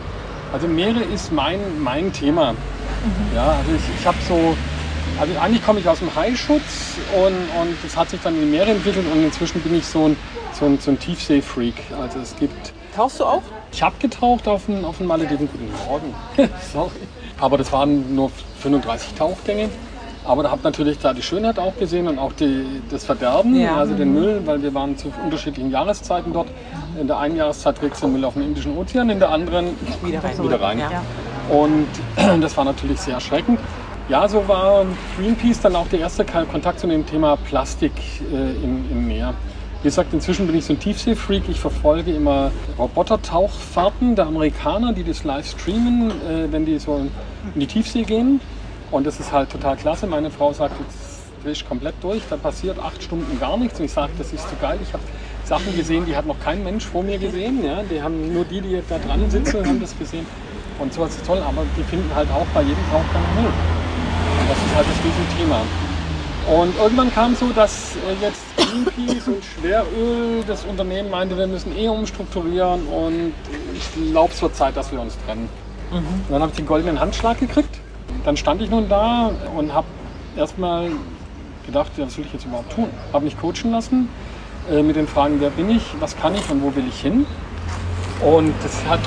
Also 0.53 0.67
Meere 0.67 1.01
ist 1.01 1.31
mein, 1.31 1.59
mein 1.83 2.13
Thema. 2.13 2.53
Mhm. 2.53 3.35
Ja, 3.35 3.57
also 3.57 3.71
ich, 3.73 3.99
ich 3.99 4.07
habe 4.07 4.17
so 4.21 4.55
also 5.19 5.33
eigentlich 5.39 5.65
komme 5.65 5.79
ich 5.79 5.87
aus 5.87 5.99
dem 5.99 6.13
Haischutz 6.13 6.97
und, 7.15 7.33
und 7.33 7.77
das 7.83 7.95
hat 7.95 8.09
sich 8.09 8.19
dann 8.21 8.35
in 8.35 8.41
die 8.41 8.47
Meere 8.47 8.71
entwickelt 8.71 9.05
und 9.11 9.23
inzwischen 9.23 9.61
bin 9.61 9.75
ich 9.75 9.85
so 9.85 10.09
ein, 10.09 10.17
so 10.53 10.65
ein, 10.65 10.79
so 10.79 10.91
ein 10.91 10.99
Tiefsee-Freak. 10.99 11.75
Also 12.01 12.19
es 12.19 12.35
gibt... 12.35 12.73
Tauchst 12.95 13.19
du 13.19 13.25
auch? 13.25 13.41
Ich 13.71 13.81
habe 13.83 13.95
getaucht 13.99 14.47
auf 14.47 14.65
den, 14.67 14.85
auf 14.85 14.97
den 14.97 15.07
Malediven. 15.07 15.49
Guten 15.51 15.69
Morgen. 15.87 16.13
Sorry. 16.73 16.91
Aber 17.39 17.57
das 17.57 17.71
waren 17.71 18.15
nur 18.15 18.31
35 18.59 19.13
Tauchgänge. 19.15 19.69
Aber 20.25 20.43
da 20.43 20.51
habe 20.51 20.61
natürlich 20.63 20.97
da 20.97 21.13
die 21.13 21.21
Schönheit 21.21 21.59
auch 21.59 21.77
gesehen 21.77 22.07
und 22.07 22.17
auch 22.17 22.33
die, 22.33 22.81
das 22.89 23.05
Verderben, 23.05 23.55
ja. 23.55 23.75
also 23.75 23.93
den 23.93 24.13
Müll, 24.13 24.41
weil 24.45 24.63
wir 24.63 24.73
waren 24.73 24.97
zu 24.97 25.13
unterschiedlichen 25.23 25.69
Jahreszeiten 25.69 26.33
dort. 26.33 26.47
In 26.99 27.05
der 27.05 27.19
einen 27.19 27.35
Jahreszeit 27.35 27.79
kriegst 27.79 28.01
du 28.01 28.07
Müll 28.07 28.25
auf 28.25 28.33
dem 28.33 28.41
Indischen 28.41 28.75
Ozean, 28.75 29.09
in 29.09 29.19
der 29.19 29.29
anderen 29.29 29.67
wieder 30.03 30.23
rein. 30.23 30.43
Wieder 30.43 30.61
rein. 30.61 30.79
Ja. 30.79 31.03
Und 31.53 31.87
das 32.41 32.57
war 32.57 32.65
natürlich 32.65 32.99
sehr 32.99 33.15
erschreckend. 33.15 33.59
Ja, 34.07 34.27
so 34.27 34.47
war 34.47 34.85
Greenpeace 35.17 35.61
dann 35.61 35.75
auch 35.75 35.87
der 35.87 36.01
erste 36.01 36.23
Kontakt 36.25 36.79
zu 36.79 36.85
dem 36.85 37.07
Thema 37.07 37.37
Plastik 37.37 37.91
äh, 38.31 38.51
im, 38.63 38.85
im 38.91 39.07
Meer. 39.07 39.33
Wie 39.81 39.87
gesagt, 39.87 40.13
inzwischen 40.13 40.45
bin 40.45 40.55
ich 40.55 40.65
so 40.65 40.73
ein 40.73 40.79
Tiefseefreak. 40.79 41.49
Ich 41.49 41.59
verfolge 41.59 42.11
immer 42.11 42.51
Roboter-Tauchfahrten 42.77 44.15
der 44.15 44.27
Amerikaner, 44.27 44.93
die 44.93 45.03
das 45.03 45.23
live 45.23 45.47
streamen, 45.47 46.11
äh, 46.11 46.51
wenn 46.51 46.67
die 46.67 46.77
so 46.77 46.97
in 47.55 47.59
die 47.59 47.65
Tiefsee 47.65 48.03
gehen. 48.03 48.41
Und 48.91 49.07
das 49.07 49.19
ist 49.19 49.31
halt 49.31 49.49
total 49.49 49.75
klasse. 49.75 50.05
Meine 50.05 50.29
Frau 50.29 50.53
sagt, 50.53 50.79
jetzt 50.79 51.23
drehe 51.41 51.53
ich 51.53 51.67
komplett 51.67 51.95
durch. 52.01 52.21
Da 52.29 52.37
passiert 52.37 52.77
acht 52.77 53.01
Stunden 53.01 53.39
gar 53.39 53.57
nichts. 53.57 53.79
Und 53.79 53.85
ich 53.85 53.91
sage, 53.91 54.11
das 54.19 54.31
ist 54.31 54.47
zu 54.47 54.55
geil. 54.61 54.77
Ich 54.83 54.93
habe 54.93 55.03
Sachen 55.45 55.75
gesehen, 55.75 56.05
die 56.05 56.15
hat 56.15 56.27
noch 56.27 56.39
kein 56.39 56.63
Mensch 56.63 56.85
vor 56.85 57.01
mir 57.01 57.17
gesehen. 57.17 57.65
Ja? 57.65 57.81
Die 57.81 58.03
haben 58.03 58.31
nur 58.31 58.45
die, 58.45 58.61
die 58.61 58.79
da 58.87 58.99
dran 58.99 59.31
sitzen, 59.31 59.65
haben 59.65 59.81
das 59.81 59.97
gesehen. 59.97 60.27
Und 60.77 60.93
sowas 60.93 61.15
ist 61.15 61.25
toll. 61.25 61.39
Aber 61.39 61.63
die 61.75 61.83
finden 61.83 62.13
halt 62.13 62.29
auch 62.29 62.45
bei 62.53 62.61
jedem 62.61 62.85
Tauchgang 62.91 63.23
Müll. 63.33 63.84
Das 64.47 64.57
ist 64.57 64.75
halt 64.75 64.85
das 64.87 64.97
Riesenthema. 65.03 65.61
Und 66.47 66.77
irgendwann 66.77 67.11
kam 67.11 67.35
so, 67.35 67.51
dass 67.51 67.95
äh, 67.95 68.23
jetzt 68.23 68.43
Greenpeace 68.57 69.27
und 69.27 69.43
Schweröl 69.43 70.43
das 70.45 70.63
Unternehmen 70.65 71.09
meinte, 71.09 71.35
wir 71.35 71.47
müssen 71.47 71.75
eh 71.75 71.87
umstrukturieren 71.87 72.85
und 72.85 73.33
ich 73.73 74.11
glaube, 74.11 74.31
es 74.31 74.41
wird 74.41 74.55
Zeit, 74.55 74.77
dass 74.77 74.91
wir 74.91 75.01
uns 75.01 75.17
trennen. 75.25 75.49
Mhm. 75.91 76.03
dann 76.29 76.41
habe 76.41 76.51
ich 76.51 76.57
den 76.57 76.65
goldenen 76.65 76.99
Handschlag 76.99 77.39
gekriegt. 77.39 77.79
Dann 78.23 78.37
stand 78.37 78.61
ich 78.61 78.69
nun 78.69 78.89
da 78.89 79.31
und 79.55 79.73
habe 79.73 79.87
erstmal 80.35 80.91
gedacht, 81.65 81.91
was 81.97 82.17
will 82.17 82.25
ich 82.25 82.33
jetzt 82.33 82.45
überhaupt 82.45 82.73
tun? 82.73 82.89
Habe 83.13 83.25
mich 83.25 83.39
coachen 83.39 83.71
lassen 83.71 84.09
äh, 84.71 84.81
mit 84.81 84.95
den 84.95 85.07
Fragen, 85.07 85.39
wer 85.39 85.49
bin 85.49 85.69
ich, 85.69 85.83
was 85.99 86.15
kann 86.17 86.35
ich 86.35 86.49
und 86.49 86.61
wo 86.61 86.75
will 86.75 86.85
ich 86.87 87.01
hin? 87.01 87.25
Und 88.21 88.53
das, 88.63 88.85
hat, 88.87 88.99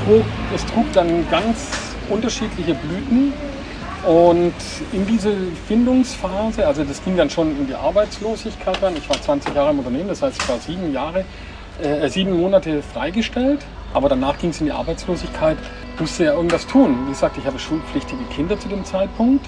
das 0.53 0.67
trug 0.67 0.93
dann 0.93 1.29
ganz 1.31 1.69
unterschiedliche 2.09 2.75
Blüten. 2.75 3.33
Und 4.07 4.55
in 4.93 5.07
diese 5.07 5.35
Findungsphase, 5.67 6.67
also 6.67 6.85
das 6.85 7.03
ging 7.05 7.17
dann 7.17 7.31
schon 7.31 7.51
in 7.59 7.67
die 7.67 7.75
Arbeitslosigkeit 7.75 8.83
rein. 8.83 8.95
Ich 8.97 9.09
war 9.09 9.21
20 9.21 9.55
Jahre 9.55 9.71
im 9.71 9.79
Unternehmen, 9.79 10.09
das 10.09 10.23
heißt, 10.23 10.41
ich 10.41 10.49
war 10.49 10.59
sieben 10.59 10.93
Jahre, 10.93 11.25
äh, 11.83 12.09
sieben 12.09 12.39
Monate 12.39 12.83
freigestellt. 12.83 13.65
Aber 13.95 14.09
danach 14.09 14.39
ging 14.39 14.51
es 14.51 14.61
in 14.61 14.67
die 14.67 14.73
Arbeitslosigkeit. 14.73 15.57
Ich 15.95 16.01
musste 16.01 16.25
ja 16.25 16.35
irgendwas 16.35 16.67
tun. 16.67 17.07
Wie 17.07 17.11
gesagt, 17.11 17.39
ich 17.39 17.47
habe 17.47 17.59
schulpflichtige 17.59 18.23
Kinder 18.35 18.59
zu 18.59 18.69
dem 18.69 18.85
Zeitpunkt. 18.85 19.47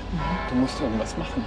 Du 0.48 0.56
musst 0.56 0.80
irgendwas 0.80 1.16
machen. 1.18 1.44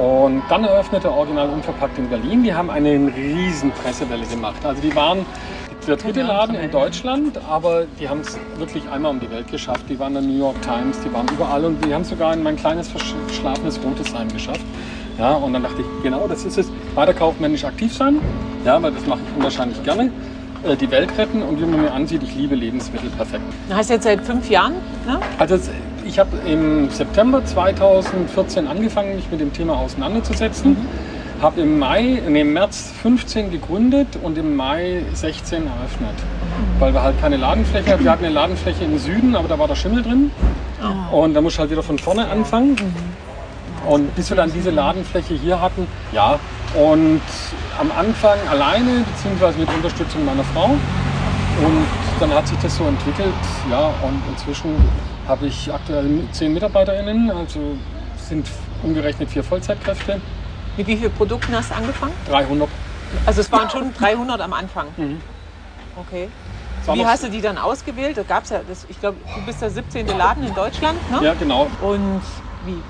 Und 0.00 0.42
dann 0.48 0.64
eröffnete 0.64 1.10
Original 1.10 1.50
Unverpackt 1.50 1.98
in 1.98 2.08
Berlin. 2.08 2.42
Die 2.44 2.54
haben 2.54 2.70
eine 2.70 3.12
riesen 3.14 3.72
Pressewelle 3.72 4.24
gemacht. 4.24 4.64
Also 4.64 4.80
die 4.80 4.94
waren 4.94 5.26
der 5.86 5.96
dritte 5.96 6.22
Laden 6.22 6.54
in 6.54 6.70
Deutschland, 6.70 7.38
aber 7.48 7.86
die 7.98 8.08
haben 8.08 8.20
es 8.20 8.38
wirklich 8.56 8.88
einmal 8.88 9.10
um 9.10 9.20
die 9.20 9.30
Welt 9.30 9.50
geschafft. 9.50 9.84
Die 9.88 9.98
waren 9.98 10.14
in 10.16 10.22
der 10.22 10.32
New 10.32 10.38
York 10.38 10.60
Times, 10.62 11.00
die 11.00 11.12
waren 11.12 11.26
überall 11.28 11.64
und 11.64 11.84
die 11.84 11.92
haben 11.92 12.04
sogar 12.04 12.32
in 12.34 12.42
mein 12.42 12.56
kleines 12.56 12.88
verschlafenes 12.88 13.80
Rotesheim 13.82 14.28
geschafft. 14.28 14.64
Ja, 15.18 15.32
und 15.34 15.52
dann 15.52 15.62
dachte 15.62 15.80
ich, 15.80 16.02
genau, 16.02 16.26
das 16.28 16.44
ist 16.44 16.58
es. 16.58 16.70
Weiter 16.94 17.12
kaufmännisch 17.14 17.64
aktiv 17.64 17.92
sein, 17.92 18.20
ja, 18.64 18.80
weil 18.82 18.92
das 18.92 19.06
mache 19.06 19.20
ich 19.20 19.36
unwahrscheinlich 19.36 19.82
gerne. 19.82 20.10
Äh, 20.62 20.76
die 20.76 20.90
Welt 20.90 21.10
retten 21.18 21.42
und 21.42 21.60
wie 21.60 21.66
man 21.66 21.82
mir 21.82 21.92
ansieht, 21.92 22.22
ich 22.22 22.34
liebe 22.34 22.54
Lebensmittel 22.54 23.10
perfekt. 23.10 23.44
Du 23.68 23.74
hast 23.74 23.90
jetzt 23.90 24.04
seit 24.04 24.20
fünf 24.22 24.48
Jahren? 24.48 24.74
Ne? 25.06 25.18
Also 25.38 25.58
ich 26.04 26.18
habe 26.18 26.30
im 26.46 26.90
September 26.90 27.44
2014 27.44 28.66
angefangen, 28.66 29.16
mich 29.16 29.30
mit 29.30 29.40
dem 29.40 29.52
Thema 29.52 29.76
auseinanderzusetzen. 29.76 30.70
Mhm 30.70 31.11
habe 31.42 31.60
im 31.60 31.78
Mai, 31.78 32.22
nee, 32.28 32.42
im 32.42 32.52
März 32.52 32.92
15 33.02 33.50
gegründet 33.50 34.16
und 34.22 34.38
im 34.38 34.54
Mai 34.54 35.02
16 35.12 35.66
eröffnet. 35.66 36.14
Weil 36.78 36.94
wir 36.94 37.02
halt 37.02 37.20
keine 37.20 37.36
Ladenfläche 37.36 37.90
hatten. 37.92 38.04
Wir 38.04 38.12
hatten 38.12 38.24
eine 38.24 38.34
Ladenfläche 38.34 38.84
im 38.84 38.96
Süden, 38.98 39.34
aber 39.34 39.48
da 39.48 39.58
war 39.58 39.66
der 39.66 39.74
Schimmel 39.74 40.02
drin. 40.02 40.30
Oh. 41.12 41.22
Und 41.22 41.34
da 41.34 41.40
muss 41.40 41.54
ich 41.54 41.58
halt 41.58 41.70
wieder 41.70 41.82
von 41.82 41.98
vorne 41.98 42.28
anfangen. 42.28 42.76
Und 43.88 44.14
bis 44.14 44.30
wir 44.30 44.36
dann 44.36 44.52
diese 44.52 44.70
Ladenfläche 44.70 45.34
hier 45.34 45.60
hatten, 45.60 45.88
ja. 46.12 46.38
Und 46.74 47.20
am 47.78 47.90
Anfang 47.98 48.38
alleine, 48.48 49.04
beziehungsweise 49.12 49.58
mit 49.58 49.68
Unterstützung 49.74 50.24
meiner 50.24 50.44
Frau. 50.44 50.66
Und 50.66 51.86
dann 52.20 52.30
hat 52.30 52.46
sich 52.46 52.58
das 52.58 52.76
so 52.76 52.84
entwickelt, 52.84 53.34
ja. 53.68 53.86
Und 54.02 54.22
inzwischen 54.30 54.76
habe 55.26 55.46
ich 55.46 55.72
aktuell 55.72 56.06
zehn 56.30 56.54
MitarbeiterInnen, 56.54 57.32
also 57.32 57.58
sind 58.16 58.46
umgerechnet 58.84 59.28
vier 59.28 59.42
Vollzeitkräfte. 59.42 60.20
Mit 60.76 60.86
wie 60.86 60.96
vielen 60.96 61.12
Produkten 61.12 61.54
hast 61.54 61.70
du 61.70 61.74
angefangen? 61.74 62.12
300. 62.26 62.68
Also 63.26 63.40
es 63.40 63.52
waren 63.52 63.68
schon 63.70 63.92
300 63.92 64.40
am 64.40 64.52
Anfang. 64.52 64.86
Mhm. 64.96 65.20
Okay. 65.96 66.28
Wie 66.86 67.06
hast 67.06 67.22
du 67.22 67.28
die 67.28 67.40
dann 67.40 67.58
ausgewählt? 67.58 68.16
Da 68.16 68.22
gab's 68.22 68.50
ja, 68.50 68.60
das, 68.66 68.84
ich 68.88 68.98
glaube, 68.98 69.18
du 69.34 69.42
bist 69.42 69.62
der 69.62 69.70
17. 69.70 70.06
Laden 70.08 70.42
in 70.42 70.54
Deutschland, 70.54 71.08
ne? 71.10 71.20
Ja, 71.22 71.34
genau. 71.34 71.70
Und 71.80 72.22
wie? 72.64 72.82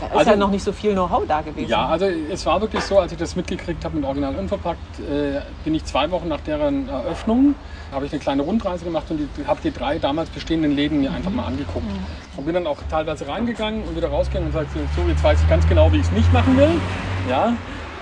Da 0.00 0.06
ist 0.06 0.16
also, 0.16 0.30
ja 0.30 0.36
noch 0.36 0.50
nicht 0.50 0.62
so 0.62 0.72
viel 0.72 0.92
Know-how 0.92 1.24
da 1.26 1.40
gewesen. 1.40 1.68
Ja, 1.68 1.86
also 1.86 2.06
es 2.06 2.44
war 2.46 2.60
wirklich 2.60 2.82
so, 2.82 2.98
als 2.98 3.12
ich 3.12 3.18
das 3.18 3.36
mitgekriegt 3.36 3.84
habe 3.84 3.96
mit 3.96 4.04
Original 4.04 4.34
Unverpackt, 4.36 5.00
äh, 5.00 5.40
bin 5.64 5.74
ich 5.74 5.84
zwei 5.84 6.10
Wochen 6.10 6.28
nach 6.28 6.40
deren 6.40 6.88
Eröffnung, 6.88 7.54
habe 7.92 8.06
ich 8.06 8.12
eine 8.12 8.20
kleine 8.20 8.42
Rundreise 8.42 8.84
gemacht 8.84 9.06
und 9.10 9.28
habe 9.46 9.60
die 9.62 9.72
drei 9.72 9.98
damals 9.98 10.30
bestehenden 10.30 10.74
Läden 10.74 11.00
mir 11.00 11.10
mhm. 11.10 11.16
einfach 11.16 11.30
mal 11.30 11.46
angeguckt. 11.46 11.86
Mhm. 11.86 12.38
Und 12.38 12.44
bin 12.44 12.54
dann 12.54 12.66
auch 12.66 12.78
teilweise 12.90 13.26
reingegangen 13.28 13.82
und 13.84 13.96
wieder 13.96 14.08
rausgegangen 14.08 14.48
und 14.48 14.52
sagte, 14.52 14.80
so, 14.94 15.02
jetzt 15.08 15.22
weiß 15.24 15.40
ich 15.42 15.48
ganz 15.48 15.66
genau, 15.66 15.92
wie 15.92 15.96
ich 15.96 16.06
es 16.06 16.12
nicht 16.12 16.32
machen 16.32 16.56
will. 16.56 16.80
Ja, 17.28 17.54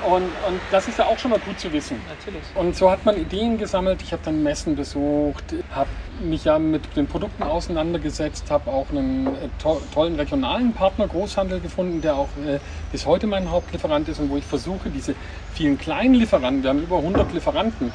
und, 0.06 0.22
und, 0.22 0.60
das 0.70 0.88
ist 0.88 0.98
ja 0.98 1.06
auch 1.06 1.18
schon 1.18 1.30
mal 1.30 1.40
gut 1.40 1.58
zu 1.58 1.72
wissen. 1.72 2.00
Natürlich. 2.08 2.42
Und 2.54 2.76
so 2.76 2.90
hat 2.90 3.04
man 3.04 3.16
Ideen 3.16 3.58
gesammelt. 3.58 4.02
Ich 4.02 4.12
habe 4.12 4.22
dann 4.24 4.42
Messen 4.42 4.76
besucht, 4.76 5.44
habe 5.74 5.90
mich 6.22 6.44
ja 6.44 6.58
mit 6.58 6.96
den 6.96 7.06
Produkten 7.06 7.42
auseinandergesetzt, 7.42 8.50
habe 8.50 8.70
auch 8.70 8.90
einen 8.90 9.26
äh, 9.26 9.30
to 9.58 9.80
tollen 9.92 10.16
regionalen 10.16 10.72
Partner, 10.72 11.08
Großhandel 11.08 11.60
gefunden, 11.60 12.00
der 12.00 12.16
auch 12.16 12.28
äh, 12.46 12.58
bis 12.92 13.06
heute 13.06 13.26
mein 13.26 13.50
Hauptlieferant 13.50 14.08
ist 14.08 14.20
und 14.20 14.30
wo 14.30 14.36
ich 14.36 14.44
versuche, 14.44 14.90
diese 14.90 15.14
vielen 15.54 15.78
kleinen 15.78 16.14
Lieferanten, 16.14 16.62
wir 16.62 16.70
haben 16.70 16.82
über 16.82 16.98
100 16.98 17.32
Lieferanten, 17.32 17.92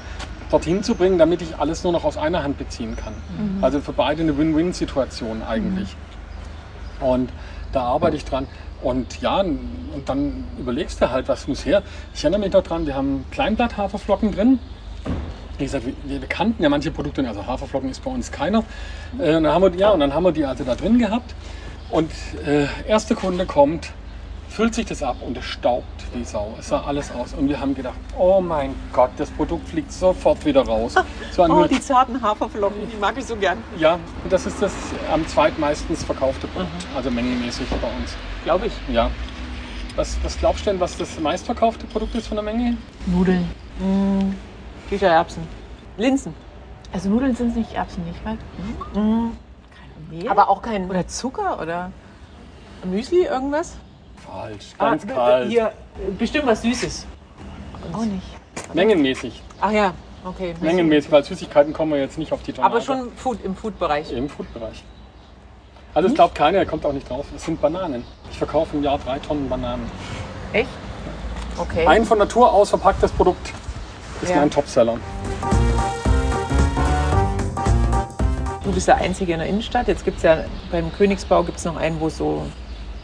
dorthin 0.49 0.83
zu 0.83 0.95
bringen, 0.95 1.17
damit 1.17 1.41
ich 1.41 1.57
alles 1.57 1.83
nur 1.83 1.93
noch 1.93 2.03
aus 2.03 2.17
einer 2.17 2.43
Hand 2.43 2.57
beziehen 2.57 2.95
kann. 2.95 3.13
Mhm. 3.13 3.63
Also 3.63 3.81
für 3.81 3.93
beide 3.93 4.23
eine 4.23 4.37
Win-Win-Situation 4.37 5.43
eigentlich. 5.43 5.95
Mhm. 6.99 7.05
Und 7.05 7.29
da 7.71 7.83
arbeite 7.83 8.15
ich 8.15 8.25
dran. 8.25 8.47
Und 8.81 9.21
ja, 9.21 9.41
und 9.41 10.03
dann 10.05 10.45
überlegst 10.57 11.01
du 11.01 11.09
halt, 11.09 11.27
was 11.27 11.47
muss 11.47 11.65
her. 11.65 11.83
Ich 12.13 12.23
erinnere 12.23 12.41
mich 12.41 12.53
noch 12.53 12.63
dran, 12.63 12.85
wir 12.85 12.95
haben 12.95 13.25
Kleinblatt-Haferflocken 13.31 14.31
drin. 14.31 14.59
Wie 15.57 15.65
gesagt, 15.65 15.85
wir, 15.85 16.21
wir, 16.21 16.27
kannten 16.27 16.63
ja 16.63 16.69
manche 16.69 16.89
Produkte, 16.89 17.27
also 17.27 17.45
Haferflocken 17.45 17.89
ist 17.89 18.03
bei 18.03 18.11
uns 18.11 18.31
keiner. 18.31 18.63
Äh, 19.19 19.35
und 19.35 19.43
dann 19.43 19.53
haben 19.53 19.63
wir, 19.63 19.75
ja, 19.77 19.89
und 19.89 19.99
dann 19.99 20.13
haben 20.13 20.23
wir 20.23 20.31
die 20.31 20.45
also 20.45 20.63
da 20.63 20.75
drin 20.75 20.99
gehabt. 20.99 21.35
Und 21.89 22.11
äh, 22.45 22.67
erste 22.87 23.15
Kunde 23.15 23.45
kommt, 23.45 23.91
füllt 24.59 24.75
sich 24.75 24.87
das 24.87 25.01
ab 25.01 25.15
und 25.25 25.37
es 25.37 25.45
staubt 25.45 25.85
wie 26.13 26.25
Sau. 26.25 26.53
Es 26.59 26.67
sah 26.67 26.81
alles 26.81 27.13
aus. 27.13 27.33
Und 27.33 27.47
wir 27.47 27.61
haben 27.61 27.73
gedacht, 27.73 27.95
oh 28.17 28.41
mein 28.41 28.75
Gott, 28.91 29.11
das 29.15 29.31
Produkt 29.31 29.69
fliegt 29.69 29.89
sofort 29.89 30.43
wieder 30.43 30.65
raus. 30.65 30.95
oh, 31.37 31.63
die 31.63 31.79
zarten 31.79 32.21
Haferflocken, 32.21 32.91
die 32.91 32.97
mag 32.97 33.17
ich 33.17 33.23
so 33.23 33.37
gern. 33.37 33.59
Ja, 33.77 33.97
das 34.29 34.45
ist 34.45 34.61
das 34.61 34.73
am 35.13 35.25
zweitmeistens 35.25 36.03
verkaufte 36.03 36.47
Produkt, 36.47 36.73
mhm. 36.73 36.97
also 36.97 37.09
mengenmäßig 37.09 37.69
bei 37.69 37.87
uns. 37.87 38.17
Glaube 38.43 38.65
ich. 38.65 38.73
Ja. 38.93 39.09
Was, 39.95 40.17
was 40.23 40.37
glaubst 40.37 40.65
du 40.65 40.71
denn, 40.71 40.81
was 40.81 40.97
das 40.97 41.17
meistverkaufte 41.21 41.87
Produkt 41.87 42.15
ist 42.15 42.27
von 42.27 42.35
der 42.35 42.43
Menge? 42.43 42.75
Nudeln. 43.05 43.49
Mmh. 43.79 44.33
Kichererbsen. 44.89 45.43
Linsen. 45.95 46.33
Also 46.91 47.07
Nudeln 47.07 47.33
sind 47.33 47.55
nicht 47.55 47.71
Erbsen, 47.75 48.03
nicht 48.03 48.25
wahr? 48.25 48.35
Mhm. 48.93 49.31
Kein 49.71 50.17
Mehl? 50.17 50.27
Aber 50.27 50.49
auch 50.49 50.61
kein... 50.61 50.89
Oder 50.89 51.07
Zucker 51.07 51.61
oder 51.61 51.93
Müsli, 52.83 53.23
irgendwas? 53.23 53.77
Falsch, 54.31 54.77
ganz 54.77 55.03
ah, 55.09 55.13
kalt. 55.13 55.49
Hier, 55.49 55.71
bestimmt 56.17 56.45
was 56.45 56.61
Süßes. 56.61 57.05
Auch 57.93 58.05
nicht. 58.05 58.27
Mengenmäßig. 58.73 59.41
Ach 59.59 59.71
ja, 59.71 59.93
okay. 60.23 60.53
Mengenmäßig, 60.61 61.11
weil 61.11 61.23
Süßigkeiten 61.23 61.73
kommen 61.73 61.93
wir 61.93 61.99
jetzt 61.99 62.17
nicht 62.17 62.31
auf 62.31 62.43
die 62.43 62.53
Tonne. 62.53 62.65
Aber 62.65 62.81
schon 62.81 63.11
Food, 63.13 63.43
im 63.43 63.55
Food-Bereich. 63.55 64.11
Im 64.11 64.29
Food-Bereich. 64.29 64.83
Also 65.93 66.09
es 66.09 66.13
glaubt 66.13 66.35
keiner, 66.35 66.59
er 66.59 66.65
kommt 66.65 66.85
auch 66.85 66.93
nicht 66.93 67.09
drauf. 67.09 67.25
Es 67.35 67.45
sind 67.45 67.59
Bananen. 67.59 68.03
Ich 68.29 68.37
verkaufe 68.37 68.77
im 68.77 68.83
Jahr 68.83 68.99
drei 68.99 69.17
Tonnen 69.19 69.49
Bananen. 69.49 69.89
Echt? 70.53 70.69
Okay. 71.57 71.85
Ein 71.87 72.05
von 72.05 72.19
Natur 72.19 72.53
aus 72.53 72.69
verpacktes 72.69 73.11
Produkt 73.11 73.51
ist 74.21 74.29
ja. 74.29 74.37
mein 74.37 74.51
Topseller. 74.51 74.97
Du 78.63 78.71
bist 78.71 78.87
der 78.87 78.97
Einzige 78.97 79.33
in 79.33 79.39
der 79.39 79.47
Innenstadt. 79.47 79.87
Jetzt 79.87 80.05
gibt 80.05 80.17
es 80.17 80.23
ja 80.23 80.45
beim 80.71 80.93
Königsbau 80.93 81.43
gibt's 81.43 81.65
noch 81.65 81.75
einen, 81.75 81.99
wo 81.99 82.07
so 82.07 82.45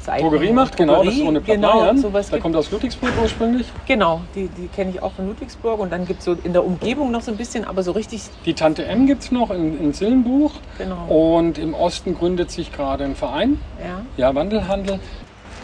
Drogerie 0.06 0.51
macht, 0.51 0.78
genau, 0.78 1.03
das 1.03 1.16
ist 1.16 1.22
ohne 1.22 1.41
Genau, 1.41 1.95
sowas 1.95 2.30
Der 2.30 2.39
kommt 2.39 2.56
aus 2.56 2.72
Ludwigsburg 2.72 3.12
ursprünglich. 3.22 3.68
Genau, 3.86 4.22
die, 4.34 4.47
die 4.47 4.68
kenne 4.68 4.91
ich 4.91 5.01
auch 5.01 5.14
von 5.14 5.28
Ludwigsburg. 5.28 5.80
Und 5.80 5.91
dann 5.91 6.06
gibt 6.06 6.20
es 6.20 6.26
so 6.26 6.38
in 6.43 6.53
der 6.53 6.66
Umgebung 6.66 7.12
noch 7.12 7.22
so 7.22 7.32
ein 7.32 7.38
bisschen, 7.38 7.66
aber 7.66 7.84
so 7.84 7.91
richtig. 7.91 8.24
Die 8.45 8.53
Tante 8.53 8.86
M 8.86 9.08
gibt 9.08 9.24
es 9.24 9.32
noch 9.32 9.51
in, 9.51 9.80
in 9.80 9.93
Sillenbuch. 9.93 10.53
Genau. 10.78 11.06
Und 11.08 11.58
im 11.58 11.74
Osten 11.74 12.16
gründet 12.16 12.51
sich 12.51 12.72
gerade 12.72 13.03
ein 13.03 13.16
Verein. 13.16 13.60
Ja. 13.80 14.01
Ja, 14.18 14.36
Wandelhandel. 14.36 14.99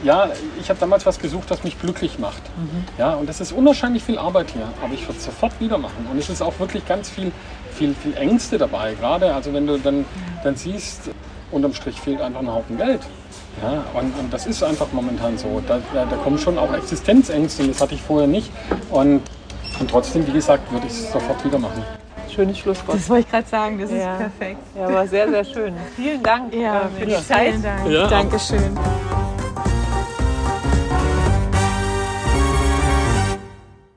Ja, 0.03 0.29
ich 0.59 0.69
habe 0.69 0.79
damals 0.79 1.05
was 1.05 1.19
gesucht, 1.19 1.51
das 1.51 1.63
mich 1.63 1.79
glücklich 1.79 2.17
macht. 2.17 2.41
Mhm. 2.57 2.85
Ja, 2.97 3.13
und 3.13 3.29
das 3.29 3.39
ist 3.39 3.51
unwahrscheinlich 3.51 4.03
viel 4.03 4.17
Arbeit 4.17 4.49
hier, 4.51 4.67
aber 4.83 4.93
ich 4.95 5.03
würde 5.03 5.17
es 5.19 5.25
sofort 5.25 5.59
wieder 5.59 5.77
machen. 5.77 6.07
Und 6.11 6.17
es 6.17 6.29
ist 6.29 6.41
auch 6.41 6.59
wirklich 6.59 6.87
ganz 6.87 7.09
viel, 7.09 7.31
viel, 7.73 7.93
viel 7.93 8.15
Ängste 8.17 8.57
dabei. 8.57 8.95
Gerade, 8.99 9.33
also 9.35 9.53
wenn 9.53 9.67
du 9.67 9.77
dann, 9.77 10.05
dann 10.43 10.55
siehst, 10.55 11.11
unterm 11.51 11.73
Strich 11.75 12.01
fehlt 12.01 12.19
einfach 12.19 12.39
ein 12.39 12.51
Haufen 12.51 12.77
Geld. 12.77 13.01
Ja, 13.61 13.83
und, 13.99 14.17
und 14.17 14.33
das 14.33 14.45
ist 14.45 14.63
einfach 14.63 14.87
momentan 14.91 15.37
so. 15.37 15.61
Da, 15.67 15.79
da, 15.93 16.05
da, 16.05 16.15
kommen 16.17 16.37
schon 16.37 16.57
auch 16.57 16.73
Existenzängste 16.73 17.63
und 17.63 17.69
das 17.69 17.81
hatte 17.81 17.95
ich 17.95 18.01
vorher 18.01 18.27
nicht. 18.27 18.51
Und, 18.89 19.21
und 19.79 19.89
trotzdem, 19.89 20.25
wie 20.25 20.31
gesagt, 20.31 20.71
würde 20.71 20.87
ich 20.87 20.93
es 20.93 21.11
sofort 21.11 21.43
wieder 21.43 21.59
machen. 21.59 21.83
Schönes 22.33 22.57
Schlusswort. 22.59 22.97
Das 22.97 23.09
wollte 23.09 23.25
ich 23.25 23.31
gerade 23.31 23.47
sagen, 23.47 23.79
das 23.79 23.91
ja. 23.91 24.13
ist 24.13 24.19
perfekt. 24.19 24.59
Ja, 24.75 24.93
war 24.93 25.07
sehr, 25.07 25.29
sehr 25.29 25.43
schön. 25.43 25.73
Vielen 25.95 26.23
Dank 26.23 26.53
ja, 26.53 26.83
äh, 26.83 26.99
für 26.99 27.05
die 27.05 27.15
Zeit. 27.15 27.49
Vielen 27.49 27.63
Dank. 27.63 27.87
Ja. 27.89 28.07
Dankeschön. 28.07 28.77